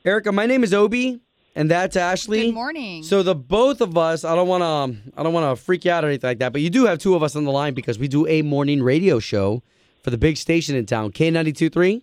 Erica, 0.09 0.33
my 0.33 0.47
name 0.47 0.65
is 0.65 0.73
Obie, 0.73 1.21
and 1.55 1.71
that's 1.71 1.95
Ashley. 1.95 2.47
Good 2.47 2.55
morning. 2.55 3.03
So 3.03 3.23
the 3.23 3.35
both 3.35 3.83
of 3.83 3.99
us, 3.99 4.25
I 4.25 4.35
don't 4.35 4.49
want 4.49 4.63
to, 4.63 5.13
I 5.19 5.23
don't 5.23 5.35
want 5.35 5.55
to 5.55 5.63
freak 5.63 5.85
you 5.85 5.91
out 5.91 6.03
or 6.03 6.09
anything 6.09 6.29
like 6.29 6.39
that, 6.39 6.51
but 6.51 6.63
you 6.63 6.71
do 6.71 6.87
have 6.87 6.99
two 6.99 7.15
of 7.15 7.23
us 7.23 7.37
on 7.37 7.45
the 7.45 7.53
line 7.53 7.75
because 7.75 7.99
we 7.99 8.09
do 8.09 8.27
a 8.27 8.41
morning 8.41 8.83
radio 8.83 9.19
show 9.19 9.63
for 10.03 10.09
the 10.09 10.17
big 10.17 10.39
station 10.39 10.77
in 10.77 10.87
town, 10.87 11.13
K 11.13 11.31
92.3. 11.31 12.01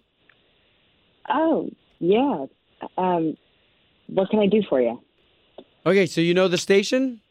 Oh, 1.30 1.68
yeah. 2.00 2.46
Um, 2.96 3.36
what 4.06 4.30
can 4.30 4.38
I 4.38 4.46
do 4.46 4.62
for 4.70 4.80
you? 4.80 5.02
Okay, 5.84 6.06
so 6.06 6.22
you 6.22 6.36
know 6.36 6.48
the 6.48 6.60
station? 6.60 7.22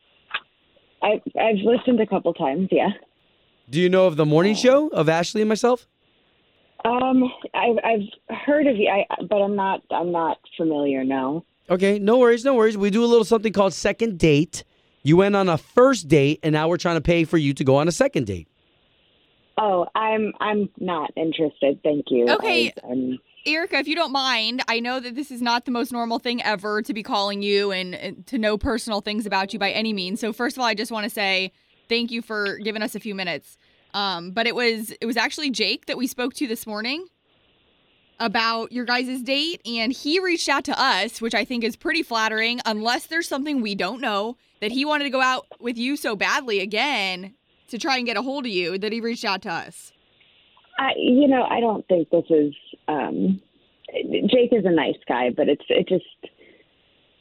I, 1.05 1.23
I've 1.41 1.59
listened 1.63 2.01
a 2.01 2.07
couple 2.07 2.35
times. 2.35 2.69
Yeah. 2.73 2.89
Do 3.71 3.81
you 3.81 3.89
know 3.89 4.09
of 4.09 4.17
the 4.17 4.27
morning 4.27 4.57
show 4.57 4.89
of 4.89 5.09
Ashley 5.09 5.41
and 5.43 5.49
myself? 5.49 5.87
Um, 6.85 7.25
I've 7.55 7.79
I've 7.83 8.37
heard 8.45 8.67
of 8.67 8.77
you, 8.77 8.89
I, 8.89 9.07
but 9.25 9.37
I'm 9.37 9.57
not 9.57 9.83
I'm 9.91 10.13
not 10.13 10.39
familiar. 10.57 11.03
No. 11.05 11.45
Okay, 11.71 11.99
no 11.99 12.19
worries, 12.19 12.45
no 12.45 12.55
worries. 12.55 12.77
We 12.77 12.91
do 12.91 13.03
a 13.03 13.07
little 13.07 13.25
something 13.25 13.53
called 13.53 13.73
second 13.73 14.19
date. 14.19 14.65
You 15.03 15.17
went 15.17 15.35
on 15.35 15.49
a 15.49 15.57
first 15.57 16.09
date, 16.09 16.41
and 16.43 16.53
now 16.53 16.69
we're 16.69 16.77
trying 16.77 16.97
to 16.97 17.01
pay 17.01 17.25
for 17.25 17.39
you 17.39 17.55
to 17.55 17.65
go 17.65 17.77
on 17.77 17.89
a 17.89 17.93
second 17.93 18.27
date. 18.27 18.49
Oh, 19.57 19.87
I'm 19.95 20.33
I'm 20.41 20.69
not 20.79 21.11
interested. 21.17 21.81
Thank 21.83 22.07
you. 22.11 22.29
Okay. 22.29 22.69
I, 22.69 22.91
I'm, 22.91 23.19
Erica, 23.47 23.77
if 23.77 23.87
you 23.87 23.95
don't 23.95 24.13
mind, 24.13 24.63
I 24.69 24.81
know 24.81 25.01
that 25.01 25.15
this 25.15 25.31
is 25.31 25.43
not 25.43 25.67
the 25.67 25.71
most 25.71 25.93
normal 25.93 26.19
thing 26.19 26.43
ever 26.43 26.81
to 26.83 26.95
be 26.95 27.03
calling 27.03 27.43
you 27.43 27.71
and, 27.73 27.95
and 27.95 28.27
to 28.27 28.39
know 28.39 28.57
personal 28.57 29.03
things 29.03 29.27
about 29.27 29.53
you 29.53 29.59
by 29.59 29.71
any 29.71 29.93
means. 29.93 30.21
So 30.21 30.33
first 30.33 30.57
of 30.57 30.61
all, 30.61 30.67
I 30.67 30.75
just 30.75 30.91
want 30.91 31.05
to 31.05 31.11
say 31.11 31.53
thank 31.89 32.11
you 32.11 32.23
for 32.23 32.57
giving 32.59 32.83
us 32.83 32.95
a 32.95 33.01
few 33.01 33.15
minutes. 33.15 33.59
Um, 33.95 34.33
but 34.33 34.47
it 34.47 34.55
was 34.55 34.91
it 35.01 35.07
was 35.07 35.17
actually 35.17 35.51
Jake 35.51 35.87
that 35.87 35.97
we 35.97 36.07
spoke 36.07 36.35
to 36.35 36.47
this 36.47 36.67
morning 36.67 37.07
about 38.19 38.73
your 38.73 38.85
guys' 38.85 39.23
date, 39.23 39.63
and 39.65 39.93
he 39.93 40.19
reached 40.19 40.49
out 40.49 40.65
to 40.65 40.81
us, 40.81 41.21
which 41.21 41.35
I 41.35 41.45
think 41.45 41.65
is 41.65 41.77
pretty 41.77 42.03
flattering, 42.03 42.61
unless 42.67 43.07
there's 43.07 43.29
something 43.29 43.61
we 43.61 43.75
don't 43.75 44.01
know 44.01 44.37
that 44.61 44.73
he 44.73 44.85
wanted 44.85 45.05
to 45.05 45.11
go 45.11 45.21
out 45.21 45.47
with 45.61 45.79
you 45.79 45.97
so 45.97 46.17
badly 46.17 46.61
again 46.61 47.35
to 47.69 47.79
try 47.79 47.97
and 47.97 48.07
get 48.07 48.17
a 48.17 48.23
hold 48.23 48.47
of 48.47 48.53
you 48.53 48.79
that 48.79 48.93
he 48.93 49.01
reached 49.01 49.25
out 49.25 49.43
to 49.43 49.51
us. 49.51 49.93
I 50.77 50.91
you 50.97 51.29
know 51.29 51.45
I 51.45 51.61
don't 51.61 51.87
think 51.87 52.11
this 52.11 52.25
is. 52.31 52.53
Um, 52.89 53.41
Jake 54.27 54.53
is 54.53 54.65
a 54.65 54.73
nice 54.73 54.99
guy, 55.07 55.31
but 55.31 55.49
it's 55.49 55.65
it 55.69 55.89
just 55.89 56.33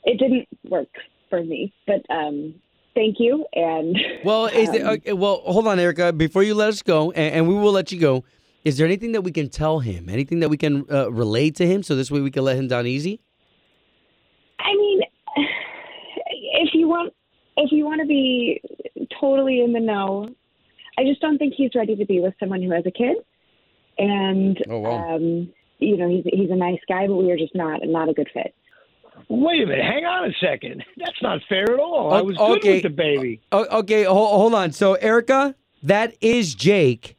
it 0.06 0.18
didn't 0.18 0.48
work 0.68 0.90
for 1.30 1.44
me. 1.44 1.72
But 1.86 2.04
um, 2.10 2.56
thank 2.96 3.20
you 3.20 3.46
and 3.54 3.98
Well, 4.24 4.46
is 4.48 4.70
um, 4.70 4.76
there, 4.76 4.88
okay, 4.92 5.14
well, 5.14 5.42
hold 5.46 5.68
on, 5.68 5.80
Erica. 5.80 6.14
Before 6.14 6.44
you 6.44 6.56
let 6.56 6.70
us 6.70 6.82
go, 6.82 7.12
and, 7.12 7.36
and 7.36 7.48
we 7.48 7.54
will 7.56 7.72
let 7.72 7.92
you 7.92 8.00
go. 8.00 8.24
Is 8.64 8.78
there 8.78 8.88
anything 8.88 9.12
that 9.12 9.22
we 9.22 9.32
can 9.32 9.50
tell 9.50 9.80
him? 9.80 10.08
Anything 10.08 10.40
that 10.40 10.50
we 10.50 10.56
can 10.58 10.86
uh, 10.90 11.12
relay 11.12 11.52
to 11.52 11.68
him, 11.68 11.84
so 11.84 11.96
this 11.96 12.10
way 12.10 12.22
we 12.22 12.32
can 12.32 12.44
let 12.44 12.56
him 12.58 12.68
down 12.70 12.88
easy? 12.88 13.20
I 14.60 14.74
mean, 14.74 15.02
if 16.64 16.74
you 16.74 16.88
want, 16.88 17.14
if 17.58 17.72
you 17.72 17.84
want 17.84 18.00
to 18.02 18.08
be 18.08 18.62
totally 19.20 19.62
in 19.62 19.74
the 19.74 19.82
know, 19.82 20.30
I 20.98 21.04
just 21.04 21.20
don't 21.20 21.38
think 21.38 21.56
he's 21.58 21.72
ready 21.76 21.96
to 21.96 22.06
be 22.06 22.22
with 22.22 22.36
someone 22.40 22.62
who 22.62 22.72
has 22.72 22.86
a 22.86 22.92
kid. 22.92 23.18
And 23.98 24.58
Oh, 24.70 24.80
wow. 24.80 25.16
um, 25.16 25.52
you 25.80 25.98
know, 25.98 26.10
he's 26.10 26.24
he's 26.26 26.50
a 26.50 26.56
nice 26.56 26.80
guy, 26.88 27.08
but 27.08 27.16
we 27.16 27.32
are 27.32 27.38
just 27.38 27.54
not 27.56 27.82
not 27.84 28.10
a 28.10 28.14
good 28.14 28.30
fit. 28.34 28.56
Wait 29.30 29.64
a 29.64 29.66
minute. 29.66 29.86
Hang 29.86 30.06
on 30.06 30.30
a 30.30 30.34
second. 30.42 30.84
That's 30.98 31.22
not 31.22 31.40
fair 31.50 31.74
at 31.74 31.80
all. 31.80 32.14
I 32.14 32.22
was 32.22 32.38
good 32.38 32.58
okay. 32.60 32.74
with 32.76 32.84
the 32.84 32.90
baby. 32.90 33.42
Okay, 33.52 34.04
hold, 34.04 34.40
hold 34.40 34.54
on. 34.54 34.72
So, 34.72 34.94
Erica, 34.96 35.56
that 35.82 36.16
is 36.22 36.56
Jake, 36.56 37.18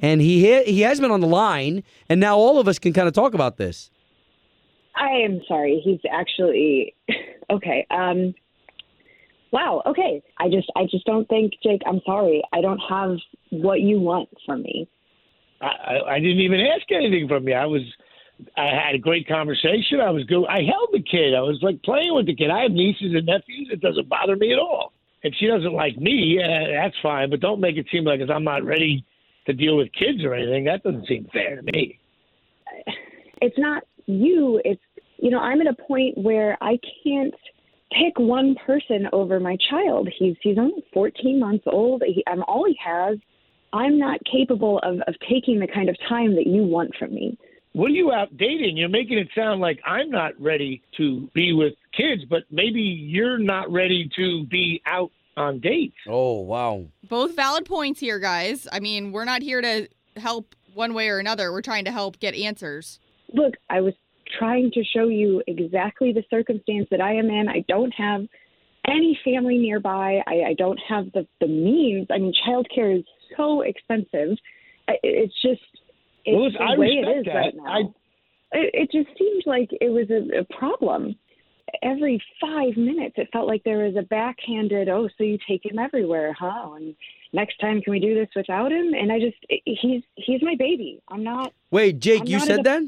and 0.00 0.20
he 0.20 0.50
ha- 0.50 0.64
he 0.64 0.82
has 0.82 1.00
been 1.00 1.10
on 1.10 1.20
the 1.20 1.26
line, 1.26 1.82
and 2.08 2.20
now 2.20 2.36
all 2.36 2.58
of 2.58 2.68
us 2.68 2.78
can 2.78 2.92
kind 2.92 3.08
of 3.08 3.14
talk 3.14 3.34
about 3.34 3.56
this. 3.56 3.90
I 4.96 5.08
am 5.24 5.40
sorry. 5.48 5.80
He's 5.84 6.00
actually 6.10 6.94
okay. 7.50 7.86
Um, 7.90 8.34
wow. 9.52 9.82
Okay. 9.86 10.22
I 10.38 10.48
just, 10.48 10.70
I 10.76 10.84
just 10.90 11.04
don't 11.04 11.28
think, 11.28 11.54
Jake. 11.62 11.82
I'm 11.86 12.00
sorry. 12.06 12.42
I 12.52 12.60
don't 12.60 12.80
have 12.88 13.16
what 13.50 13.80
you 13.80 14.00
want 14.00 14.28
from 14.46 14.62
me. 14.62 14.88
I, 15.60 15.66
I, 15.66 16.14
I 16.14 16.18
didn't 16.20 16.40
even 16.40 16.60
ask 16.60 16.90
anything 16.92 17.28
from 17.28 17.48
you. 17.48 17.54
I 17.54 17.66
was, 17.66 17.82
I 18.56 18.64
had 18.64 18.94
a 18.94 18.98
great 18.98 19.28
conversation. 19.28 20.00
I 20.00 20.10
was 20.10 20.24
good. 20.24 20.44
I 20.46 20.62
held 20.62 20.90
the 20.92 21.02
kid. 21.02 21.34
I 21.34 21.40
was 21.40 21.58
like 21.62 21.82
playing 21.82 22.14
with 22.14 22.26
the 22.26 22.34
kid. 22.34 22.50
I 22.50 22.62
have 22.62 22.72
nieces 22.72 23.14
and 23.14 23.26
nephews. 23.26 23.68
It 23.72 23.80
doesn't 23.80 24.08
bother 24.08 24.36
me 24.36 24.52
at 24.52 24.58
all. 24.58 24.92
If 25.22 25.34
she 25.38 25.46
doesn't 25.46 25.72
like 25.72 25.96
me, 25.96 26.38
uh, 26.42 26.82
that's 26.82 26.96
fine. 27.02 27.30
But 27.30 27.40
don't 27.40 27.60
make 27.60 27.76
it 27.76 27.86
seem 27.90 28.04
like 28.04 28.20
I'm 28.28 28.44
not 28.44 28.64
ready 28.64 29.04
to 29.46 29.52
deal 29.52 29.76
with 29.76 29.88
kids 29.92 30.22
or 30.22 30.34
anything. 30.34 30.64
That 30.64 30.82
doesn't 30.82 31.06
seem 31.06 31.28
fair 31.32 31.56
to 31.56 31.62
me. 31.62 31.98
It's 33.40 33.58
not 33.58 33.84
you. 34.06 34.60
It's 34.64 34.80
you 35.18 35.30
know, 35.30 35.38
I'm 35.38 35.60
at 35.60 35.66
a 35.66 35.74
point 35.74 36.18
where 36.18 36.58
I 36.60 36.78
can't 37.02 37.34
pick 37.92 38.18
one 38.18 38.56
person 38.66 39.08
over 39.12 39.40
my 39.40 39.56
child. 39.70 40.08
He's 40.18 40.36
he's 40.42 40.58
only 40.58 40.84
14 40.92 41.38
months 41.38 41.64
old. 41.66 42.02
He, 42.06 42.22
I'm 42.26 42.42
all 42.44 42.66
he 42.66 42.76
has. 42.84 43.18
I'm 43.72 43.98
not 43.98 44.20
capable 44.30 44.78
of 44.80 45.00
of 45.06 45.14
taking 45.28 45.60
the 45.60 45.66
kind 45.66 45.88
of 45.88 45.96
time 46.08 46.34
that 46.36 46.46
you 46.46 46.64
want 46.64 46.94
from 46.98 47.14
me. 47.14 47.38
What 47.74 47.90
are 47.90 47.94
you 47.94 48.12
out 48.12 48.36
dating? 48.36 48.76
You're 48.76 48.88
making 48.88 49.18
it 49.18 49.28
sound 49.34 49.60
like 49.60 49.80
I'm 49.84 50.08
not 50.08 50.40
ready 50.40 50.80
to 50.96 51.28
be 51.34 51.52
with 51.52 51.74
kids, 51.92 52.22
but 52.30 52.44
maybe 52.48 52.80
you're 52.80 53.36
not 53.36 53.70
ready 53.70 54.08
to 54.14 54.46
be 54.46 54.80
out 54.86 55.10
on 55.36 55.58
dates. 55.58 55.96
Oh, 56.08 56.42
wow. 56.42 56.84
Both 57.08 57.34
valid 57.34 57.64
points 57.64 57.98
here, 57.98 58.20
guys. 58.20 58.68
I 58.70 58.78
mean, 58.78 59.10
we're 59.10 59.24
not 59.24 59.42
here 59.42 59.60
to 59.60 59.88
help 60.16 60.54
one 60.74 60.94
way 60.94 61.08
or 61.08 61.18
another. 61.18 61.50
We're 61.50 61.62
trying 61.62 61.84
to 61.86 61.90
help 61.90 62.20
get 62.20 62.36
answers. 62.36 63.00
Look, 63.32 63.54
I 63.68 63.80
was 63.80 63.94
trying 64.38 64.70
to 64.74 64.84
show 64.84 65.08
you 65.08 65.42
exactly 65.48 66.12
the 66.12 66.22
circumstance 66.30 66.86
that 66.92 67.00
I 67.00 67.14
am 67.14 67.28
in. 67.28 67.48
I 67.48 67.64
don't 67.66 67.92
have 67.96 68.20
any 68.86 69.18
family 69.24 69.58
nearby. 69.58 70.22
I, 70.28 70.50
I 70.50 70.54
don't 70.56 70.78
have 70.88 71.10
the, 71.12 71.26
the 71.40 71.48
means. 71.48 72.06
I 72.08 72.18
mean, 72.18 72.34
childcare 72.46 73.00
is 73.00 73.04
so 73.36 73.62
expensive. 73.62 74.38
It's 74.86 75.34
just 75.42 75.60
it's 76.24 76.34
Well, 76.34 76.44
listen, 76.44 76.60
the 76.60 76.72
I 76.72 76.78
way 76.78 76.86
it 76.88 77.26
that. 77.26 77.34
right 77.34 77.54
now. 77.54 77.94
It, 78.52 78.70
it 78.74 78.90
just 78.92 79.16
seemed 79.18 79.42
like 79.46 79.70
it 79.80 79.90
was 79.90 80.08
a, 80.10 80.40
a 80.40 80.44
problem. 80.56 81.16
Every 81.82 82.22
five 82.40 82.76
minutes, 82.76 83.14
it 83.16 83.28
felt 83.32 83.48
like 83.48 83.64
there 83.64 83.78
was 83.78 83.96
a 83.96 84.02
backhanded, 84.02 84.88
"Oh, 84.88 85.08
so 85.18 85.24
you 85.24 85.38
take 85.48 85.64
him 85.64 85.78
everywhere, 85.78 86.32
huh?" 86.32 86.72
And 86.74 86.94
next 87.32 87.58
time, 87.58 87.80
can 87.80 87.90
we 87.90 87.98
do 87.98 88.14
this 88.14 88.28
without 88.36 88.70
him? 88.70 88.94
And 88.94 89.10
I 89.10 89.18
just, 89.18 89.36
he's 89.64 90.02
he's 90.14 90.40
my 90.42 90.54
baby. 90.56 91.00
I'm 91.08 91.24
not. 91.24 91.52
Wait, 91.70 91.98
Jake, 91.98 92.20
I'm 92.22 92.26
you 92.28 92.38
said 92.38 92.60
in 92.60 92.60
a- 92.60 92.62
that? 92.64 92.82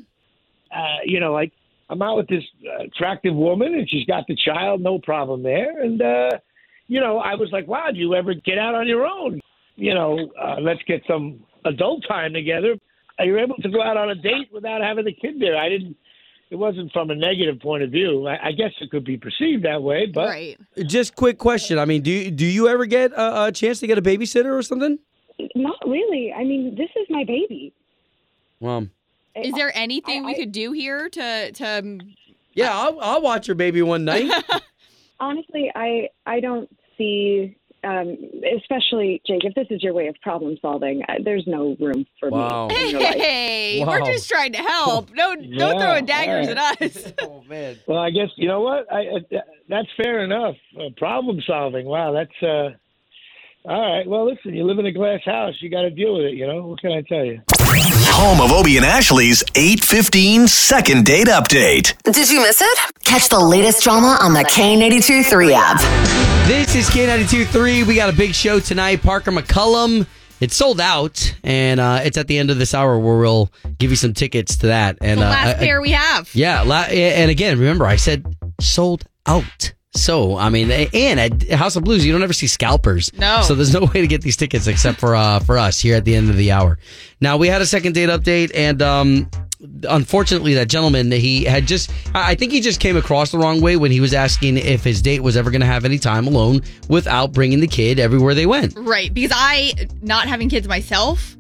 uh, 0.72 0.99
you 1.05 1.18
know, 1.20 1.33
like 1.33 1.53
I'm 1.90 2.01
out 2.03 2.16
with 2.16 2.29
this 2.29 2.44
attractive 2.81 3.35
woman 3.35 3.75
and 3.75 3.88
she's 3.88 4.05
got 4.07 4.25
the 4.29 4.37
child, 4.37 4.81
no 4.81 4.99
problem 4.99 5.42
there. 5.42 5.81
And, 5.83 6.03
uh, 6.03 6.31
you 6.88 7.01
know, 7.01 7.18
I 7.18 7.35
was 7.35 7.49
like, 7.53 7.66
wow, 7.68 7.90
do 7.92 7.99
you 7.99 8.14
ever 8.14 8.35
get 8.35 8.59
out 8.59 8.75
on 8.75 8.87
your 8.88 9.07
own? 9.07 9.40
You 9.77 9.94
know, 9.94 10.18
uh, 10.40 10.57
let's 10.61 10.83
get 10.87 11.03
some 11.09 11.44
adult 11.64 12.05
time 12.09 12.33
together. 12.33 12.77
Are 13.18 13.24
you 13.24 13.38
able 13.38 13.57
to 13.57 13.68
go 13.68 13.83
out 13.83 13.96
on 13.96 14.11
a 14.11 14.14
date 14.14 14.48
without 14.52 14.83
having 14.83 15.05
the 15.05 15.12
kid 15.12 15.40
there? 15.40 15.57
I 15.57 15.68
didn't, 15.68 15.96
it 16.50 16.57
wasn't 16.57 16.92
from 16.92 17.11
a 17.11 17.14
negative 17.14 17.61
point 17.61 17.83
of 17.83 17.90
view. 17.90 18.26
I, 18.26 18.48
I 18.48 18.52
guess 18.52 18.72
it 18.81 18.90
could 18.90 19.05
be 19.05 19.16
perceived 19.16 19.64
that 19.64 19.83
way, 19.83 20.07
but. 20.07 20.29
Right. 20.29 20.59
Just 20.87 21.16
quick 21.16 21.38
question. 21.38 21.79
I 21.79 21.85
mean, 21.85 22.02
do 22.02 22.11
you, 22.11 22.31
do 22.31 22.44
you 22.44 22.68
ever 22.68 22.87
get 22.87 23.12
a, 23.12 23.46
a 23.46 23.52
chance 23.52 23.81
to 23.81 23.87
get 23.87 23.98
a 23.98 24.02
babysitter 24.02 24.52
or 24.52 24.62
something? 24.62 24.98
Not 25.55 25.79
really. 25.87 26.33
I 26.33 26.44
mean, 26.44 26.74
this 26.76 26.90
is 26.96 27.07
my 27.11 27.24
baby. 27.24 27.72
Well, 28.61 28.88
Is 29.35 29.55
there 29.55 29.70
anything 29.76 30.24
we 30.24 30.35
could 30.35 30.52
do 30.52 30.72
here 30.72 31.11
to 31.11 31.52
to 31.52 31.79
um, 31.79 32.00
yeah, 32.57 32.70
I'll, 32.74 32.98
I'll 33.00 33.22
watch 33.22 33.46
your 33.46 33.55
baby 33.55 33.83
one 33.83 34.07
night. 34.07 34.31
Honestly, 35.20 35.70
I 35.74 36.09
I 36.24 36.40
don't 36.40 36.74
see, 36.96 37.55
um, 37.85 38.17
especially 38.57 39.21
Jake. 39.27 39.45
If 39.45 39.55
this 39.55 39.67
is 39.71 39.83
your 39.83 39.93
way 39.95 40.09
of 40.09 40.17
problem 40.23 40.57
solving, 40.61 41.03
uh, 41.09 41.15
there's 41.25 41.45
no 41.47 41.77
room 41.79 42.07
for 42.19 42.31
Wow. 42.31 42.69
me. 42.69 42.77
in 42.85 42.91
your 42.91 43.01
life. 43.01 43.15
Hey, 43.15 43.81
Wow. 43.85 43.87
we're 43.93 44.07
just 44.07 44.29
trying 44.29 44.53
to 44.53 44.59
help. 44.59 45.11
No, 45.12 45.35
don't 45.37 45.45
Yeah, 45.53 45.79
throw 45.79 46.01
daggers 46.07 46.49
all 46.49 46.57
at 46.59 46.83
us. 46.83 47.12
oh, 47.23 47.43
man. 47.49 47.79
Well, 47.87 47.99
I 47.99 48.11
guess, 48.11 48.29
you 48.37 48.49
know 48.49 48.61
what? 48.61 48.91
I, 48.93 49.01
I, 49.01 49.41
that's 49.69 49.89
fair 50.03 50.25
enough. 50.25 50.57
Uh, 50.79 50.91
problem 50.97 51.41
solving. 51.47 51.87
Wow, 51.87 52.12
that's, 52.12 52.43
uh, 52.43 52.71
all 53.69 53.81
right. 53.97 54.07
Well, 54.07 54.27
listen, 54.31 54.55
you 54.55 54.65
live 54.65 54.79
in 54.79 54.87
a 54.87 54.93
glass 54.93 55.21
house. 55.25 55.55
You 55.61 55.71
got 55.71 55.83
to 55.83 55.91
deal 55.91 56.17
with 56.17 56.27
it, 56.27 56.35
you 56.35 56.47
know? 56.47 56.67
What 56.67 56.81
can 56.81 56.93
I 56.93 57.03
tell 57.03 57.25
you? 57.25 57.41
Home 58.18 58.40
of 58.40 58.50
Obie 58.50 58.79
and 58.79 58.87
Ashley's 58.87 59.42
815 59.55 60.48
second 60.48 61.05
date 61.05 61.26
update. 61.26 61.94
Did 62.05 62.31
you 62.31 62.40
miss 62.40 62.62
it? 62.62 62.79
Catch 63.05 63.29
the 63.29 63.38
latest 63.38 63.83
drama 63.83 64.16
on 64.22 64.33
the 64.33 64.40
K92 64.40 65.26
3 65.26 65.52
app. 65.55 65.79
This 66.48 66.74
is 66.74 66.88
K92.3. 66.88 67.87
We 67.87 67.94
got 67.94 68.09
a 68.09 68.16
big 68.16 68.35
show 68.35 68.59
tonight. 68.59 69.02
Parker 69.02 69.33
McCollum. 69.33 70.07
It's 70.40 70.55
sold 70.57 70.81
out, 70.81 71.35
and 71.44 71.79
uh, 71.81 72.00
it's 72.05 72.16
at 72.18 72.26
the 72.26 72.38
end 72.38 72.50
of 72.50 72.59
this 72.59 72.72
hour 72.74 72.98
where 72.98 73.16
we'll 73.18 73.50
give 73.79 73.90
you 73.90 73.96
some 73.96 74.12
tickets 74.14 74.57
to 74.59 74.68
that. 74.68 74.98
And 75.02 75.20
the 75.20 75.26
uh, 75.26 75.31
last 75.31 75.57
I- 75.57 75.59
pair 75.59 75.81
we 75.83 75.90
have. 75.92 76.35
Yeah, 76.35 76.62
la- 76.62 76.83
and 76.83 77.31
again, 77.31 77.59
remember 77.59 77.85
I 77.87 77.96
said 77.96 78.24
sold 78.61 79.05
out. 79.26 79.74
So 79.97 80.37
I 80.37 80.49
mean, 80.49 80.71
and 80.71 81.21
at 81.21 81.51
House 81.51 81.77
of 81.77 81.85
Blues, 81.85 82.05
you 82.05 82.13
don't 82.13 82.23
ever 82.23 82.33
see 82.33 82.47
scalpers. 82.47 83.13
No. 83.15 83.43
So 83.43 83.55
there's 83.55 83.73
no 83.73 83.81
way 83.81 84.01
to 84.01 84.07
get 84.07 84.23
these 84.23 84.37
tickets 84.37 84.67
except 84.67 85.01
for 85.01 85.15
uh, 85.17 85.41
for 85.41 85.59
us 85.59 85.79
here 85.79 85.97
at 85.97 86.05
the 86.05 86.15
end 86.15 86.31
of 86.31 86.37
the 86.37 86.53
hour. 86.53 86.79
Now 87.21 87.37
we 87.37 87.49
had 87.49 87.63
a 87.63 87.67
second 87.67 87.95
date 87.95 88.09
update, 88.09 88.53
and 88.55 88.83
um, 88.83 89.31
unfortunately, 89.89 90.55
that 90.55 90.69
gentleman 90.69 91.11
he 91.11 91.45
had 91.45 91.67
just 91.67 91.91
I 92.15 92.33
I 92.33 92.35
think 92.35 92.53
he 92.53 92.61
just 92.61 92.81
came 92.81 92.97
across 92.97 93.33
the 93.33 93.39
wrong 93.39 93.61
way 93.61 93.77
when 93.77 93.91
he 93.91 94.01
was 94.01 94.13
asking 94.13 94.59
if 94.59 94.85
his 94.85 95.01
date 95.01 95.21
was 95.21 95.37
ever 95.37 95.51
going 95.51 95.61
to 95.61 95.67
have 95.67 95.85
any 95.85 95.99
time 95.99 96.27
alone 96.27 96.61
without 96.89 97.33
bringing 97.33 97.61
the 97.61 97.67
kid 97.67 97.99
everywhere 97.99 98.35
they 98.35 98.47
went. 98.47 98.75
Right, 98.77 99.13
because 99.13 99.33
I 99.35 99.73
not 100.03 100.29
having 100.29 100.49
kids 100.49 100.69
myself. 100.69 101.37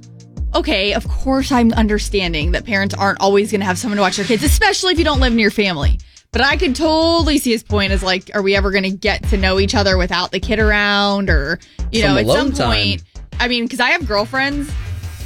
Okay, 0.54 0.94
of 0.94 1.06
course 1.06 1.52
I'm 1.52 1.72
understanding 1.72 2.52
that 2.52 2.64
parents 2.64 2.94
aren't 2.94 3.20
always 3.20 3.50
going 3.50 3.60
to 3.60 3.66
have 3.66 3.78
someone 3.78 3.96
to 3.96 4.02
watch 4.02 4.16
their 4.16 4.24
kids, 4.24 4.42
especially 4.42 4.92
if 4.92 4.98
you 4.98 5.04
don't 5.04 5.20
live 5.20 5.34
near 5.34 5.50
family. 5.50 5.98
But 6.36 6.44
I 6.44 6.58
could 6.58 6.76
totally 6.76 7.38
see 7.38 7.52
his 7.52 7.62
point 7.62 7.92
as 7.92 8.02
like, 8.02 8.30
are 8.34 8.42
we 8.42 8.54
ever 8.54 8.70
going 8.70 8.82
to 8.82 8.90
get 8.90 9.26
to 9.30 9.38
know 9.38 9.58
each 9.58 9.74
other 9.74 9.96
without 9.96 10.32
the 10.32 10.38
kid 10.38 10.58
around, 10.58 11.30
or 11.30 11.58
you 11.90 12.02
Some 12.02 12.10
know, 12.14 12.20
at 12.20 12.26
some 12.26 12.36
alone 12.36 12.52
time. 12.52 12.68
point. 12.68 13.04
I 13.40 13.48
mean, 13.48 13.64
because 13.64 13.80
I 13.80 13.88
have 13.88 14.06
girlfriends 14.06 14.70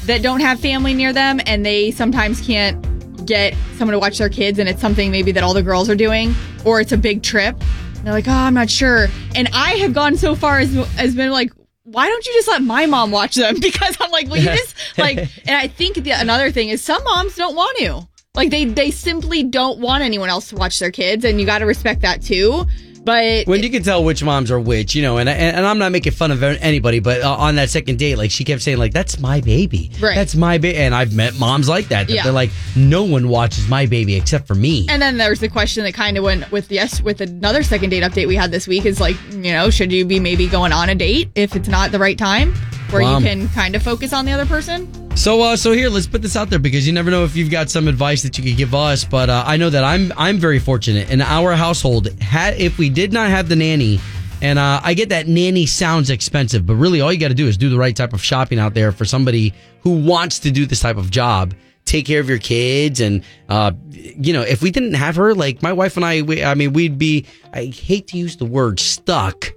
that 0.04 0.22
don't 0.22 0.38
have 0.38 0.60
family 0.60 0.94
near 0.94 1.12
them, 1.12 1.40
and 1.46 1.66
they 1.66 1.90
sometimes 1.90 2.40
can't 2.40 3.26
get 3.26 3.56
someone 3.76 3.94
to 3.94 3.98
watch 3.98 4.18
their 4.18 4.28
kids, 4.28 4.60
and 4.60 4.68
it's 4.68 4.80
something 4.80 5.10
maybe 5.10 5.32
that 5.32 5.42
all 5.42 5.52
the 5.52 5.64
girls 5.64 5.90
are 5.90 5.96
doing, 5.96 6.32
or 6.64 6.80
it's 6.80 6.92
a 6.92 6.96
big 6.96 7.24
trip. 7.24 7.60
And 7.96 8.06
they're 8.06 8.14
like, 8.14 8.28
oh, 8.28 8.30
I'm 8.30 8.54
not 8.54 8.70
sure. 8.70 9.08
And 9.34 9.48
I 9.52 9.70
have 9.78 9.92
gone 9.92 10.16
so 10.16 10.36
far 10.36 10.60
as 10.60 10.76
as 10.96 11.16
been 11.16 11.32
like, 11.32 11.50
why 11.82 12.06
don't 12.06 12.24
you 12.24 12.32
just 12.34 12.46
let 12.46 12.62
my 12.62 12.86
mom 12.86 13.10
watch 13.10 13.34
them? 13.34 13.56
Because 13.60 13.96
I'm 14.00 14.12
like, 14.12 14.28
well, 14.28 14.36
you 14.36 14.44
just 14.44 14.76
like, 14.96 15.18
and 15.44 15.56
I 15.56 15.66
think 15.66 15.96
the 15.96 16.12
another 16.12 16.52
thing 16.52 16.68
is 16.68 16.84
some 16.84 17.02
moms 17.02 17.34
don't 17.34 17.56
want 17.56 17.78
to. 17.78 18.06
Like 18.34 18.50
they 18.50 18.64
they 18.64 18.92
simply 18.92 19.42
don't 19.42 19.80
want 19.80 20.04
anyone 20.04 20.28
else 20.28 20.50
to 20.50 20.56
watch 20.56 20.78
their 20.78 20.92
kids, 20.92 21.24
and 21.24 21.40
you 21.40 21.46
got 21.46 21.58
to 21.58 21.66
respect 21.66 22.02
that 22.02 22.22
too. 22.22 22.64
But 23.02 23.46
When 23.48 23.62
you 23.62 23.70
can 23.70 23.82
tell 23.82 24.04
which 24.04 24.22
moms 24.22 24.50
are 24.50 24.60
which, 24.60 24.94
you 24.94 25.00
know, 25.02 25.16
and 25.18 25.28
and, 25.28 25.56
and 25.56 25.66
I'm 25.66 25.78
not 25.78 25.90
making 25.90 26.12
fun 26.12 26.30
of 26.30 26.40
anybody, 26.42 27.00
but 27.00 27.22
uh, 27.22 27.34
on 27.34 27.56
that 27.56 27.70
second 27.70 27.98
date, 27.98 28.16
like 28.16 28.30
she 28.30 28.44
kept 28.44 28.62
saying, 28.62 28.78
like 28.78 28.92
that's 28.92 29.18
my 29.18 29.40
baby, 29.40 29.90
Right. 30.00 30.14
That's 30.14 30.36
my 30.36 30.58
baby, 30.58 30.76
and 30.78 30.94
I've 30.94 31.12
met 31.12 31.36
moms 31.40 31.68
like 31.68 31.88
that. 31.88 32.06
that 32.06 32.12
Yeah. 32.12 32.22
They're 32.22 32.32
like, 32.32 32.50
no 32.76 33.02
one 33.02 33.28
watches 33.28 33.68
my 33.68 33.86
baby 33.86 34.14
except 34.14 34.46
for 34.46 34.54
me. 34.54 34.86
And 34.88 35.02
then 35.02 35.16
there's 35.16 35.40
the 35.40 35.48
question 35.48 35.82
that 35.84 35.94
kind 35.94 36.16
of 36.16 36.22
went 36.22 36.52
with 36.52 36.70
yes 36.70 37.02
with 37.02 37.20
another 37.20 37.64
second 37.64 37.90
date 37.90 38.04
update 38.04 38.28
we 38.28 38.36
had 38.36 38.52
this 38.52 38.68
week 38.68 38.84
is 38.84 39.00
like 39.00 39.16
you 39.32 39.52
know 39.52 39.70
should 39.70 39.90
you 39.90 40.04
be 40.04 40.20
maybe 40.20 40.46
going 40.46 40.72
on 40.72 40.88
a 40.88 40.94
date 40.94 41.30
if 41.34 41.56
it's 41.56 41.68
not 41.68 41.90
the 41.90 41.98
right 41.98 42.18
time 42.18 42.54
where 42.90 43.02
Wow. 43.02 43.18
you 43.18 43.24
can 43.24 43.48
kind 43.48 43.74
of 43.74 43.82
focus 43.82 44.12
on 44.12 44.24
the 44.24 44.30
other 44.32 44.46
person. 44.46 44.86
So, 45.16 45.42
uh, 45.42 45.56
so 45.56 45.72
here, 45.72 45.90
let's 45.90 46.06
put 46.06 46.22
this 46.22 46.34
out 46.34 46.48
there 46.48 46.58
because 46.58 46.86
you 46.86 46.94
never 46.94 47.10
know 47.10 47.24
if 47.24 47.36
you've 47.36 47.50
got 47.50 47.68
some 47.68 47.88
advice 47.88 48.22
that 48.22 48.38
you 48.38 48.44
could 48.44 48.56
give 48.56 48.74
us. 48.74 49.04
But 49.04 49.28
uh, 49.28 49.44
I 49.46 49.58
know 49.58 49.68
that 49.68 49.84
I'm 49.84 50.12
I'm 50.16 50.38
very 50.38 50.58
fortunate 50.58 51.10
in 51.10 51.20
our 51.20 51.52
household. 51.52 52.08
Had 52.22 52.58
if 52.58 52.78
we 52.78 52.88
did 52.88 53.12
not 53.12 53.28
have 53.28 53.48
the 53.48 53.56
nanny, 53.56 54.00
and 54.40 54.58
uh, 54.58 54.80
I 54.82 54.94
get 54.94 55.10
that 55.10 55.28
nanny 55.28 55.66
sounds 55.66 56.08
expensive, 56.08 56.64
but 56.64 56.76
really 56.76 57.02
all 57.02 57.12
you 57.12 57.18
got 57.18 57.28
to 57.28 57.34
do 57.34 57.46
is 57.46 57.58
do 57.58 57.68
the 57.68 57.76
right 57.76 57.94
type 57.94 58.14
of 58.14 58.22
shopping 58.22 58.58
out 58.58 58.72
there 58.72 58.92
for 58.92 59.04
somebody 59.04 59.52
who 59.82 60.02
wants 60.02 60.38
to 60.40 60.50
do 60.50 60.64
this 60.64 60.80
type 60.80 60.96
of 60.96 61.10
job. 61.10 61.54
Take 61.84 62.06
care 62.06 62.20
of 62.20 62.28
your 62.28 62.38
kids, 62.38 63.00
and 63.00 63.22
uh, 63.50 63.72
you 63.90 64.32
know, 64.32 64.42
if 64.42 64.62
we 64.62 64.70
didn't 64.70 64.94
have 64.94 65.16
her, 65.16 65.34
like 65.34 65.62
my 65.62 65.72
wife 65.72 65.96
and 65.96 66.06
I, 66.06 66.22
we, 66.22 66.42
I 66.42 66.54
mean, 66.54 66.72
we'd 66.72 66.98
be. 66.98 67.26
I 67.52 67.66
hate 67.66 68.08
to 68.08 68.16
use 68.16 68.36
the 68.36 68.46
word 68.46 68.80
stuck 68.80 69.52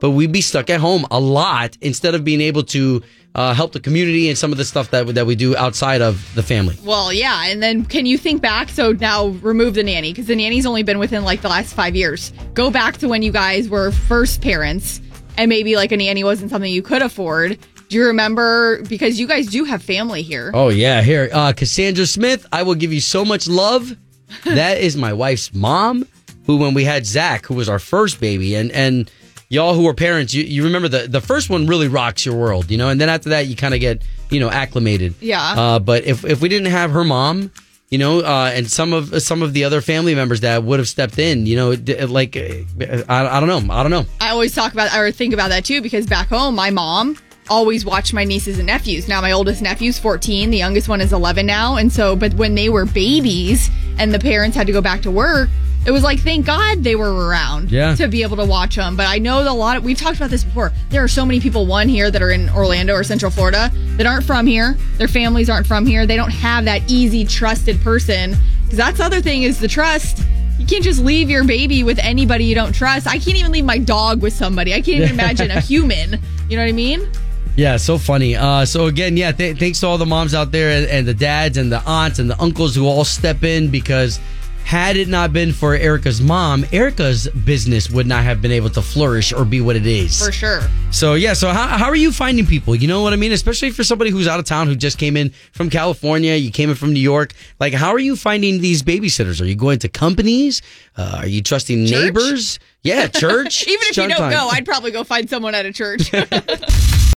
but 0.00 0.10
we'd 0.10 0.32
be 0.32 0.40
stuck 0.40 0.70
at 0.70 0.80
home 0.80 1.06
a 1.10 1.18
lot 1.18 1.76
instead 1.80 2.14
of 2.14 2.24
being 2.24 2.40
able 2.40 2.62
to 2.62 3.02
uh, 3.36 3.52
help 3.52 3.72
the 3.72 3.80
community 3.80 4.30
and 4.30 4.38
some 4.38 4.50
of 4.50 4.56
the 4.58 4.64
stuff 4.64 4.90
that 4.90 5.14
that 5.14 5.26
we 5.26 5.36
do 5.36 5.54
outside 5.56 6.00
of 6.00 6.34
the 6.34 6.42
family. 6.42 6.74
Well, 6.82 7.12
yeah, 7.12 7.46
and 7.46 7.62
then 7.62 7.84
can 7.84 8.06
you 8.06 8.16
think 8.16 8.40
back? 8.40 8.70
So 8.70 8.92
now 8.92 9.28
remove 9.28 9.74
the 9.74 9.82
nanny 9.82 10.12
because 10.12 10.26
the 10.26 10.34
nanny's 10.34 10.64
only 10.64 10.82
been 10.82 10.98
within 10.98 11.22
like 11.22 11.42
the 11.42 11.50
last 11.50 11.74
five 11.74 11.94
years. 11.94 12.32
Go 12.54 12.70
back 12.70 12.96
to 12.98 13.08
when 13.08 13.22
you 13.22 13.30
guys 13.30 13.68
were 13.68 13.92
first 13.92 14.40
parents, 14.40 15.02
and 15.36 15.50
maybe 15.50 15.76
like 15.76 15.92
a 15.92 15.98
nanny 15.98 16.24
wasn't 16.24 16.50
something 16.50 16.72
you 16.72 16.82
could 16.82 17.02
afford. 17.02 17.58
Do 17.88 17.96
you 17.96 18.06
remember? 18.06 18.82
Because 18.88 19.20
you 19.20 19.28
guys 19.28 19.46
do 19.48 19.64
have 19.64 19.82
family 19.82 20.22
here. 20.22 20.50
Oh 20.54 20.70
yeah, 20.70 21.02
here, 21.02 21.28
uh, 21.30 21.52
Cassandra 21.52 22.06
Smith. 22.06 22.46
I 22.50 22.62
will 22.62 22.74
give 22.74 22.92
you 22.92 23.00
so 23.00 23.24
much 23.24 23.46
love. 23.46 23.94
that 24.44 24.78
is 24.78 24.96
my 24.96 25.12
wife's 25.12 25.54
mom, 25.54 26.08
who 26.46 26.56
when 26.56 26.72
we 26.72 26.84
had 26.84 27.04
Zach, 27.04 27.44
who 27.44 27.54
was 27.54 27.68
our 27.68 27.78
first 27.78 28.18
baby, 28.18 28.54
and 28.54 28.72
and 28.72 29.10
y'all 29.48 29.74
who 29.74 29.86
are 29.88 29.94
parents, 29.94 30.34
you, 30.34 30.44
you 30.44 30.64
remember 30.64 30.88
the 30.88 31.06
the 31.08 31.20
first 31.20 31.50
one 31.50 31.66
really 31.66 31.88
rocks 31.88 32.24
your 32.26 32.36
world, 32.36 32.70
you 32.70 32.78
know, 32.78 32.88
and 32.88 33.00
then 33.00 33.08
after 33.08 33.30
that 33.30 33.46
you 33.46 33.56
kind 33.56 33.74
of 33.74 33.80
get 33.80 34.02
you 34.30 34.40
know 34.40 34.50
acclimated. 34.50 35.14
Yeah. 35.20 35.40
Uh, 35.42 35.78
but 35.78 36.04
if 36.04 36.24
if 36.24 36.40
we 36.40 36.48
didn't 36.48 36.70
have 36.70 36.90
her 36.92 37.04
mom. 37.04 37.50
You 37.88 37.98
know, 37.98 38.18
uh, 38.18 38.50
and 38.52 38.68
some 38.68 38.92
of 38.92 39.22
some 39.22 39.42
of 39.42 39.52
the 39.52 39.62
other 39.62 39.80
family 39.80 40.16
members 40.16 40.40
that 40.40 40.64
would 40.64 40.80
have 40.80 40.88
stepped 40.88 41.20
in. 41.20 41.46
You 41.46 41.54
know, 41.54 41.70
like 42.08 42.36
uh, 42.36 43.04
I, 43.08 43.28
I 43.28 43.38
don't 43.40 43.48
know, 43.48 43.72
I 43.72 43.84
don't 43.84 43.92
know. 43.92 44.06
I 44.20 44.30
always 44.30 44.52
talk 44.52 44.72
about 44.72 44.92
or 44.98 45.12
think 45.12 45.32
about 45.32 45.50
that 45.50 45.64
too 45.64 45.80
because 45.80 46.04
back 46.04 46.26
home, 46.26 46.56
my 46.56 46.70
mom 46.70 47.16
always 47.48 47.84
watched 47.84 48.12
my 48.12 48.24
nieces 48.24 48.58
and 48.58 48.66
nephews. 48.66 49.06
Now 49.06 49.20
my 49.20 49.30
oldest 49.30 49.62
nephew's 49.62 50.00
14, 50.00 50.50
the 50.50 50.56
youngest 50.56 50.88
one 50.88 51.00
is 51.00 51.12
11 51.12 51.46
now, 51.46 51.76
and 51.76 51.92
so 51.92 52.16
but 52.16 52.34
when 52.34 52.56
they 52.56 52.68
were 52.68 52.86
babies 52.86 53.70
and 53.98 54.12
the 54.12 54.18
parents 54.18 54.56
had 54.56 54.66
to 54.66 54.72
go 54.72 54.80
back 54.80 55.02
to 55.02 55.10
work, 55.12 55.48
it 55.86 55.90
was 55.92 56.02
like 56.02 56.18
thank 56.20 56.44
God 56.46 56.82
they 56.82 56.96
were 56.96 57.26
around 57.28 57.70
Yeah. 57.70 57.94
to 57.94 58.08
be 58.08 58.22
able 58.22 58.36
to 58.38 58.44
watch 58.44 58.76
them. 58.76 58.96
But 58.96 59.06
I 59.06 59.18
know 59.18 59.40
a 59.40 59.54
lot 59.54 59.76
of 59.76 59.84
we've 59.84 59.96
talked 59.98 60.16
about 60.16 60.30
this 60.30 60.44
before. 60.44 60.72
There 60.90 61.02
are 61.04 61.08
so 61.08 61.24
many 61.24 61.40
people 61.40 61.64
one 61.66 61.88
here 61.88 62.10
that 62.10 62.20
are 62.22 62.30
in 62.30 62.50
Orlando 62.50 62.92
or 62.94 63.04
Central 63.04 63.30
Florida 63.30 63.70
that 63.96 64.06
aren't 64.06 64.24
from 64.24 64.46
here. 64.46 64.76
Their 64.98 65.08
families 65.08 65.48
aren't 65.48 65.66
from 65.66 65.86
here. 65.86 66.06
They 66.06 66.16
don't 66.16 66.32
have 66.32 66.64
that 66.66 66.82
easy 66.90 67.24
trusted 67.24 67.80
person 67.80 68.36
because 68.64 68.78
that's 68.78 68.98
the 68.98 69.04
other 69.04 69.20
thing 69.20 69.44
is 69.44 69.60
the 69.60 69.68
trust. 69.68 70.24
You 70.58 70.66
can't 70.66 70.82
just 70.82 71.00
leave 71.04 71.28
your 71.30 71.44
baby 71.44 71.82
with 71.84 71.98
anybody 72.00 72.44
you 72.46 72.54
don't 72.54 72.72
trust. 72.72 73.06
I 73.06 73.18
can't 73.18 73.36
even 73.36 73.52
leave 73.52 73.64
my 73.64 73.78
dog 73.78 74.22
with 74.22 74.32
somebody. 74.32 74.72
I 74.72 74.80
can't 74.80 74.96
even 75.02 75.10
imagine 75.10 75.50
a 75.50 75.60
human. 75.60 76.18
You 76.48 76.56
know 76.56 76.62
what 76.64 76.68
I 76.70 76.72
mean? 76.72 77.08
Yeah, 77.56 77.76
so 77.76 77.96
funny. 77.98 78.36
Uh, 78.36 78.64
so 78.64 78.86
again, 78.86 79.16
yeah, 79.16 79.32
th- 79.32 79.58
thanks 79.58 79.80
to 79.80 79.86
all 79.86 79.96
the 79.98 80.04
moms 80.06 80.34
out 80.34 80.52
there 80.52 80.70
and, 80.70 80.86
and 80.90 81.06
the 81.06 81.14
dads 81.14 81.56
and 81.58 81.70
the 81.72 81.80
aunts 81.86 82.18
and 82.18 82.28
the 82.28 82.38
uncles 82.40 82.74
who 82.74 82.86
all 82.86 83.04
step 83.04 83.44
in 83.44 83.70
because 83.70 84.18
had 84.66 84.96
it 84.96 85.06
not 85.06 85.32
been 85.32 85.52
for 85.52 85.76
Erica's 85.76 86.20
mom, 86.20 86.66
Erica's 86.72 87.28
business 87.28 87.88
would 87.88 88.04
not 88.04 88.24
have 88.24 88.42
been 88.42 88.50
able 88.50 88.68
to 88.70 88.82
flourish 88.82 89.32
or 89.32 89.44
be 89.44 89.60
what 89.60 89.76
it 89.76 89.86
is. 89.86 90.18
For 90.18 90.32
sure. 90.32 90.60
So 90.90 91.14
yeah, 91.14 91.34
so 91.34 91.50
how, 91.50 91.68
how 91.68 91.84
are 91.84 91.94
you 91.94 92.10
finding 92.10 92.46
people? 92.46 92.74
You 92.74 92.88
know 92.88 93.00
what 93.00 93.12
I 93.12 93.16
mean? 93.16 93.30
Especially 93.30 93.70
for 93.70 93.84
somebody 93.84 94.10
who's 94.10 94.26
out 94.26 94.40
of 94.40 94.44
town 94.44 94.66
who 94.66 94.74
just 94.74 94.98
came 94.98 95.16
in 95.16 95.30
from 95.52 95.70
California, 95.70 96.34
you 96.34 96.50
came 96.50 96.68
in 96.68 96.74
from 96.74 96.92
New 96.92 96.98
York. 96.98 97.32
Like, 97.60 97.74
how 97.74 97.92
are 97.92 98.00
you 98.00 98.16
finding 98.16 98.60
these 98.60 98.82
babysitters? 98.82 99.40
Are 99.40 99.44
you 99.46 99.54
going 99.54 99.78
to 99.78 99.88
companies? 99.88 100.62
Uh, 100.96 101.18
are 101.20 101.28
you 101.28 101.42
trusting 101.42 101.86
Church? 101.86 102.02
neighbors? 102.02 102.58
Yeah, 102.82 103.06
church. 103.06 103.62
Even 103.68 103.82
if 103.82 103.96
you 103.96 104.08
don't 104.08 104.30
go, 104.30 104.48
I'd 104.50 104.66
probably 104.66 104.90
go 104.90 105.04
find 105.04 105.30
someone 105.30 105.54
at 105.54 105.64
a 105.64 105.72
church. 105.72 106.10